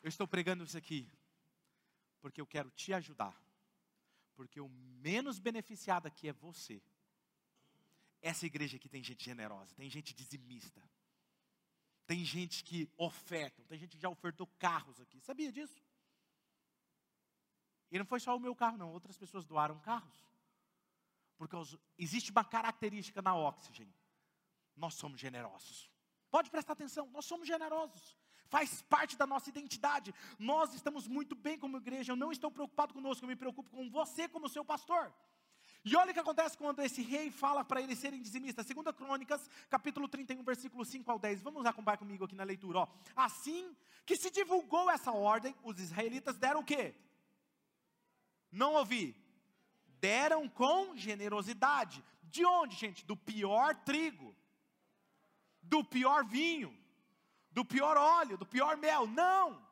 Eu 0.02 0.08
estou 0.08 0.26
pregando 0.26 0.64
isso 0.64 0.78
aqui 0.78 1.10
porque 2.20 2.40
eu 2.40 2.46
quero 2.46 2.70
te 2.70 2.92
ajudar 2.92 3.45
porque 4.36 4.60
o 4.60 4.68
menos 4.68 5.38
beneficiado 5.38 6.06
aqui 6.06 6.28
é 6.28 6.32
você. 6.32 6.82
Essa 8.20 8.46
igreja 8.46 8.76
aqui 8.76 8.88
tem 8.88 9.02
gente 9.02 9.24
generosa, 9.24 9.74
tem 9.74 9.88
gente 9.88 10.14
dizimista, 10.14 10.82
tem 12.06 12.24
gente 12.24 12.62
que 12.62 12.88
oferta, 12.96 13.64
tem 13.64 13.78
gente 13.78 13.96
que 13.96 14.02
já 14.02 14.08
ofertou 14.08 14.46
carros 14.58 15.00
aqui. 15.00 15.20
Sabia 15.20 15.50
disso? 15.50 15.82
E 17.90 17.98
não 17.98 18.04
foi 18.04 18.20
só 18.20 18.36
o 18.36 18.40
meu 18.40 18.54
carro, 18.54 18.76
não. 18.76 18.92
Outras 18.92 19.16
pessoas 19.16 19.44
doaram 19.44 19.78
carros. 19.80 20.16
Porque 21.36 21.56
existe 21.96 22.30
uma 22.30 22.44
característica 22.44 23.22
na 23.22 23.34
Oxygen. 23.34 23.92
Nós 24.74 24.94
somos 24.94 25.20
generosos. 25.20 25.90
Pode 26.30 26.50
prestar 26.50 26.72
atenção, 26.72 27.08
nós 27.10 27.24
somos 27.24 27.46
generosos 27.46 28.16
faz 28.48 28.82
parte 28.82 29.16
da 29.16 29.26
nossa 29.26 29.48
identidade. 29.48 30.14
Nós 30.38 30.74
estamos 30.74 31.06
muito 31.06 31.34
bem 31.34 31.58
como 31.58 31.76
igreja, 31.78 32.12
eu 32.12 32.16
não 32.16 32.32
estou 32.32 32.50
preocupado 32.50 32.94
conosco, 32.94 33.24
eu 33.24 33.28
me 33.28 33.36
preocupo 33.36 33.70
com 33.70 33.90
você 33.90 34.28
como 34.28 34.48
seu 34.48 34.64
pastor. 34.64 35.12
E 35.84 35.94
olha 35.94 36.10
o 36.10 36.14
que 36.14 36.18
acontece 36.18 36.58
quando 36.58 36.82
esse 36.82 37.00
rei 37.00 37.30
fala 37.30 37.64
para 37.64 37.80
eles 37.80 37.98
serem 38.00 38.20
dizimistas. 38.20 38.66
Segunda 38.66 38.92
Crônicas, 38.92 39.48
capítulo 39.70 40.08
31, 40.08 40.42
versículo 40.42 40.84
5 40.84 41.08
ao 41.10 41.18
10. 41.18 41.42
Vamos 41.42 41.64
acompanhar 41.64 41.96
comigo 41.96 42.24
aqui 42.24 42.34
na 42.34 42.42
leitura. 42.42 42.80
Ó. 42.80 42.88
Assim 43.14 43.76
que 44.04 44.16
se 44.16 44.28
divulgou 44.30 44.90
essa 44.90 45.12
ordem, 45.12 45.54
os 45.62 45.78
israelitas 45.78 46.36
deram 46.36 46.60
o 46.60 46.64
quê? 46.64 46.94
Não 48.50 48.74
ouvi. 48.74 49.14
deram 50.00 50.48
com 50.48 50.96
generosidade. 50.96 52.04
De 52.24 52.44
onde, 52.44 52.76
gente? 52.76 53.04
Do 53.04 53.16
pior 53.16 53.74
trigo, 53.84 54.34
do 55.62 55.82
pior 55.84 56.24
vinho, 56.24 56.76
do 57.56 57.64
pior 57.64 57.96
óleo, 57.96 58.36
do 58.36 58.44
pior 58.44 58.76
mel. 58.76 59.06
Não! 59.06 59.64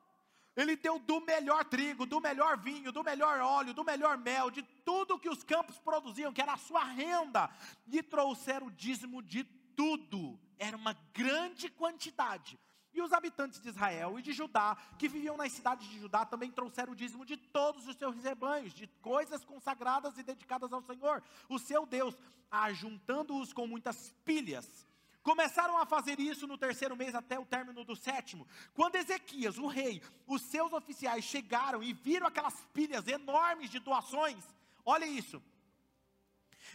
Ele 0.57 0.74
deu 0.74 0.99
do 0.99 1.20
melhor 1.20 1.66
trigo, 1.66 2.07
do 2.07 2.18
melhor 2.18 2.57
vinho, 2.57 2.91
do 2.91 3.05
melhor 3.05 3.41
óleo, 3.41 3.74
do 3.74 3.85
melhor 3.85 4.16
mel, 4.16 4.51
de 4.51 4.62
tudo 4.87 5.18
que 5.18 5.28
os 5.28 5.45
campos 5.45 5.78
produziam, 5.80 6.32
que 6.32 6.41
era 6.41 6.55
a 6.55 6.57
sua 6.57 6.82
renda, 6.82 7.51
e 7.93 8.03
trouxeram 8.03 8.68
o 8.68 8.70
dízimo 8.70 9.22
de 9.22 9.45
tudo. 9.76 10.41
Era 10.59 10.78
uma 10.78 10.95
grande 11.12 11.68
quantidade. 11.68 12.59
E 12.95 13.03
os 13.03 13.12
habitantes 13.12 13.61
de 13.61 13.68
Israel 13.68 14.18
e 14.18 14.22
de 14.22 14.32
Judá, 14.32 14.78
que 14.99 15.07
viviam 15.07 15.37
nas 15.37 15.53
cidades 15.53 15.87
de 15.87 15.99
Judá, 15.99 16.24
também 16.24 16.51
trouxeram 16.51 16.95
o 16.95 16.97
dízimo 16.97 17.26
de 17.26 17.37
todos 17.37 17.87
os 17.87 17.97
seus 17.97 18.16
rebanhos, 18.22 18.72
de 18.72 18.87
coisas 19.03 19.45
consagradas 19.45 20.16
e 20.16 20.22
dedicadas 20.22 20.72
ao 20.72 20.80
Senhor, 20.80 21.22
o 21.51 21.59
seu 21.59 21.85
Deus, 21.85 22.16
ajuntando-os 22.51 23.53
com 23.53 23.66
muitas 23.66 24.14
pilhas. 24.24 24.87
Começaram 25.25 25.79
a 25.79 25.87
fazer 25.87 26.20
isso 26.20 26.47
no 26.47 26.59
terceiro 26.59 26.95
mês 26.95 27.14
até 27.14 27.39
o 27.39 27.47
término 27.47 27.83
do 27.83 27.97
sétimo. 27.97 28.47
Quando 28.75 28.97
Ezequias, 28.97 29.57
o 29.57 29.66
rei, 29.66 30.03
os 30.27 30.43
seus 30.43 30.70
oficiais 30.70 31.25
chegaram 31.25 31.83
e 31.83 31.95
viram 31.95 32.27
aquelas 32.27 32.55
pilhas 32.75 33.09
enormes 33.09 33.70
de 33.70 33.79
doações, 33.79 34.45
olha 34.85 35.07
isso. 35.07 35.43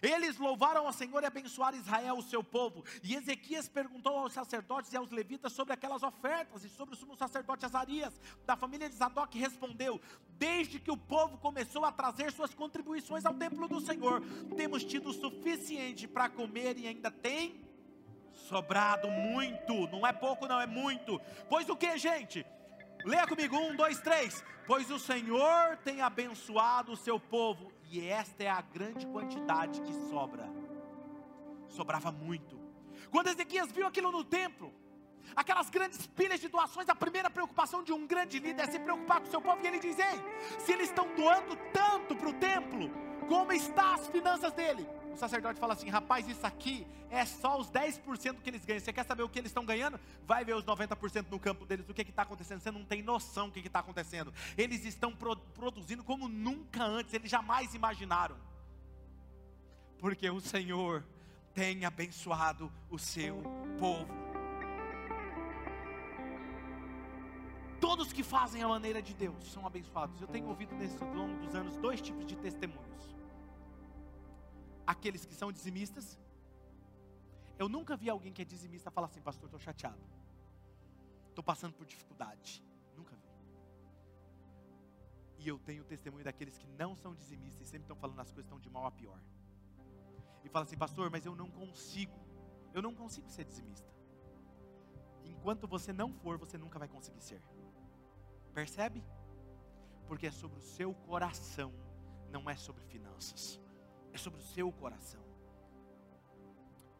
Eles 0.01 0.37
louvaram 0.37 0.87
ao 0.87 0.93
Senhor 0.93 1.21
e 1.21 1.27
abençoaram 1.27 1.77
Israel, 1.77 2.17
o 2.17 2.23
seu 2.23 2.43
povo. 2.43 2.83
E 3.03 3.15
Ezequias 3.15 3.69
perguntou 3.69 4.17
aos 4.17 4.33
sacerdotes 4.33 4.91
e 4.93 4.97
aos 4.97 5.11
levitas 5.11 5.53
sobre 5.53 5.73
aquelas 5.73 6.01
ofertas 6.01 6.63
e 6.63 6.69
sobre 6.69 6.95
o 6.95 6.97
sumo 6.97 7.15
sacerdote 7.15 7.65
Azarias, 7.65 8.19
da 8.47 8.55
família 8.55 8.89
de 8.89 8.95
Zadok, 8.95 9.37
respondeu: 9.37 10.01
Desde 10.29 10.79
que 10.79 10.89
o 10.89 10.97
povo 10.97 11.37
começou 11.37 11.85
a 11.85 11.91
trazer 11.91 12.31
suas 12.31 12.53
contribuições 12.55 13.25
ao 13.25 13.33
templo 13.35 13.67
do 13.67 13.79
Senhor, 13.79 14.23
temos 14.57 14.83
tido 14.83 15.09
o 15.09 15.13
suficiente 15.13 16.07
para 16.07 16.29
comer 16.29 16.79
e 16.79 16.87
ainda 16.87 17.11
tem 17.11 17.68
sobrado 18.49 19.09
muito. 19.09 19.87
Não 19.87 20.05
é 20.05 20.11
pouco, 20.11 20.47
não, 20.47 20.59
é 20.59 20.65
muito. 20.65 21.21
Pois 21.47 21.69
o 21.69 21.75
que, 21.75 21.97
gente? 21.97 22.45
Leia 23.05 23.27
comigo, 23.27 23.55
um, 23.55 23.75
dois, 23.75 23.99
três. 24.01 24.43
Pois 24.65 24.89
o 24.91 24.99
Senhor 24.99 25.77
tem 25.77 26.01
abençoado 26.01 26.91
o 26.91 26.97
seu 26.97 27.19
povo 27.19 27.71
e 27.89 28.05
esta 28.05 28.43
é 28.43 28.49
a 28.49 28.61
grande 28.61 29.05
quantidade 29.07 29.81
que 29.81 29.93
sobra. 30.09 30.49
Sobrava 31.69 32.11
muito. 32.11 32.59
Quando 33.09 33.27
Ezequias 33.27 33.71
viu 33.71 33.87
aquilo 33.87 34.11
no 34.11 34.23
templo, 34.23 34.73
aquelas 35.35 35.69
grandes 35.69 36.05
pilhas 36.07 36.39
de 36.39 36.47
doações, 36.47 36.89
a 36.89 36.95
primeira 36.95 37.29
preocupação 37.29 37.83
de 37.83 37.93
um 37.93 38.05
grande 38.05 38.39
líder 38.39 38.63
é 38.63 38.71
se 38.71 38.79
preocupar 38.79 39.21
com 39.21 39.27
o 39.27 39.31
seu 39.31 39.41
povo. 39.41 39.59
E 39.63 39.67
ele 39.67 39.79
diz: 39.79 39.97
Ei, 39.97 40.59
se 40.59 40.73
eles 40.73 40.89
estão 40.89 41.07
doando 41.15 41.55
tanto 41.71 42.15
para 42.15 42.29
o 42.29 42.33
templo, 42.33 42.91
como 43.27 43.51
estão 43.53 43.93
as 43.93 44.07
finanças 44.07 44.51
dele? 44.53 44.87
Sacerdote 45.19 45.59
fala 45.59 45.73
assim: 45.73 45.89
rapaz, 45.89 46.27
isso 46.27 46.45
aqui 46.45 46.87
é 47.09 47.25
só 47.25 47.59
os 47.59 47.69
10% 47.69 48.41
que 48.41 48.49
eles 48.49 48.65
ganham. 48.65 48.79
Você 48.79 48.93
quer 48.93 49.05
saber 49.05 49.23
o 49.23 49.29
que 49.29 49.39
eles 49.39 49.49
estão 49.49 49.65
ganhando? 49.65 49.99
Vai 50.25 50.45
ver 50.45 50.55
os 50.55 50.63
90% 50.63 51.27
no 51.29 51.39
campo 51.39 51.65
deles, 51.65 51.87
o 51.87 51.93
que 51.93 52.01
está 52.01 52.23
acontecendo. 52.23 52.61
Você 52.61 52.71
não 52.71 52.83
tem 52.83 53.03
noção 53.03 53.49
do 53.49 53.53
que 53.53 53.67
está 53.67 53.79
acontecendo. 53.79 54.33
Eles 54.57 54.85
estão 54.85 55.15
pro, 55.15 55.35
produzindo 55.35 56.03
como 56.03 56.27
nunca 56.27 56.83
antes, 56.83 57.13
eles 57.13 57.29
jamais 57.29 57.73
imaginaram. 57.73 58.37
Porque 59.99 60.29
o 60.29 60.39
Senhor 60.39 61.05
tem 61.53 61.85
abençoado 61.85 62.71
o 62.89 62.97
seu 62.97 63.43
povo. 63.77 64.07
Todos 67.81 68.11
que 68.11 68.23
fazem 68.23 68.61
a 68.61 68.67
maneira 68.67 69.01
de 69.01 69.13
Deus 69.13 69.51
são 69.51 69.65
abençoados. 69.65 70.21
Eu 70.21 70.27
tenho 70.27 70.47
ouvido 70.47 70.75
nesse 70.75 70.97
longo 71.03 71.37
dos 71.45 71.55
anos 71.55 71.77
dois 71.77 72.01
tipos 72.01 72.25
de 72.25 72.35
testemunhos 72.35 72.89
aqueles 74.93 75.23
que 75.23 75.35
são 75.35 75.51
dizimistas. 75.51 76.05
Eu 77.61 77.69
nunca 77.69 77.95
vi 77.95 78.09
alguém 78.09 78.33
que 78.33 78.41
é 78.41 78.45
dizimista 78.45 78.89
falar 78.89 79.07
assim, 79.07 79.21
pastor, 79.21 79.45
estou 79.45 79.59
chateado. 79.59 80.03
Estou 81.29 81.43
passando 81.43 81.73
por 81.73 81.85
dificuldade. 81.85 82.63
Nunca 82.97 83.15
vi. 83.15 83.29
E 85.37 85.47
eu 85.47 85.59
tenho 85.59 85.83
o 85.83 85.85
testemunho 85.85 86.25
daqueles 86.29 86.57
que 86.57 86.67
não 86.81 86.95
são 86.95 87.13
dizimistas 87.13 87.67
e 87.67 87.69
sempre 87.69 87.85
estão 87.85 87.95
falando 87.95 88.19
as 88.19 88.31
coisas 88.31 88.47
estão 88.47 88.59
de 88.59 88.69
mal 88.69 88.87
a 88.87 88.91
pior. 88.91 89.21
E 90.43 90.49
fala 90.49 90.65
assim, 90.65 90.77
pastor, 90.77 91.11
mas 91.11 91.23
eu 91.23 91.35
não 91.35 91.51
consigo. 91.51 92.19
Eu 92.73 92.81
não 92.81 92.95
consigo 92.95 93.29
ser 93.29 93.45
dizimista. 93.45 93.87
Enquanto 95.23 95.67
você 95.67 95.93
não 95.93 96.11
for, 96.11 96.37
você 96.39 96.57
nunca 96.57 96.79
vai 96.79 96.87
conseguir 96.87 97.21
ser. 97.21 97.41
Percebe? 98.55 99.03
Porque 100.07 100.25
é 100.25 100.31
sobre 100.31 100.57
o 100.57 100.61
seu 100.61 100.93
coração, 101.09 101.71
não 102.31 102.49
é 102.49 102.55
sobre 102.55 102.83
finanças 102.85 103.59
é 104.13 104.17
sobre 104.17 104.39
o 104.39 104.43
seu 104.43 104.71
coração. 104.71 105.21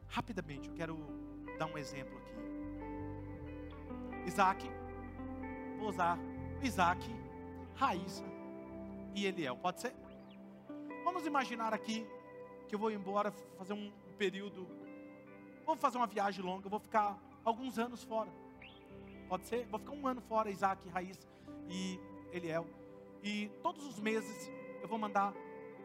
Rapidamente, 0.07 0.70
eu 0.70 0.76
quero 0.76 0.97
dar 1.57 1.66
um 1.68 1.78
exemplo 1.78 2.18
aqui. 2.18 2.34
Isaac, 4.28 4.70
vou 5.78 5.89
usar 5.89 6.18
Isaac, 6.62 7.03
Raíssa 7.76 8.24
e 9.16 9.26
Eliel, 9.26 9.55
pode 9.57 9.82
ser? 9.82 9.93
Vamos 11.03 11.26
imaginar 11.26 11.74
aqui 11.74 12.05
que 12.68 12.76
eu 12.76 12.80
vou 12.80 12.91
embora 12.91 13.32
fazer 13.57 13.74
um 13.74 13.91
período, 14.18 14.68
vou 15.66 15.76
fazer 15.76 15.97
uma 15.97 16.07
viagem 16.07 16.43
longa, 16.43 16.70
vou 16.70 16.80
ficar 16.80 17.18
alguns 17.43 17.80
anos 17.80 18.03
fora. 18.03 18.30
Pode 19.28 19.45
ser? 19.47 19.66
Vou 19.68 19.80
ficar 19.80 19.93
um 19.93 20.07
ano 20.07 20.22
fora, 20.22 20.49
Isaac, 20.49 20.88
Raíssa 20.89 21.28
e 21.68 21.99
Eliel. 22.32 22.68
E 23.24 23.49
todos 23.62 23.86
os 23.86 23.99
meses 23.99 24.51
eu 24.82 24.88
vou 24.88 24.97
mandar 24.97 25.34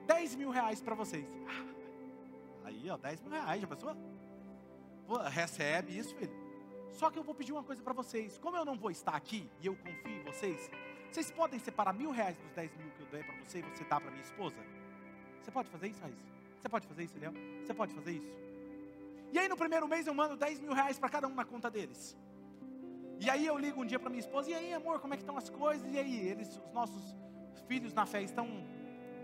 10 0.06 0.36
mil 0.36 0.50
reais 0.50 0.80
para 0.80 0.94
vocês. 0.94 1.26
Aí, 2.64 2.90
ó, 2.90 2.96
10 2.96 3.22
mil 3.22 3.32
reais, 3.32 3.60
já 3.60 3.66
pensou? 3.66 3.96
Recebe 5.30 5.96
isso, 5.96 6.14
filho. 6.16 6.32
Só 6.92 7.10
que 7.10 7.18
eu 7.18 7.22
vou 7.22 7.34
pedir 7.34 7.52
uma 7.52 7.62
coisa 7.62 7.82
para 7.82 7.92
vocês. 7.92 8.38
Como 8.38 8.56
eu 8.56 8.64
não 8.64 8.76
vou 8.76 8.90
estar 8.90 9.14
aqui 9.14 9.50
e 9.60 9.66
eu 9.66 9.76
confio 9.76 10.20
em 10.20 10.22
vocês, 10.22 10.70
vocês 11.10 11.30
podem 11.30 11.58
separar 11.58 11.92
mil 11.92 12.10
reais 12.10 12.36
dos 12.36 12.52
10 12.52 12.76
mil 12.76 12.90
que 12.92 13.00
eu 13.00 13.06
dei 13.06 13.22
para 13.22 13.34
você 13.36 13.58
e 13.58 13.62
você 13.62 13.84
dá 13.84 14.00
para 14.00 14.10
minha 14.10 14.22
esposa? 14.22 14.56
Você 15.42 15.50
pode 15.50 15.68
fazer 15.68 15.88
isso, 15.88 16.00
Raíssa? 16.00 16.26
Você 16.60 16.68
pode 16.68 16.86
fazer 16.86 17.04
isso, 17.04 17.18
Léo? 17.18 17.32
Você 17.64 17.74
pode 17.74 17.92
fazer 17.92 18.12
isso? 18.12 18.44
E 19.32 19.38
aí 19.38 19.48
no 19.48 19.56
primeiro 19.56 19.88
mês 19.88 20.06
eu 20.06 20.14
mando 20.14 20.36
10 20.36 20.60
mil 20.60 20.72
reais 20.72 20.98
para 20.98 21.08
cada 21.08 21.26
um 21.26 21.34
na 21.34 21.44
conta 21.44 21.70
deles. 21.70 22.16
E 23.20 23.28
aí 23.30 23.46
eu 23.46 23.58
ligo 23.58 23.80
um 23.80 23.86
dia 23.86 23.98
para 23.98 24.10
minha 24.10 24.20
esposa, 24.20 24.50
e 24.50 24.54
aí 24.54 24.72
amor, 24.72 25.00
como 25.00 25.14
é 25.14 25.16
que 25.16 25.22
estão 25.22 25.36
as 25.36 25.48
coisas? 25.48 25.90
E 25.92 25.98
aí, 25.98 26.28
eles, 26.28 26.48
os 26.56 26.72
nossos 26.72 27.16
filhos 27.66 27.92
na 27.94 28.06
fé 28.06 28.22
estão 28.22 28.48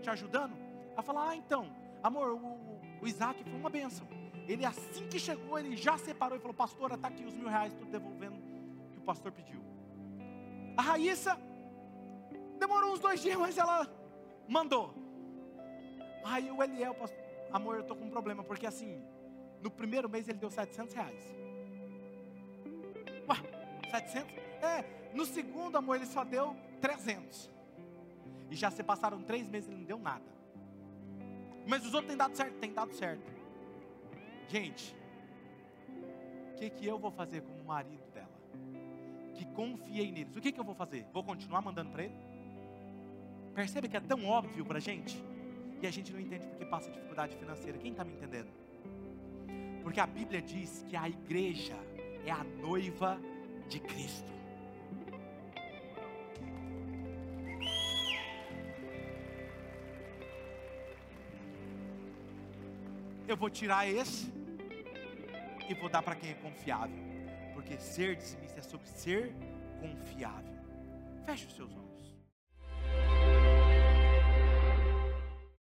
te 0.01 0.09
ajudando? 0.09 0.70
Ela 0.93 1.01
fala: 1.01 1.29
Ah, 1.29 1.35
então, 1.35 1.67
amor, 2.03 2.33
o, 2.33 2.81
o 3.01 3.07
Isaac 3.07 3.43
foi 3.43 3.53
uma 3.53 3.69
benção. 3.69 4.07
Ele, 4.47 4.65
assim 4.65 5.07
que 5.07 5.19
chegou, 5.19 5.57
ele 5.57 5.75
já 5.75 5.97
separou 5.97 6.37
e 6.37 6.41
falou: 6.41 6.53
Pastora, 6.53 6.95
está 6.95 7.07
aqui 7.07 7.23
os 7.23 7.33
mil 7.33 7.47
reais, 7.47 7.73
estou 7.73 7.87
devolvendo 7.87 8.37
que 8.91 8.97
o 8.97 9.01
pastor 9.01 9.31
pediu. 9.31 9.61
A 10.77 10.81
Raíssa 10.81 11.37
demorou 12.59 12.93
uns 12.93 12.99
dois 12.99 13.21
dias, 13.21 13.37
mas 13.37 13.57
ela 13.57 13.87
mandou. 14.47 14.93
Aí 16.23 16.51
o 16.51 16.61
Eliel, 16.61 16.93
pastor, 16.93 17.19
amor, 17.51 17.75
eu 17.75 17.81
estou 17.81 17.97
com 17.97 18.05
um 18.05 18.09
problema, 18.09 18.43
porque 18.43 18.65
assim, 18.65 19.03
no 19.61 19.71
primeiro 19.71 20.09
mês 20.09 20.27
ele 20.27 20.37
deu 20.37 20.49
700 20.49 20.93
reais. 20.93 21.35
Ué, 23.29 23.89
700? 23.89 24.31
É, 24.61 25.11
no 25.13 25.25
segundo, 25.25 25.77
amor, 25.77 25.95
ele 25.95 26.05
só 26.05 26.23
deu 26.23 26.55
300. 26.79 27.49
E 28.49 28.55
já 28.55 28.69
se 28.69 28.83
passaram 28.83 29.21
três 29.21 29.47
meses, 29.47 29.69
ele 29.69 29.79
não 29.79 29.85
deu 29.85 29.97
nada. 29.97 30.25
Mas 31.65 31.85
os 31.85 31.93
outros 31.93 32.07
têm 32.07 32.17
dado 32.17 32.35
certo? 32.35 32.53
Tem 32.59 32.73
dado 32.73 32.93
certo. 32.93 33.31
Gente, 34.47 34.95
o 36.53 36.55
que, 36.57 36.69
que 36.69 36.85
eu 36.85 36.99
vou 36.99 37.11
fazer 37.11 37.41
como 37.41 37.63
marido 37.63 38.03
dela? 38.13 38.29
Que 39.35 39.45
confiei 39.45 40.11
neles. 40.11 40.35
O 40.35 40.41
que, 40.41 40.51
que 40.51 40.59
eu 40.59 40.63
vou 40.63 40.75
fazer? 40.75 41.05
Vou 41.13 41.23
continuar 41.23 41.61
mandando 41.61 41.91
para 41.91 42.03
ele? 42.03 42.15
Percebe 43.55 43.87
que 43.87 43.97
é 43.97 43.99
tão 43.99 44.25
óbvio 44.25 44.65
para 44.65 44.77
a 44.77 44.81
gente? 44.81 45.23
E 45.81 45.87
a 45.87 45.91
gente 45.91 46.13
não 46.13 46.19
entende 46.19 46.45
porque 46.47 46.65
passa 46.65 46.91
dificuldade 46.91 47.35
financeira. 47.35 47.77
Quem 47.77 47.91
está 47.91 48.03
me 48.03 48.13
entendendo? 48.13 48.49
Porque 49.83 49.99
a 49.99 50.05
Bíblia 50.05 50.41
diz 50.41 50.85
que 50.87 50.95
a 50.95 51.09
igreja 51.09 51.75
é 52.25 52.31
a 52.31 52.43
noiva 52.43 53.19
de 53.67 53.79
Cristo. 53.79 54.31
Eu 63.31 63.37
vou 63.37 63.49
tirar 63.49 63.87
esse 63.87 64.31
e 65.69 65.73
vou 65.73 65.89
dar 65.89 66.01
para 66.01 66.15
quem 66.15 66.31
é 66.31 66.33
confiável. 66.33 66.97
Porque 67.53 67.77
ser 67.77 68.15
dizimista 68.15 68.59
é 68.59 68.63
sobre 68.63 68.87
ser 68.87 69.33
confiável. 69.79 70.53
Feche 71.25 71.45
os 71.47 71.55
seus 71.55 71.71
olhos. 71.71 71.90